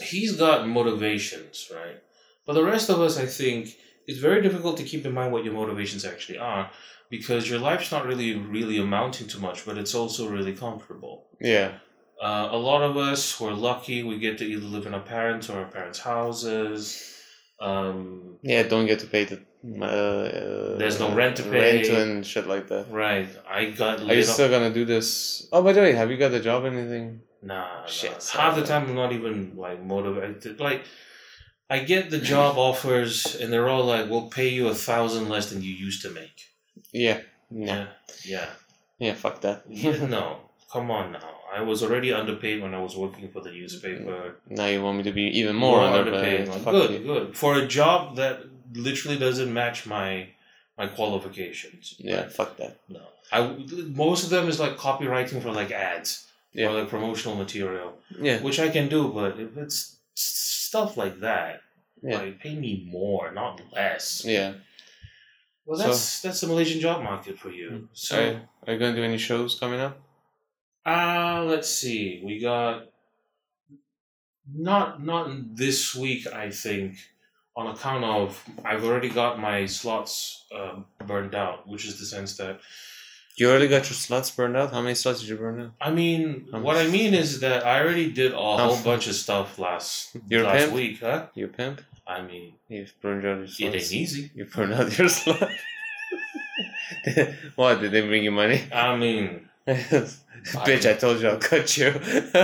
he's 0.00 0.36
got 0.36 0.68
motivations, 0.68 1.70
right? 1.74 1.98
But 2.46 2.54
the 2.54 2.64
rest 2.64 2.88
of 2.90 3.00
us, 3.00 3.18
I 3.18 3.26
think, 3.26 3.76
it's 4.06 4.18
very 4.18 4.40
difficult 4.42 4.76
to 4.78 4.84
keep 4.84 5.04
in 5.06 5.12
mind 5.12 5.32
what 5.32 5.44
your 5.44 5.54
motivations 5.54 6.04
actually 6.04 6.38
are 6.38 6.70
because 7.10 7.48
your 7.50 7.58
life's 7.58 7.92
not 7.92 8.06
really, 8.06 8.34
really 8.36 8.78
amounting 8.78 9.26
to 9.28 9.38
much, 9.38 9.64
but 9.66 9.76
it's 9.78 9.94
also 9.94 10.28
really 10.28 10.54
comfortable. 10.54 11.26
yeah, 11.40 11.72
Uh, 12.22 12.48
a 12.52 12.56
lot 12.56 12.82
of 12.82 12.96
us 12.96 13.36
who 13.36 13.46
are 13.48 13.54
lucky, 13.70 14.02
we 14.04 14.18
get 14.18 14.38
to 14.38 14.44
either 14.44 14.64
live 14.66 14.86
in 14.86 14.94
our 14.94 15.00
parents 15.16 15.50
or 15.50 15.58
our 15.58 15.70
parents' 15.76 15.98
houses. 15.98 16.80
Um, 17.60 18.36
yeah. 18.42 18.62
Don't 18.62 18.86
get 18.86 19.00
to 19.00 19.06
pay 19.06 19.24
the. 19.24 19.36
Uh, 19.86 20.76
There's 20.78 20.98
no 20.98 21.08
uh, 21.10 21.14
rent 21.14 21.36
to 21.36 21.42
pay. 21.44 21.50
rent 21.82 21.86
and 21.88 22.26
shit 22.26 22.46
like 22.46 22.68
that. 22.68 22.90
right. 22.90 23.28
I 23.48 23.66
got 23.70 24.00
Are 24.00 24.14
you 24.14 24.22
still 24.24 24.48
gonna 24.50 24.70
do 24.72 24.84
this? 24.84 25.46
Oh, 25.52 25.62
by 25.62 25.72
the 25.72 25.80
way, 25.80 25.92
have 25.92 26.10
you 26.10 26.16
got 26.16 26.32
a 26.32 26.40
job? 26.40 26.64
or 26.64 26.68
Anything? 26.68 27.20
Nah, 27.42 27.86
Shit, 27.86 28.12
nah. 28.34 28.40
half 28.40 28.56
the 28.56 28.64
time 28.64 28.88
I'm 28.88 28.94
not 28.94 29.12
even 29.12 29.56
like 29.56 29.82
motivated. 29.82 30.60
Like, 30.60 30.82
I 31.70 31.80
get 31.80 32.10
the 32.10 32.18
job 32.18 32.56
offers, 32.68 33.34
and 33.36 33.52
they're 33.52 33.68
all 33.68 33.84
like, 33.84 34.08
"We'll 34.10 34.28
pay 34.28 34.48
you 34.48 34.68
a 34.68 34.74
thousand 34.74 35.28
less 35.28 35.50
than 35.50 35.62
you 35.62 35.72
used 35.72 36.02
to 36.02 36.10
make." 36.10 36.38
Yeah, 36.92 37.20
no, 37.50 37.64
Yeah, 37.64 37.86
yeah. 38.24 38.46
yeah. 38.98 39.14
Fuck 39.14 39.40
that. 39.42 39.64
Yeah, 39.68 40.06
no, 40.06 40.38
come 40.70 40.90
on 40.90 41.12
now. 41.12 41.30
I 41.54 41.60
was 41.62 41.82
already 41.82 42.12
underpaid 42.12 42.62
when 42.62 42.74
I 42.74 42.80
was 42.80 42.96
working 42.96 43.30
for 43.30 43.40
the 43.42 43.50
newspaper. 43.50 44.36
now 44.48 44.66
you 44.66 44.82
want 44.82 44.96
me 44.98 45.02
to 45.04 45.12
be 45.12 45.24
even 45.40 45.56
more, 45.56 45.80
underpaid? 45.80 46.48
Like, 46.48 46.64
good, 46.64 46.90
you. 46.92 46.98
good 47.00 47.36
for 47.36 47.54
a 47.56 47.66
job 47.66 48.16
that 48.16 48.40
literally 48.74 49.18
doesn't 49.18 49.52
match 49.52 49.86
my 49.86 50.28
my 50.78 50.86
qualifications. 50.86 51.94
Yeah, 51.98 52.28
fuck 52.28 52.56
that. 52.56 52.78
No, 52.88 53.02
I 53.30 53.40
most 53.94 54.24
of 54.24 54.30
them 54.30 54.48
is 54.48 54.58
like 54.58 54.76
copywriting 54.76 55.42
for 55.42 55.52
like 55.52 55.70
ads 55.70 56.26
Yeah. 56.54 56.68
or 56.68 56.80
like 56.80 56.88
promotional 56.88 57.36
material. 57.36 57.98
Yeah, 58.18 58.40
which 58.40 58.58
I 58.58 58.68
can 58.70 58.88
do, 58.88 59.08
but 59.12 59.38
if 59.38 59.56
it's 59.56 59.96
stuff 60.14 60.96
like 60.96 61.20
that, 61.20 61.60
Yeah. 62.02 62.18
like 62.18 62.40
pay 62.40 62.54
me 62.54 62.86
more, 62.90 63.30
not 63.32 63.60
less. 63.72 64.24
yeah. 64.24 64.54
Well, 65.66 65.78
So- 65.78 65.86
that's 65.86 66.20
that's 66.22 66.40
the 66.40 66.46
Malaysian 66.46 66.80
job 66.80 67.02
market 67.02 67.38
for 67.38 67.50
you. 67.50 67.68
Mm. 67.70 67.88
So, 67.92 68.16
Are, 68.18 68.48
are 68.66 68.72
you 68.72 68.78
gonna 68.80 68.96
do 68.96 69.04
any 69.04 69.18
shows 69.18 69.58
coming 69.58 69.80
up? 69.80 70.00
Uh 70.86 71.44
let's 71.46 71.68
see. 71.70 72.20
We 72.24 72.40
got 72.40 72.84
not 74.54 75.02
not 75.04 75.56
this 75.56 75.94
week, 75.94 76.26
I 76.26 76.50
think, 76.50 76.96
on 77.56 77.68
account 77.68 78.04
of 78.04 78.42
I've 78.64 78.84
already 78.84 79.08
got 79.08 79.38
my 79.38 79.66
slots 79.66 80.44
um, 80.54 80.86
burned 81.06 81.34
out, 81.34 81.68
which 81.68 81.86
is 81.86 81.98
the 82.00 82.06
sense 82.06 82.36
that 82.38 82.60
You 83.36 83.48
already 83.48 83.68
got 83.68 83.88
your 83.88 83.94
slots 83.96 84.30
burned 84.30 84.56
out? 84.56 84.72
How 84.72 84.82
many 84.82 84.94
slots 84.94 85.20
did 85.20 85.28
you 85.30 85.36
burn 85.36 85.60
out? 85.60 85.72
I 85.80 85.90
mean, 85.90 86.48
Um, 86.52 86.62
what 86.62 86.76
I 86.76 86.86
mean 86.88 87.14
is 87.14 87.40
that 87.40 87.64
I 87.64 87.80
already 87.80 88.10
did 88.12 88.32
a 88.32 88.36
whole 88.36 88.76
bunch 88.82 89.06
of 89.08 89.14
stuff 89.14 89.58
last 89.58 90.16
You're 90.28 90.44
last 90.44 90.64
pimp? 90.64 90.72
week, 90.74 91.00
huh? 91.00 91.26
You 91.34 91.48
pimp? 91.48 91.80
I 92.06 92.20
mean, 92.22 92.54
You've 92.68 92.92
burned 93.00 93.24
out 93.24 93.38
your 93.38 93.46
slots. 93.46 93.60
it 93.60 93.74
ain't 93.78 93.92
easy. 93.92 94.30
You 94.34 94.44
burned 94.46 94.74
out 94.74 94.98
your 94.98 95.08
slot. 95.18 95.48
what? 97.56 97.80
Did 97.80 97.92
they 97.92 98.02
bring 98.06 98.24
you 98.24 98.32
money? 98.32 98.60
I 98.72 98.96
mean, 98.96 99.48
Bitch, 99.68 100.90
I 100.90 100.94
told 100.94 101.20
you 101.20 101.28
I'll 101.28 101.38
cut 101.38 101.76
you. 101.76 101.92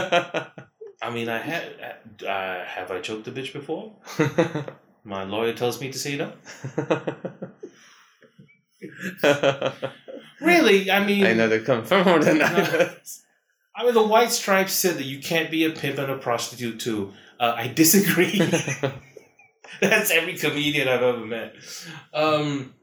I 1.01 1.11
mean, 1.11 1.29
I 1.29 1.39
had. 1.39 1.65
Uh, 2.27 2.65
have 2.65 2.91
I 2.91 3.01
choked 3.01 3.29
a 3.29 3.33
bitch 3.33 3.53
before? 3.53 3.93
My 5.05 5.25
lawyer 5.25 5.53
tells 5.53 5.81
me 5.81 5.91
to 5.91 5.99
say 5.99 6.17
no. 6.17 6.33
Really? 10.41 10.91
I 10.91 11.05
mean, 11.05 11.27
I 11.27 11.33
know 11.33 11.49
they 11.49 11.61
come 11.61 11.85
from 11.85 12.07
more 12.07 12.19
than 12.21 12.41
I 12.43 12.91
I 13.75 13.85
mean, 13.85 13.95
the 13.95 14.07
White 14.07 14.33
Stripes 14.33 14.73
said 14.73 14.97
that 14.97 15.05
you 15.05 15.21
can't 15.21 15.51
be 15.51 15.65
a 15.65 15.71
pimp 15.71 15.99
and 15.99 16.11
a 16.11 16.19
prostitute 16.19 16.81
too. 16.81 17.13
Uh, 17.39 17.55
I 17.57 17.69
disagree. 17.69 18.39
That's 19.81 20.11
every 20.11 20.37
comedian 20.37 20.89
I've 20.89 21.03
ever 21.03 21.25
met. 21.25 21.55
Um, 22.13 22.75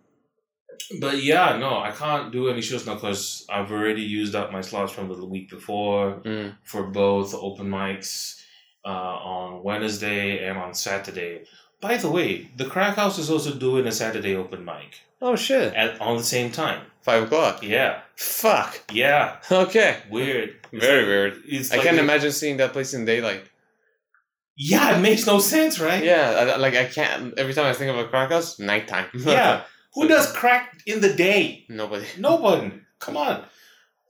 but 0.99 1.23
yeah, 1.23 1.57
no, 1.57 1.79
I 1.79 1.91
can't 1.91 2.31
do 2.31 2.49
any 2.49 2.61
shows 2.61 2.85
now 2.85 2.95
because 2.95 3.45
I've 3.49 3.71
already 3.71 4.01
used 4.01 4.35
up 4.35 4.51
my 4.51 4.61
slots 4.61 4.91
from 4.91 5.07
the 5.09 5.25
week 5.25 5.49
before 5.49 6.21
Mm. 6.25 6.55
for 6.63 6.83
both 6.87 7.33
open 7.33 7.67
mics 7.69 8.41
uh, 8.85 8.89
on 8.89 9.63
Wednesday 9.63 10.45
and 10.47 10.57
on 10.57 10.73
Saturday. 10.73 11.45
By 11.81 11.97
the 11.97 12.09
way, 12.09 12.49
the 12.55 12.65
Crack 12.65 12.95
House 12.95 13.17
is 13.19 13.29
also 13.29 13.53
doing 13.53 13.85
a 13.87 13.91
Saturday 13.91 14.35
open 14.35 14.63
mic 14.65 15.01
Oh 15.21 15.35
shit! 15.35 15.73
at 15.73 15.99
on 16.01 16.17
the 16.17 16.23
same 16.23 16.51
time. 16.51 16.81
Five 17.01 17.23
o'clock. 17.23 17.61
Yeah, 17.63 18.01
Fuck. 18.15 18.81
yeah, 18.91 19.37
Okay. 19.51 19.97
weird. 20.09 20.55
Very 20.73 21.05
weird. 21.05 21.41
It's 21.47 21.71
I 21.71 21.75
like 21.77 21.85
can't 21.85 21.97
a- 21.97 22.01
imagine 22.01 22.31
seeing 22.31 22.57
that 22.57 22.73
place 22.73 22.93
in 22.95 23.05
daylight. 23.05 23.43
Yeah, 24.57 24.97
it 24.97 25.01
makes 25.01 25.27
no 25.27 25.39
sense, 25.39 25.79
right? 25.79 26.03
Yeah, 26.03 26.55
like 26.57 26.75
I 26.75 26.85
can't. 26.85 27.37
Every 27.37 27.53
time 27.53 27.65
I 27.65 27.73
think 27.73 27.91
of 27.91 27.97
a 27.97 28.07
crack 28.07 28.31
house, 28.31 28.57
nighttime. 28.59 29.07
Yeah. 29.13 29.63
Who 29.95 30.07
does 30.07 30.31
crack 30.31 30.81
in 30.85 31.01
the 31.01 31.13
day? 31.13 31.65
Nobody. 31.69 32.05
Nobody. 32.19 32.71
Come 32.99 33.17
on. 33.17 33.45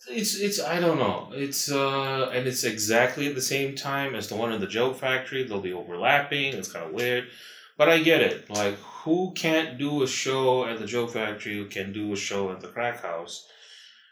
It's 0.08 0.40
it's 0.40 0.62
I 0.62 0.80
don't 0.80 1.00
know. 1.00 1.32
It's 1.34 1.72
uh 1.72 2.30
and 2.34 2.48
it's 2.48 2.64
exactly 2.64 3.28
at 3.28 3.36
the 3.36 3.42
same 3.42 3.76
time 3.76 4.14
as 4.14 4.28
the 4.28 4.36
one 4.36 4.52
in 4.52 4.62
the 4.62 4.68
joke 4.68 4.98
factory. 4.98 5.44
They'll 5.44 5.62
be 5.62 5.74
overlapping. 5.74 6.54
It's 6.54 6.72
kind 6.72 6.86
of 6.86 6.94
weird, 6.94 7.26
but 7.78 7.90
I 7.90 8.00
get 8.00 8.22
it. 8.22 8.50
Like 8.50 8.76
who 8.76 9.34
can't 9.36 9.78
do 9.78 10.04
a 10.04 10.08
show 10.08 10.66
at 10.66 10.80
the 10.80 10.86
joke 10.86 11.12
factory? 11.12 11.58
Who 11.58 11.66
can 11.66 11.94
do 11.94 12.14
a 12.14 12.16
show 12.16 12.52
at 12.52 12.62
the 12.62 12.68
crack 12.68 13.02
house? 13.02 13.48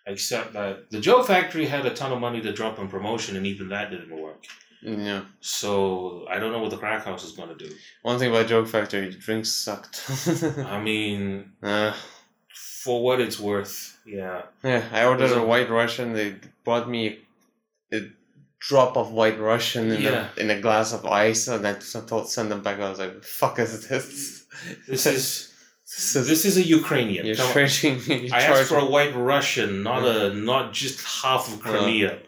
Except 0.05 0.53
that 0.53 0.89
the 0.91 0.99
joke 0.99 1.27
factory 1.27 1.65
had 1.65 1.85
a 1.85 1.93
ton 1.93 2.11
of 2.11 2.19
money 2.19 2.41
to 2.41 2.51
drop 2.51 2.77
on 2.77 2.89
promotion, 2.89 3.37
and 3.37 3.47
even 3.47 3.69
that 3.69 3.89
didn't 3.89 4.19
work. 4.19 4.43
Yeah. 4.83 5.23
So 5.39 6.25
I 6.29 6.39
don't 6.39 6.51
know 6.51 6.59
what 6.59 6.71
the 6.71 6.77
crack 6.77 7.05
house 7.05 7.23
is 7.23 7.31
going 7.31 7.49
to 7.49 7.55
do. 7.55 7.73
One 8.01 8.19
thing 8.19 8.29
about 8.31 8.47
Joke 8.47 8.67
Factory, 8.67 9.09
the 9.09 9.17
drinks 9.17 9.51
sucked. 9.51 10.01
I 10.65 10.81
mean, 10.81 11.51
uh, 11.61 11.93
for 12.83 13.03
what 13.03 13.21
it's 13.21 13.39
worth, 13.39 13.97
yeah. 14.05 14.43
yeah, 14.63 14.83
I 14.91 15.05
ordered 15.05 15.31
a 15.31 15.43
White 15.43 15.69
Russian. 15.69 16.13
They 16.13 16.35
brought 16.65 16.89
me 16.89 17.19
a 17.93 18.01
drop 18.59 18.97
of 18.97 19.11
White 19.11 19.39
Russian 19.39 19.91
in, 19.91 20.01
Yeah. 20.01 20.27
a, 20.35 20.39
in 20.41 20.49
a 20.49 20.59
glass 20.59 20.93
of 20.93 21.05
ice, 21.05 21.47
and 21.47 21.65
I 21.67 21.73
told 21.73 22.29
send 22.29 22.51
them 22.51 22.61
back. 22.61 22.79
I 22.79 22.89
was 22.89 22.99
like, 22.99 23.23
"Fuck 23.23 23.59
is 23.59 23.87
this? 23.87 24.45
This 24.87 25.05
is 25.05 25.49
This 25.85 26.15
is 26.15 26.27
this 26.27 26.45
is 26.45 26.57
a 26.57 26.63
Ukrainian. 26.63 27.25
you're 27.25 27.35
Come 27.35 27.53
charging 27.53 27.97
me. 28.07 28.31
I 28.31 28.41
asked 28.43 28.69
for 28.69 28.77
a 28.79 28.85
white 28.85 29.15
Russian, 29.15 29.83
not 29.83 30.03
a 30.05 30.33
not 30.33 30.73
just 30.73 30.97
half 31.23 31.53
of 31.53 31.59
Crimea. 31.59 32.19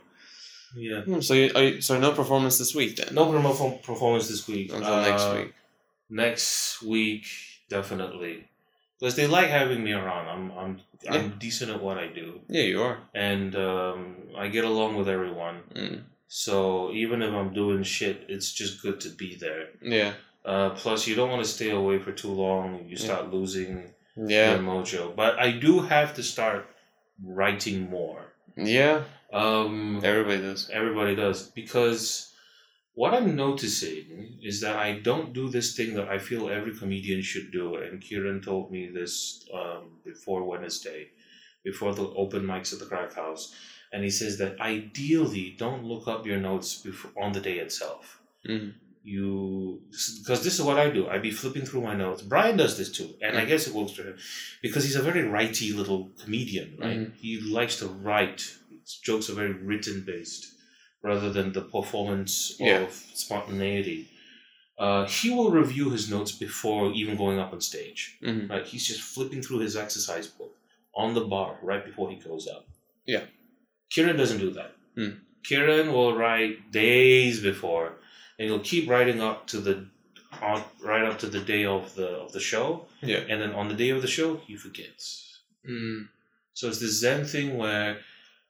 Yeah. 0.76 1.02
Hmm, 1.02 1.22
so 1.22 1.34
you, 1.34 1.52
are 1.56 1.64
you, 1.64 1.82
so 1.82 2.00
no 2.00 2.12
performance 2.12 2.58
this 2.58 2.76
week 2.76 2.98
then? 2.98 3.14
No 3.16 3.26
promo 3.28 3.82
performance 3.82 4.28
this 4.28 4.48
week. 4.48 4.72
Until 4.74 5.02
next 5.02 5.24
Uh, 5.24 5.36
week. 5.38 5.54
Next 6.10 6.82
week, 6.84 7.26
definitely, 7.70 8.48
because 9.00 9.16
they 9.16 9.26
like 9.28 9.48
having 9.50 9.84
me 9.84 9.94
around. 9.94 10.28
I'm 10.28 10.52
I'm 10.58 10.82
I'm 11.10 11.38
decent 11.40 11.72
at 11.72 11.82
what 11.82 11.98
I 11.98 12.08
do, 12.08 12.42
Yeah, 12.48 12.64
you 12.64 12.82
are. 12.84 12.98
and 13.14 13.56
um, 13.56 14.16
I 14.38 14.48
get 14.50 14.66
along 14.66 14.96
with 14.98 15.10
everyone. 15.10 15.58
Mm. 15.76 16.02
So 16.28 16.92
even 16.92 17.22
if 17.22 17.34
I'm 17.34 17.54
doing 17.54 17.84
shit, 17.84 18.26
it's 18.28 18.52
just 18.54 18.82
good 18.82 19.00
to 19.02 19.10
be 19.10 19.36
there. 19.36 19.70
Yeah. 19.82 20.14
Uh, 20.44 20.70
plus, 20.72 21.08
you 21.08 21.16
don't 21.16 21.30
want 21.30 21.44
to 21.44 21.50
stay 21.50 21.72
away 21.72 21.98
for 22.00 22.12
too 22.12 22.32
long. 22.32 22.86
You 22.88 22.98
start 22.98 23.34
losing 23.34 23.94
Yeah. 24.16 24.52
your 24.52 24.60
mojo. 24.60 25.16
But 25.16 25.40
I 25.40 25.52
do 25.52 25.80
have 25.80 26.14
to 26.16 26.24
start 26.24 26.68
writing 27.24 27.90
more. 27.90 28.22
Yeah. 28.56 29.04
Um, 29.36 30.00
Everybody 30.04 30.42
does. 30.42 30.70
everybody 30.72 31.16
does 31.16 31.50
because 31.50 32.32
what 32.94 33.14
I'm 33.14 33.36
noticing 33.36 34.40
is 34.42 34.62
that 34.62 34.78
I 34.78 35.00
don't 35.00 35.34
do 35.34 35.50
this 35.50 35.76
thing 35.76 35.94
that 35.96 36.08
I 36.08 36.18
feel 36.20 36.50
every 36.50 36.74
comedian 36.74 37.22
should 37.22 37.52
do. 37.52 37.76
And 37.76 38.02
Kieran 38.02 38.42
told 38.42 38.72
me 38.72 38.88
this 39.00 39.46
um, 39.54 39.84
before 40.06 40.46
Wednesday, 40.46 41.10
before 41.66 41.94
the 41.94 42.08
open 42.24 42.44
mics 42.44 42.72
at 42.72 42.80
the 42.80 42.86
Crack 42.86 43.14
House, 43.14 43.54
and 43.92 44.04
he 44.04 44.10
says 44.10 44.38
that 44.38 44.60
ideally 44.62 45.56
don't 45.60 45.84
look 45.84 46.08
up 46.08 46.26
your 46.26 46.38
notes 46.40 46.70
before 46.82 47.12
on 47.22 47.34
the 47.34 47.42
day 47.42 47.58
itself. 47.60 48.22
Mhm. 48.50 48.74
You 49.04 49.82
because 50.20 50.44
this 50.44 50.56
is 50.58 50.62
what 50.64 50.80
I 50.80 50.90
do. 50.90 51.08
I 51.08 51.20
be 51.20 51.30
flipping 51.32 51.66
through 51.66 51.82
my 51.82 51.96
notes. 51.96 52.22
Brian 52.24 52.58
does 52.58 52.76
this 52.78 52.92
too, 52.92 53.10
and 53.22 53.38
I 53.38 53.44
Mhm. 53.44 53.48
guess 53.50 53.68
it 53.68 53.74
works 53.74 53.92
for 53.92 54.04
him 54.04 54.18
because 54.64 54.84
he's 54.86 54.96
a 54.96 55.02
very 55.10 55.24
righty 55.24 55.74
little 55.74 56.10
comedian. 56.24 56.78
Right? 56.80 56.98
Mhm. 57.00 57.16
He 57.16 57.40
likes 57.42 57.76
to 57.82 57.88
write. 57.88 58.42
Jokes 59.04 59.30
are 59.30 59.34
very 59.34 59.54
written 59.54 60.04
based 60.06 60.54
rather 61.02 61.32
than 61.32 61.52
the 61.54 61.62
performance 61.62 62.56
Yeah. 62.60 62.80
of 62.82 62.92
spontaneity. 62.94 64.08
Uh, 64.78 65.08
he 65.08 65.30
will 65.30 65.52
review 65.52 65.90
his 65.92 66.10
notes 66.10 66.32
before 66.32 66.92
even 66.94 67.16
going 67.16 67.40
up 67.40 67.54
on 67.54 67.62
stage. 67.62 68.18
Mhm. 68.22 68.50
Right? 68.50 68.66
He's 68.66 68.88
just 68.88 69.02
flipping 69.02 69.42
through 69.42 69.60
his 69.60 69.76
exercise 69.76 70.28
book 70.28 70.54
on 70.94 71.14
the 71.14 71.22
bar 71.26 71.60
right 71.62 71.84
before 71.86 72.10
he 72.10 72.18
goes 72.18 72.48
up. 72.48 72.68
Yeah. 73.06 73.26
Kieran 73.90 74.18
doesn't 74.18 74.40
do 74.40 74.52
that. 74.52 74.76
Hmm. 74.96 75.12
Kieran 75.44 75.94
will 75.94 76.16
write 76.16 76.72
days 76.72 77.40
before, 77.40 77.94
and 78.38 78.50
he'll 78.50 78.60
keep 78.74 78.90
writing 78.90 79.22
up 79.22 79.48
to 79.48 79.60
the 79.62 79.88
on, 80.42 80.62
right 80.82 81.04
up 81.06 81.18
to 81.20 81.28
the 81.28 81.40
day 81.40 81.64
of 81.66 81.96
the 81.96 82.08
of 82.08 82.34
the 82.34 82.40
show, 82.42 82.88
Yeah. 83.02 83.20
and 83.30 83.42
then 83.42 83.52
on 83.54 83.70
the 83.70 83.76
day 83.76 83.90
of 83.92 84.02
the 84.02 84.08
show 84.08 84.38
he 84.48 84.58
forgets. 84.58 85.40
Mm. 85.70 86.10
So 86.54 86.68
it's 86.68 86.80
this 86.80 87.00
Zen 87.00 87.26
thing 87.26 87.58
where 87.58 88.02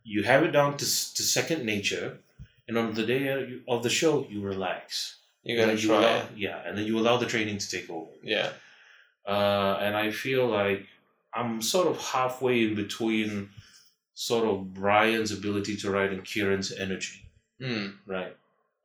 you 0.06 0.24
have 0.24 0.44
it 0.44 0.52
down 0.52 0.78
to, 0.78 0.86
to 0.86 1.24
second 1.24 1.66
nature, 1.66 2.20
and 2.68 2.78
on 2.78 2.94
the 2.94 3.06
day 3.06 3.24
of 3.68 3.84
the 3.84 3.90
show 3.90 4.26
you 4.30 4.40
relax. 4.42 5.18
You 5.44 5.56
And 5.56 5.60
gotta 5.60 5.68
then 5.76 5.82
you 5.82 5.88
try. 5.90 5.98
allow, 6.00 6.26
yeah, 6.36 6.62
and 6.66 6.78
then 6.78 6.86
you 6.86 6.98
allow 7.00 7.18
the 7.18 7.26
training 7.26 7.58
to 7.58 7.70
take 7.70 7.90
over. 7.90 8.12
Yeah. 8.24 8.50
Uh, 9.28 9.78
and 9.82 9.96
I 9.96 10.12
feel 10.12 10.48
like 10.48 10.86
I'm 11.34 11.62
sort 11.62 11.88
of 11.88 11.98
halfway 12.00 12.64
in 12.64 12.76
between, 12.76 13.50
sort 14.14 14.46
of 14.48 14.74
Brian's 14.74 15.32
ability 15.32 15.76
to 15.78 15.92
write 15.92 16.12
and 16.12 16.24
Kieran's 16.24 16.72
energy. 16.72 17.22
Mm. 17.62 17.96
Right. 18.08 18.36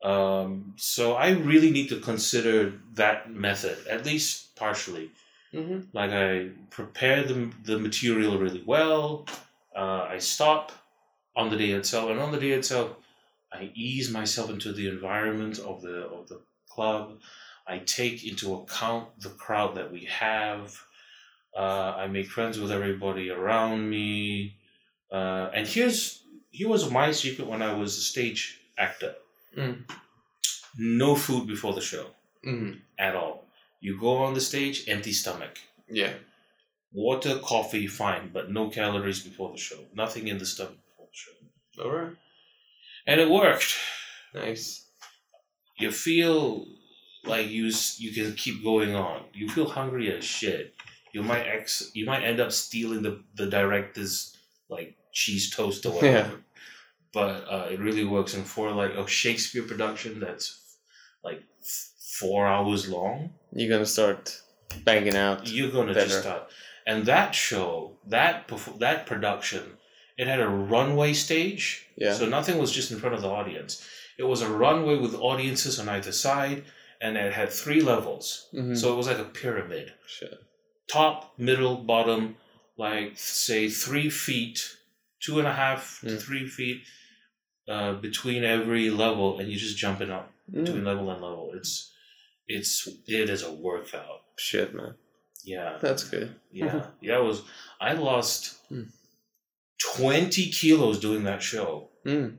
Um, 0.03 0.75
so 0.77 1.14
I 1.14 1.31
really 1.31 1.71
need 1.71 1.89
to 1.91 2.01
consider 2.01 2.73
that 2.95 3.31
method, 3.31 3.77
at 3.87 4.05
least 4.07 4.57
partially. 4.57 5.11
Mm-hmm. 5.55 5.81
Like 5.93 6.11
I 6.11 6.49
prepare 6.71 7.23
the, 7.23 7.51
the 7.64 7.79
material 7.79 8.39
really 8.39 8.62
well. 8.66 9.27
Uh, 9.77 10.07
I 10.14 10.18
stop 10.18 10.73
on 11.41 11.51
the 11.51 11.57
day 11.64 11.70
itself, 11.80 12.07
and 12.11 12.20
on 12.20 12.30
the 12.32 12.41
day 12.47 12.53
itself, 12.61 12.88
I 13.53 13.70
ease 13.74 14.09
myself 14.20 14.49
into 14.51 14.70
the 14.78 14.86
environment 14.97 15.57
of 15.70 15.76
the 15.86 15.97
of 16.16 16.22
the 16.30 16.38
club. 16.74 17.05
I 17.74 17.76
take 17.99 18.18
into 18.30 18.47
account 18.59 19.05
the 19.26 19.30
crowd 19.45 19.72
that 19.78 19.88
we 19.97 20.03
have. 20.26 20.64
Uh, 21.62 21.91
I 22.03 22.07
make 22.16 22.28
friends 22.36 22.57
with 22.61 22.72
everybody 22.78 23.26
around 23.30 23.78
me. 23.97 24.57
Uh, 25.18 25.47
and 25.57 25.64
here's 25.74 26.01
here 26.59 26.68
was 26.68 26.91
my 27.01 27.09
secret 27.22 27.47
when 27.53 27.62
I 27.62 27.72
was 27.80 27.91
a 27.99 28.05
stage 28.14 28.43
actor. 28.86 29.14
Mm. 29.57 29.76
No 30.78 31.14
food 31.14 31.45
before 31.55 31.74
the 31.74 31.80
show 31.93 32.07
Mm. 32.51 32.80
at 32.99 33.14
all. 33.20 33.36
You 33.80 33.93
go 34.07 34.12
on 34.26 34.34
the 34.34 34.41
stage, 34.41 34.76
empty 34.95 35.12
stomach. 35.12 35.55
Yeah. 36.01 36.12
Water, 36.93 37.34
coffee, 37.53 37.86
fine, 37.86 38.30
but 38.36 38.51
no 38.51 38.68
calories 38.70 39.20
before 39.28 39.51
the 39.53 39.59
show. 39.68 39.80
Nothing 39.95 40.24
in 40.28 40.38
the 40.38 40.47
stomach 40.47 40.78
before. 41.83 41.93
All 41.93 42.05
right. 42.05 42.16
And 43.07 43.20
it 43.20 43.31
worked. 43.31 43.76
Nice. 44.35 44.87
You 45.78 45.91
feel 45.91 46.66
like 47.24 47.49
you 47.49 47.70
you 47.99 48.12
can 48.12 48.35
keep 48.35 48.62
going 48.62 48.95
on. 48.95 49.24
You 49.33 49.49
feel 49.49 49.68
hungry 49.68 50.12
as 50.14 50.24
shit. 50.24 50.74
You 51.12 51.22
might 51.22 51.43
ex 51.47 51.91
you 51.95 52.07
might 52.07 52.22
end 52.22 52.41
up 52.41 52.53
stealing 52.53 53.03
the 53.03 53.22
the 53.35 53.47
director's 53.47 54.37
like 54.68 54.97
cheese 55.12 55.51
toast 55.51 55.87
or 55.87 55.93
whatever. 55.93 56.41
But 57.12 57.45
uh, 57.51 57.66
it 57.70 57.81
really 57.81 58.05
works. 58.05 58.35
And 58.35 58.47
for 58.47 58.70
like 58.70 58.93
a 58.95 59.07
Shakespeare 59.09 59.64
production 59.64 60.20
that's 60.20 60.76
like 61.24 61.43
f- 61.61 61.91
four 62.20 62.47
hours 62.47 62.89
long, 62.89 63.31
You're 63.53 63.70
gonna 63.70 63.87
start 63.87 64.41
banging 64.85 65.16
out. 65.16 65.49
you're 65.49 65.72
gonna 65.72 65.93
Better. 65.95 66.07
just 66.07 66.20
start. 66.20 66.51
And 66.87 67.05
that 67.07 67.35
show, 67.35 67.97
that 68.07 68.49
that 68.78 69.07
production, 69.07 69.62
it 70.21 70.27
had 70.33 70.41
a 70.41 70.49
runway 70.75 71.12
stage. 71.27 71.64
Yeah. 71.97 72.14
So 72.18 72.25
nothing 72.37 72.57
was 72.59 72.73
just 72.79 72.91
in 72.93 72.99
front 73.01 73.14
of 73.16 73.23
the 73.23 73.29
audience. 73.41 73.73
It 74.18 74.27
was 74.33 74.43
a 74.43 74.51
runway 74.64 74.97
with 75.05 75.14
audiences 75.31 75.75
on 75.81 75.89
either 75.97 76.12
side, 76.12 76.61
and 77.01 77.16
it 77.16 77.33
had 77.41 77.51
three 77.62 77.81
levels. 77.93 78.27
Mhm. 78.53 78.77
So 78.81 78.93
it 78.93 78.97
was 79.01 79.07
like 79.11 79.18
a 79.27 79.31
pyramid. 79.43 79.87
Shit. 80.16 80.39
Top, 80.99 81.16
middle, 81.39 81.77
bottom, 81.93 82.23
like 82.77 83.12
say 83.16 83.62
three 83.85 84.11
feet, 84.27 84.59
two 85.25 85.39
and 85.41 85.49
a 85.49 85.57
half 85.62 85.83
to 86.01 86.07
Mm. 86.14 86.23
three 86.27 86.47
feet 86.59 86.81
uh, 87.75 87.93
between 88.09 88.43
every 88.57 88.87
level, 88.91 89.39
and 89.39 89.49
you're 89.49 89.64
just 89.68 89.77
jumping 89.85 90.11
up 90.11 90.27
between 90.51 90.83
Mm. 90.83 90.91
level 90.91 91.07
and 91.12 91.21
level. 91.23 91.53
It's 91.59 91.73
it's 92.57 92.73
it 93.07 93.31
is 93.31 93.43
a 93.45 93.53
workout. 93.68 94.21
Shit, 94.37 94.75
man. 94.75 94.95
Yeah. 95.45 95.79
That's 95.81 96.05
good. 96.14 96.29
Yeah, 96.53 96.87
yeah. 97.09 97.18
It 97.21 97.25
was. 97.31 97.39
I 97.81 97.93
lost 97.95 98.41
Mm. 98.73 98.89
Twenty 99.95 100.51
kilos 100.51 101.01
doing 101.01 101.24
that 101.24 101.43
show 101.43 101.89
Mm. 102.07 102.39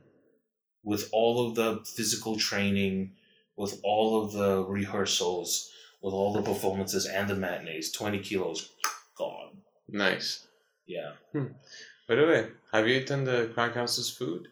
with 0.82 1.08
all 1.12 1.46
of 1.48 1.54
the 1.54 1.84
physical 1.96 2.36
training, 2.36 3.12
with 3.56 3.80
all 3.84 4.24
of 4.24 4.32
the 4.32 4.64
rehearsals, 4.64 5.70
with 6.02 6.12
all 6.14 6.32
the 6.32 6.42
performances 6.42 7.06
and 7.06 7.28
the 7.28 7.36
matinees. 7.36 7.92
Twenty 7.92 8.18
kilos 8.18 8.70
gone. 9.16 9.58
Nice. 9.88 10.46
Yeah, 10.86 11.12
By 11.32 12.16
the 12.16 12.26
way, 12.26 12.48
have 12.72 12.88
you 12.88 12.96
eaten 12.96 13.24
the 13.24 13.50
Crack 13.54 13.74
House's 13.74 14.10
food? 14.10 14.48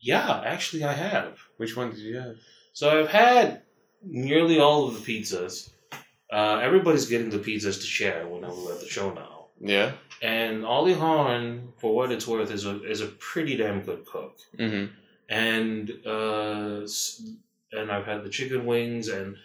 yeah. 0.00 0.40
Actually, 0.44 0.84
I 0.84 0.92
have. 0.94 1.36
Which 1.58 1.76
one 1.76 1.90
did 1.90 1.98
you 1.98 2.16
have? 2.16 2.36
So 2.72 3.00
I've 3.00 3.08
had 3.10 3.62
nearly 4.02 4.58
all 4.60 4.86
of 4.88 4.94
the 4.94 5.00
pizzas. 5.20 5.70
Uh, 6.32 6.58
everybody's 6.62 7.06
getting 7.06 7.28
the 7.30 7.38
pizzas 7.38 7.80
to 7.80 7.86
share 7.86 8.26
whenever 8.26 8.54
we're 8.54 8.74
at 8.74 8.80
the 8.80 8.88
show 8.88 9.12
now. 9.12 9.48
Yeah. 9.60 9.92
And 10.22 10.64
Ollie 10.66 10.92
Horn, 10.94 11.72
for 11.78 11.94
what 11.94 12.12
it's 12.12 12.26
worth, 12.26 12.50
is 12.50 12.66
a 12.66 12.82
is 12.84 13.00
a 13.00 13.06
pretty 13.06 13.56
damn 13.56 13.80
good 13.82 14.04
cook. 14.06 14.36
Mm-hmm. 14.58 14.92
and 15.28 15.90
uh, 16.06 16.86
and 17.72 17.90
I've 17.90 18.04
had 18.06 18.24
the 18.24 18.28
chicken 18.30 18.66
wings 18.66 19.08
and 19.08 19.36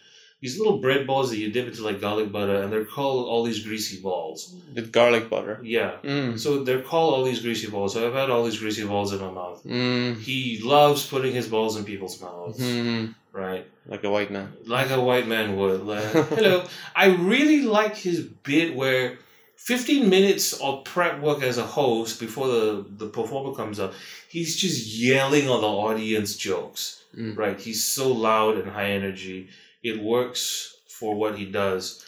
these 0.42 0.58
little 0.60 0.80
bread 0.80 1.08
balls 1.08 1.30
that 1.30 1.38
you 1.38 1.50
dip 1.52 1.68
into 1.68 1.82
like 1.84 2.02
garlic 2.02 2.32
butter, 2.32 2.62
and 2.62 2.72
they're 2.72 2.86
called 2.86 3.26
all 3.28 3.44
these 3.44 3.64
greasy 3.66 4.02
balls. 4.02 4.54
With 4.76 4.92
garlic 4.92 5.30
butter. 5.30 5.60
Yeah, 5.64 5.94
Mm. 6.04 6.38
so 6.38 6.64
they're 6.64 6.82
called 6.82 7.14
all 7.14 7.24
these 7.24 7.40
greasy 7.42 7.68
balls. 7.70 7.94
So 7.94 8.06
I've 8.06 8.14
had 8.14 8.30
all 8.30 8.44
these 8.44 8.60
greasy 8.60 8.86
balls 8.86 9.14
in 9.14 9.20
my 9.22 9.32
mouth. 9.32 9.64
Mm. 9.64 10.20
He 10.20 10.60
loves 10.62 11.08
putting 11.08 11.34
his 11.34 11.48
balls 11.48 11.78
in 11.78 11.86
people's 11.86 12.22
mouths, 12.22 12.60
Mm. 12.60 13.16
right? 13.32 13.66
Like 13.88 14.04
a 14.04 14.10
white 14.10 14.30
man. 14.30 14.52
Like 14.66 14.92
a 14.92 15.02
white 15.02 15.28
man 15.28 15.56
would. 15.56 15.82
Like, 15.86 16.04
hello, 16.38 16.66
I 16.96 17.06
really 17.16 17.62
like 17.62 17.96
his 17.96 18.20
bit 18.22 18.76
where. 18.76 19.18
15 19.58 20.10
minutes 20.10 20.54
of 20.54 20.84
prep 20.84 21.20
work 21.22 21.42
as 21.44 21.58
a 21.58 21.66
host 21.66 22.20
before 22.20 22.48
the, 22.48 22.86
the 22.98 23.08
performer 23.08 23.56
comes 23.56 23.80
up, 23.80 23.94
he's 24.30 24.56
just 24.56 24.86
yelling 24.88 25.50
on 25.50 25.62
the 25.62 25.68
audience 25.68 26.36
jokes. 26.38 27.04
Mm. 27.18 27.38
Right. 27.38 27.60
He's 27.60 27.84
so 27.84 28.12
loud 28.12 28.58
and 28.58 28.70
high 28.70 28.92
energy. 28.92 29.50
It 29.84 30.02
works 30.02 30.76
for 30.88 31.16
what 31.16 31.38
he 31.38 31.46
does. 31.46 32.06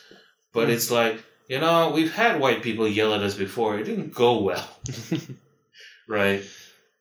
But 0.54 0.68
Mm. 0.68 0.72
it's 0.74 0.92
like, 0.92 1.24
you 1.48 1.60
know, 1.60 1.92
we've 1.92 2.14
had 2.14 2.40
white 2.42 2.62
people 2.62 2.88
yell 2.88 3.14
at 3.14 3.22
us 3.24 3.36
before. 3.36 3.80
It 3.80 3.86
didn't 3.86 4.14
go 4.14 4.42
well. 4.42 4.70
right. 6.08 6.44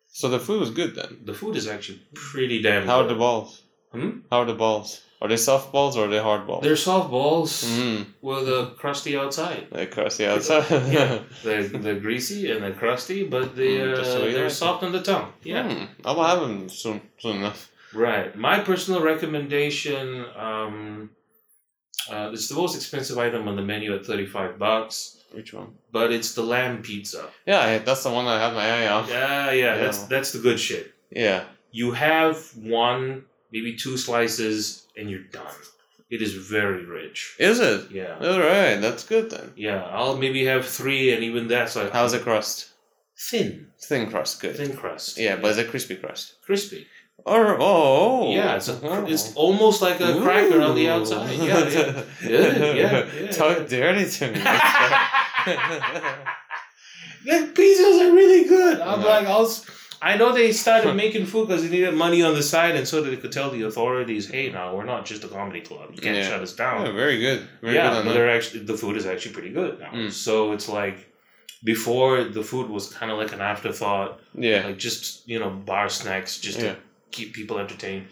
So 0.08 0.28
the 0.28 0.38
food 0.38 0.60
was 0.60 0.70
good 0.70 0.94
then. 0.94 1.18
The 1.24 1.34
food 1.34 1.56
is 1.56 1.66
actually 1.66 2.00
pretty 2.14 2.62
damn 2.62 2.86
How 2.86 3.00
are 3.00 3.06
the 3.08 3.14
balls? 3.14 3.62
Hmm? 3.92 4.20
How 4.30 4.38
are 4.40 4.44
the 4.46 4.54
balls? 4.54 5.02
Are 5.26 5.28
they 5.28 5.36
soft 5.36 5.72
balls 5.72 5.96
or 5.96 6.04
are 6.06 6.08
they 6.08 6.20
hard 6.20 6.46
balls? 6.46 6.62
They're 6.62 6.76
soft 6.76 7.10
balls 7.10 7.52
Mm. 7.64 8.06
with 8.22 8.48
a 8.48 8.74
crusty 8.78 9.16
outside. 9.16 9.66
They're 9.72 9.86
crusty 9.96 10.24
outside. 10.24 10.64
Yeah. 10.98 11.18
They're, 11.44 11.64
they're 11.64 11.98
greasy 11.98 12.52
and 12.52 12.62
they're 12.62 12.78
crusty, 12.84 13.24
but 13.26 13.56
they, 13.56 13.78
Mm, 13.78 13.92
uh, 13.92 13.96
just 13.96 14.12
the 14.12 14.20
way 14.20 14.26
you 14.28 14.32
they're 14.34 14.44
like 14.44 14.52
it. 14.52 14.64
soft 14.64 14.84
on 14.84 14.92
the 14.92 15.02
tongue. 15.02 15.32
Yeah. 15.42 15.68
Mm. 15.68 15.88
I'll 16.04 16.22
have 16.22 16.40
them 16.40 16.68
soon, 16.68 17.00
soon 17.18 17.36
enough. 17.38 17.70
Right. 17.92 18.36
My 18.36 18.60
personal 18.60 19.00
recommendation, 19.02 20.26
um, 20.36 21.10
uh, 22.10 22.30
it's 22.32 22.48
the 22.48 22.54
most 22.54 22.76
expensive 22.76 23.18
item 23.18 23.48
on 23.48 23.56
the 23.56 23.62
menu 23.62 23.94
at 23.96 24.06
35 24.06 24.58
bucks. 24.58 25.12
Which 25.32 25.52
one? 25.52 25.74
but 25.90 26.12
it's 26.12 26.34
the 26.34 26.42
lamb 26.42 26.82
pizza. 26.82 27.22
Yeah, 27.46 27.78
that's 27.78 28.04
the 28.04 28.10
one 28.10 28.26
I 28.26 28.38
have 28.38 28.54
my 28.54 28.68
eye 28.78 28.88
on. 28.88 29.08
Yeah, 29.08 29.50
yeah, 29.50 29.52
Yeah. 29.52 29.76
that's 29.82 29.98
that's 30.12 30.30
the 30.32 30.38
good 30.38 30.58
shit. 30.60 30.94
Yeah. 31.10 31.44
You 31.72 31.90
have 31.92 32.36
one, 32.56 33.24
maybe 33.52 33.76
two 33.76 33.96
slices, 33.96 34.86
and 34.96 35.10
you're 35.10 35.24
done. 35.32 35.54
It 36.08 36.22
is 36.22 36.34
very 36.34 36.84
rich. 36.84 37.34
Is 37.38 37.58
it? 37.58 37.90
Yeah, 37.90 38.16
All 38.20 38.38
right, 38.38 38.76
that's 38.76 39.04
good 39.04 39.30
then. 39.30 39.52
yeah. 39.56 39.82
I'll 39.90 40.16
maybe 40.16 40.44
have 40.46 40.64
three, 40.66 41.12
and 41.12 41.24
even 41.24 41.48
that's 41.48 41.74
like 41.76 41.92
How's 41.92 42.12
the 42.12 42.20
crust? 42.20 42.70
thin, 43.18 43.68
Thin 43.88 44.08
crust, 44.10 44.40
good. 44.40 44.56
thin 44.56 44.76
crust. 44.76 45.18
Yeah, 45.18 45.36
but 45.36 45.50
it's 45.50 45.58
a 45.58 45.64
crispy 45.64 45.96
crust. 45.96 46.34
crispy. 46.44 46.86
Or 47.24 47.56
oh, 47.58 48.32
Yeah, 48.34 48.56
it's 48.56 48.68
a, 48.68 48.78
oh. 48.82 49.06
it's 49.06 49.34
almost 49.34 49.80
like 49.82 50.00
a 50.00 50.20
cracker 50.20 50.60
on 50.60 50.74
the 50.76 50.88
outside. 50.90 51.34
Yeah, 51.38 51.68
yeah. 51.68 52.02
Yeah, 52.22 52.74
yeah, 52.74 53.06
yeah. 53.20 53.30
Talk 53.32 53.66
dirty 53.68 54.04
to 54.08 54.26
me. 54.28 54.34
the 57.24 57.50
pizzas 57.54 58.00
are 58.08 58.12
really 58.14 58.44
good. 58.48 58.80
I'm 58.80 59.00
Yeah. 59.00 59.06
like, 59.06 59.26
I'll. 59.26 59.50
I 60.02 60.16
know 60.16 60.32
they 60.32 60.52
started 60.52 60.94
making 60.94 61.26
food 61.26 61.48
because 61.48 61.62
they 61.62 61.70
needed 61.70 61.94
money 61.94 62.22
on 62.22 62.34
the 62.34 62.42
side, 62.42 62.76
and 62.76 62.86
so 62.86 63.02
that 63.02 63.10
they 63.10 63.16
could 63.16 63.32
tell 63.32 63.50
the 63.50 63.62
authorities, 63.62 64.28
"Hey, 64.28 64.50
now 64.50 64.74
we're 64.76 64.84
not 64.84 65.06
just 65.06 65.24
a 65.24 65.28
comedy 65.28 65.60
club. 65.60 65.90
You 65.94 66.00
can't 66.00 66.16
Yeah. 66.16 66.28
shut 66.28 66.40
us 66.42 66.52
down." 66.54 66.84
yeah, 66.86 66.92
very 66.92 67.18
good. 67.18 67.40
Very 67.62 67.74
yeah, 67.74 68.02
good 68.02 68.14
they're 68.14 68.30
actually 68.30 68.64
the 68.64 68.76
food 68.76 68.96
is 68.96 69.06
actually 69.06 69.32
pretty 69.32 69.50
good 69.50 69.78
now. 69.80 69.90
Mm. 69.92 70.12
So 70.12 70.52
it's 70.52 70.68
like 70.68 70.98
before 71.64 72.24
the 72.24 72.42
food 72.42 72.68
was 72.70 72.92
kind 72.92 73.10
of 73.10 73.18
like 73.18 73.32
an 73.32 73.40
afterthought, 73.40 74.20
Yeah. 74.34 74.66
like 74.66 74.78
just 74.78 75.26
you 75.28 75.38
know 75.38 75.50
bar 75.50 75.88
snacks 75.88 76.38
just 76.38 76.58
Yeah. 76.60 76.72
to 76.72 76.76
keep 77.10 77.32
people 77.32 77.58
entertained. 77.58 78.06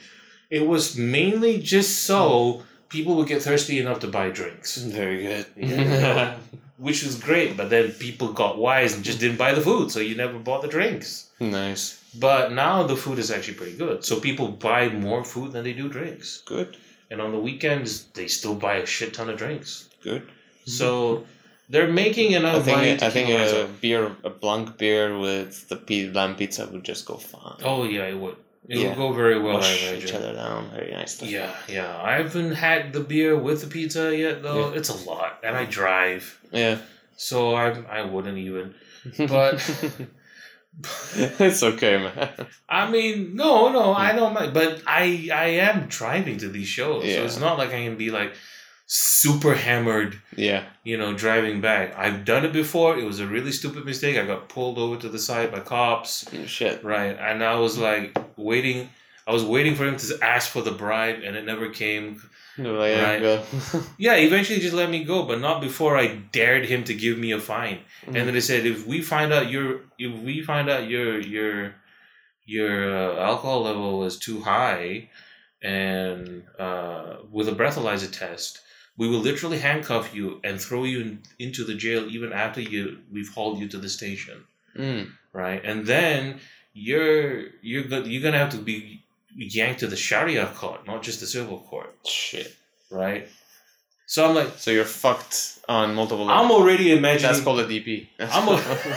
It 0.50 0.66
was 0.66 0.96
mainly 0.96 1.58
just 1.58 2.02
so 2.06 2.62
people 2.94 3.16
would 3.16 3.28
get 3.28 3.42
thirsty 3.42 3.78
enough 3.80 3.98
to 4.00 4.08
buy 4.08 4.30
drinks, 4.30 4.76
Very 4.76 5.22
good. 5.22 5.46
Yeah. 5.56 6.36
which 6.78 7.02
was 7.02 7.14
great. 7.28 7.56
But 7.56 7.68
then 7.70 7.90
people 7.92 8.32
got 8.32 8.58
wise 8.58 8.94
and 8.94 9.04
just 9.04 9.20
didn't 9.20 9.36
buy 9.44 9.52
the 9.54 9.60
food, 9.60 9.90
so 9.90 9.98
you 10.00 10.14
never 10.14 10.38
bought 10.38 10.62
the 10.62 10.68
drinks. 10.76 11.30
nice. 11.40 12.00
But 12.16 12.52
now 12.52 12.84
the 12.84 12.96
food 12.96 13.18
is 13.18 13.30
actually 13.32 13.54
pretty 13.54 13.76
good, 13.76 14.04
so 14.04 14.20
people 14.20 14.46
buy 14.70 14.88
more 14.88 15.24
food 15.24 15.50
than 15.52 15.64
they 15.64 15.72
do 15.72 15.88
drinks. 15.88 16.42
Good. 16.46 16.76
And 17.10 17.20
on 17.20 17.32
the 17.32 17.42
weekends, 17.48 18.04
they 18.18 18.28
still 18.28 18.54
buy 18.54 18.74
a 18.76 18.86
shit 18.86 19.12
ton 19.14 19.28
of 19.28 19.36
drinks. 19.36 19.88
Good. 20.00 20.22
So 20.64 21.24
they're 21.68 21.92
making 21.92 22.32
enough 22.32 22.60
I 22.60 22.62
think 22.62 22.76
money 22.76 22.92
I 23.08 23.10
think 23.10 23.28
a 23.30 23.68
beer, 23.80 24.02
a 24.22 24.30
blanc 24.30 24.78
beer 24.78 25.18
with 25.18 25.68
the 25.68 26.10
lamb 26.12 26.36
pizza 26.36 26.68
would 26.70 26.84
just 26.84 27.04
go 27.04 27.16
fine. 27.16 27.60
Oh 27.64 27.82
yeah, 27.82 28.06
it 28.14 28.18
would. 28.22 28.36
It 28.68 28.78
Yeah. 28.78 28.88
would 28.88 28.96
go 28.96 29.12
very 29.12 29.38
well. 29.38 29.54
Wash 29.56 29.92
each 29.92 30.12
other 30.12 30.32
down 30.32 30.70
very 30.70 30.92
nicely. 30.92 31.28
Yeah, 31.28 31.54
yeah. 31.68 32.00
I 32.02 32.14
haven't 32.16 32.52
had 32.52 32.92
the 32.92 33.00
beer 33.00 33.36
with 33.36 33.60
the 33.60 33.66
pizza 33.66 34.16
yet, 34.16 34.42
though. 34.42 34.70
Yeah. 34.70 34.78
It's 34.78 34.88
a 34.88 34.96
lot, 35.10 35.40
and 35.42 35.54
I 35.56 35.66
drive, 35.66 36.38
Yeah. 36.50 36.78
so 37.16 37.54
I 37.54 37.70
I 37.98 38.02
wouldn't 38.02 38.38
even. 38.38 38.74
But 39.18 39.60
it's 41.14 41.62
okay, 41.62 41.98
man. 41.98 42.30
I 42.68 42.90
mean, 42.90 43.36
no, 43.36 43.70
no, 43.70 43.92
I 43.92 44.10
hmm. 44.10 44.16
don't 44.16 44.34
mind. 44.34 44.54
But 44.54 44.82
I 44.86 45.28
I 45.32 45.46
am 45.68 45.86
driving 45.88 46.38
to 46.38 46.48
these 46.48 46.68
shows, 46.68 47.04
Yeah. 47.04 47.16
so 47.16 47.24
it's 47.24 47.38
not 47.38 47.58
like 47.58 47.68
I 47.70 47.84
can 47.84 47.96
be 47.96 48.10
like 48.10 48.34
super 48.86 49.54
hammered, 49.54 50.20
Yeah. 50.36 50.64
you 50.82 50.96
know, 50.98 51.14
driving 51.14 51.60
back. 51.60 51.94
I've 51.96 52.24
done 52.24 52.44
it 52.44 52.52
before. 52.52 52.98
It 52.98 53.04
was 53.04 53.18
a 53.20 53.26
really 53.26 53.52
stupid 53.52 53.84
mistake. 53.84 54.16
I 54.16 54.26
got 54.26 54.48
pulled 54.48 54.78
over 54.78 54.96
to 55.00 55.08
the 55.08 55.18
side 55.18 55.50
by 55.52 55.60
cops. 55.60 56.26
Shit. 56.46 56.84
Right, 56.84 57.16
and 57.18 57.42
I 57.42 57.56
was 57.56 57.78
like 57.78 58.16
waiting. 58.36 58.88
I 59.26 59.32
was 59.32 59.42
waiting 59.44 59.74
for 59.74 59.86
him 59.86 59.96
to 59.96 60.18
ask 60.22 60.50
for 60.50 60.60
the 60.60 60.70
bribe, 60.72 61.20
and 61.24 61.34
it 61.34 61.46
never 61.46 61.70
came. 61.70 62.20
Like, 62.58 62.92
yeah, 62.92 63.36
Right. 63.36 63.44
Yeah, 63.98 64.14
eventually 64.16 64.60
just 64.60 64.74
let 64.74 64.90
me 64.90 65.02
go, 65.02 65.24
but 65.24 65.40
not 65.40 65.60
before 65.62 65.96
I 65.96 66.16
dared 66.30 66.66
him 66.66 66.84
to 66.84 66.94
give 66.94 67.16
me 67.18 67.32
a 67.32 67.40
fine. 67.40 67.78
And 68.06 68.14
then 68.14 68.34
they 68.34 68.40
said, 68.40 68.66
if 68.66 68.86
we 68.86 69.00
find 69.00 69.32
out 69.32 69.50
your, 69.50 69.80
if 69.98 70.12
we 70.22 70.42
find 70.42 70.68
out 70.68 70.88
your 70.88 71.18
your 71.20 71.74
your 72.46 72.94
uh, 72.94 73.16
alcohol 73.24 73.62
level 73.62 74.04
is 74.04 74.18
too 74.18 74.40
high, 74.42 75.08
and 75.62 76.44
uh, 76.58 77.16
with 77.30 77.48
a 77.48 77.52
breathalyzer 77.52 78.12
test, 78.12 78.60
we 78.96 79.08
will 79.08 79.18
literally 79.18 79.58
handcuff 79.58 80.14
you 80.14 80.40
and 80.44 80.60
throw 80.60 80.84
you 80.84 81.00
in, 81.00 81.22
into 81.38 81.64
the 81.64 81.74
jail 81.74 82.06
even 82.08 82.32
after 82.32 82.60
you 82.60 82.98
we've 83.12 83.32
hauled 83.34 83.58
you 83.58 83.68
to 83.68 83.78
the 83.78 83.88
station. 83.88 84.44
Mm. 84.76 85.10
right? 85.32 85.64
And 85.64 85.86
then 85.86 86.40
you're 86.72 87.44
you're 87.62 87.84
go- 87.84 88.04
you're 88.04 88.22
gonna 88.22 88.38
have 88.38 88.50
to 88.50 88.58
be 88.58 89.02
yanked 89.36 89.80
to 89.80 89.86
the 89.86 89.96
Sharia 89.96 90.46
court, 90.54 90.86
not 90.86 91.02
just 91.02 91.20
the 91.20 91.26
civil 91.26 91.58
court, 91.58 91.94
Shit. 92.06 92.54
right? 92.90 93.28
So 94.06 94.28
I'm 94.28 94.34
like, 94.34 94.58
So 94.58 94.70
you're 94.70 94.84
fucked 94.84 95.58
on 95.68 95.94
multiple 95.94 96.28
I'm 96.28 96.50
already 96.50 96.92
imagining. 96.92 97.32
That's 97.32 97.42
called 97.44 97.60
a 97.60 97.66
DP. 97.66 98.08
I'm 98.20 98.48
a- 98.48 98.58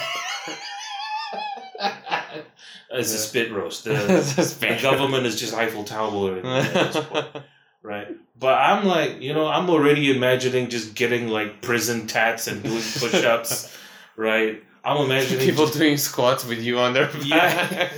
it's 2.92 3.14
a 3.14 3.18
spit 3.18 3.52
roast. 3.52 3.84
The, 3.86 3.94
the 4.60 4.80
government 4.82 5.26
is 5.26 5.40
just 5.40 5.54
Eiffel 5.54 5.84
Tower, 5.84 6.38
at 6.38 6.74
this 6.94 7.06
point, 7.06 7.26
right? 7.88 8.08
But 8.38 8.56
I'm 8.60 8.86
like, 8.86 9.22
you 9.22 9.34
know, 9.34 9.48
I'm 9.48 9.70
already 9.70 10.12
imagining 10.16 10.70
just 10.70 10.94
getting 10.94 11.30
like 11.30 11.62
prison 11.62 12.06
tats 12.06 12.48
and 12.48 12.62
doing 12.62 12.84
push-ups, 13.00 13.76
right? 14.18 14.62
I'm 14.84 14.98
imagining 15.06 15.44
People 15.46 15.66
just- 15.66 15.78
doing 15.80 15.98
squats 15.98 16.46
with 16.46 16.62
you 16.62 16.80
on 16.80 16.94
their 16.94 17.10
Yeah. 17.24 17.90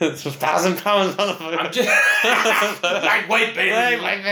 it's 0.00 0.26
a 0.26 0.30
thousand 0.30 0.76
pounds, 0.78 1.16
on 1.18 1.28
motherfucker. 1.28 1.58
I'm 1.58 1.72
just 1.72 1.88
lightweight 2.82 3.54
baby. 3.54 4.02
Lightweight, 4.02 4.22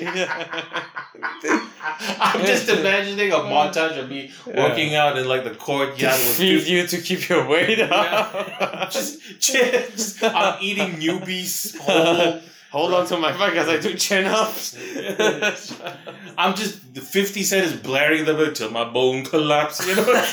baby. 0.00 0.26
I'm 2.20 2.40
just 2.46 2.68
imagining 2.68 3.32
a 3.32 3.36
montage 3.36 3.98
of 3.98 4.08
me 4.08 4.30
working 4.46 4.94
out 4.94 5.18
in 5.18 5.26
like 5.28 5.44
the 5.44 5.50
courtyard 5.54 5.98
with 6.14 6.36
feed 6.36 6.66
you 6.66 6.86
to 6.86 7.00
keep 7.00 7.28
your 7.28 7.46
weight 7.46 7.80
up. 7.80 7.90
Yeah. 8.34 8.88
just 8.90 9.40
chips. 9.40 10.22
I'm 10.22 10.56
eating 10.62 10.92
newbies 10.94 11.76
whole. 11.78 12.40
Hold 12.70 12.92
on 12.92 13.06
to 13.06 13.16
my 13.16 13.32
back 13.32 13.54
as 13.54 13.68
I 13.68 13.78
do 13.78 13.94
chin 13.94 14.26
ups. 14.26 14.76
I'm 16.38 16.54
just 16.54 16.94
the 16.94 17.00
50 17.00 17.42
cent 17.42 17.66
is 17.66 17.72
blaring 17.74 18.26
them 18.26 18.40
until 18.40 18.70
my 18.70 18.84
bone 18.84 19.24
collapse, 19.24 19.86
you 19.86 19.96
know? 19.96 20.04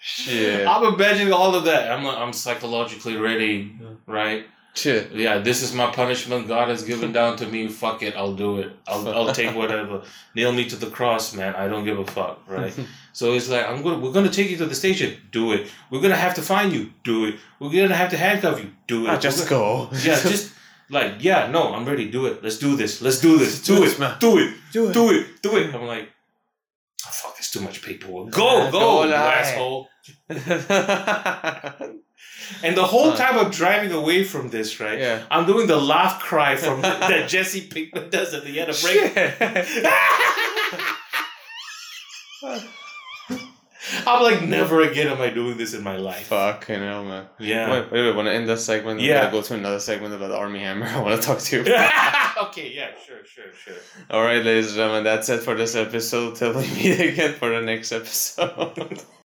Shit. 0.00 0.66
I'm 0.66 0.94
imagining 0.94 1.32
all 1.32 1.54
of 1.54 1.64
that. 1.64 1.90
I'm 1.90 2.06
I'm 2.06 2.32
psychologically 2.32 3.16
ready, 3.16 3.78
right? 4.06 4.46
Shit. 4.80 5.12
Yeah, 5.12 5.38
this 5.38 5.62
is 5.62 5.74
my 5.74 5.90
punishment 5.90 6.48
God 6.48 6.68
has 6.68 6.82
given 6.82 7.12
down 7.12 7.36
to 7.38 7.46
me. 7.46 7.68
Fuck 7.68 8.02
it, 8.02 8.16
I'll 8.16 8.34
do 8.34 8.58
it. 8.58 8.72
I'll 8.88 9.06
I'll 9.08 9.32
take 9.40 9.54
whatever. 9.54 10.02
Nail 10.34 10.52
me 10.52 10.64
to 10.70 10.76
the 10.76 10.90
cross, 10.90 11.34
man. 11.34 11.54
I 11.54 11.68
don't 11.68 11.84
give 11.84 11.98
a 11.98 12.04
fuck, 12.06 12.40
right? 12.48 12.74
So 13.12 13.34
it's 13.34 13.48
like 13.48 13.66
I'm 13.68 13.82
gonna 13.82 13.98
we're 13.98 14.12
gonna 14.12 14.30
take 14.30 14.50
you 14.50 14.56
to 14.58 14.66
the 14.66 14.74
station. 14.74 15.16
Do 15.32 15.52
it. 15.52 15.68
We're 15.90 16.00
gonna 16.00 16.22
have 16.26 16.34
to 16.34 16.42
find 16.42 16.72
you. 16.72 16.92
Do 17.02 17.24
it. 17.26 17.34
We're 17.58 17.72
gonna 17.72 17.96
have 18.02 18.10
to 18.10 18.16
handcuff 18.16 18.60
you. 18.62 18.70
Do 18.86 19.06
it. 19.06 19.10
Ah, 19.10 19.18
just 19.18 19.48
go. 19.48 19.88
yeah, 20.04 20.14
just 20.22 20.54
like 20.90 21.14
yeah, 21.18 21.50
no, 21.50 21.74
I'm 21.74 21.84
ready. 21.84 22.08
Do 22.08 22.26
it. 22.26 22.40
Let's 22.44 22.58
do 22.58 22.76
this. 22.76 23.02
Let's 23.02 23.20
do 23.20 23.36
this. 23.36 23.60
Do, 23.62 23.74
Do 23.74 23.82
it. 23.82 23.86
this, 23.86 23.98
man. 23.98 24.16
Do 24.20 24.38
it. 24.38 24.54
do 24.72 24.88
it. 24.88 24.94
Do 24.94 25.10
it. 25.10 25.42
Do 25.42 25.56
it. 25.56 25.74
I'm 25.74 25.86
like, 25.94 26.08
there's 27.50 27.62
too 27.62 27.66
much 27.66 27.82
paperwork. 27.82 28.30
Go, 28.30 28.70
go, 28.70 29.02
go, 29.02 29.04
you 29.04 29.12
asshole. 29.12 29.88
And 32.64 32.76
the 32.76 32.84
whole 32.84 33.14
time 33.14 33.38
I'm 33.38 33.52
driving 33.52 33.92
away 33.92 34.24
from 34.24 34.48
this, 34.48 34.80
right? 34.80 34.98
yeah. 34.98 35.22
I'm 35.30 35.46
doing 35.46 35.68
the 35.68 35.76
laugh 35.76 36.20
cry 36.20 36.56
from 36.56 36.82
that 36.82 37.28
Jesse 37.28 37.68
Pinkman 37.68 38.10
does 38.10 38.34
at 38.34 38.44
the 38.44 38.58
end 38.58 38.70
of 38.70 38.82
break. 38.82 39.14
I'm 44.06 44.22
like, 44.22 44.42
never 44.42 44.82
again 44.82 45.08
am 45.08 45.20
I 45.20 45.30
doing 45.30 45.56
this 45.56 45.74
in 45.74 45.82
my 45.82 45.96
life. 45.96 46.26
Fuck, 46.26 46.60
Fucking 46.66 46.82
hell, 46.82 47.04
man. 47.04 47.26
Yeah. 47.38 47.70
Wait, 47.70 47.90
wait, 47.90 48.02
wait. 48.06 48.14
Want 48.14 48.26
to 48.26 48.32
end 48.32 48.48
this 48.48 48.64
segment? 48.64 49.00
Yeah. 49.00 49.22
Gotta 49.22 49.32
go 49.32 49.42
to 49.42 49.54
another 49.54 49.80
segment 49.80 50.14
about 50.14 50.28
the 50.28 50.36
Armie 50.36 50.60
Hammer. 50.60 50.86
I 50.88 51.00
want 51.00 51.20
to 51.20 51.26
talk 51.26 51.38
to 51.38 51.56
you. 51.56 51.62
okay, 52.42 52.72
yeah, 52.74 52.90
sure, 53.06 53.24
sure, 53.24 53.52
sure. 53.64 53.74
All 54.10 54.22
right, 54.22 54.44
ladies 54.44 54.68
and 54.68 54.76
gentlemen, 54.76 55.04
that's 55.04 55.28
it 55.28 55.40
for 55.42 55.54
this 55.54 55.74
episode. 55.74 56.36
Till 56.36 56.52
we 56.52 56.68
meet 56.74 57.00
again 57.00 57.34
for 57.34 57.50
the 57.50 57.62
next 57.62 57.92
episode. 57.92 59.02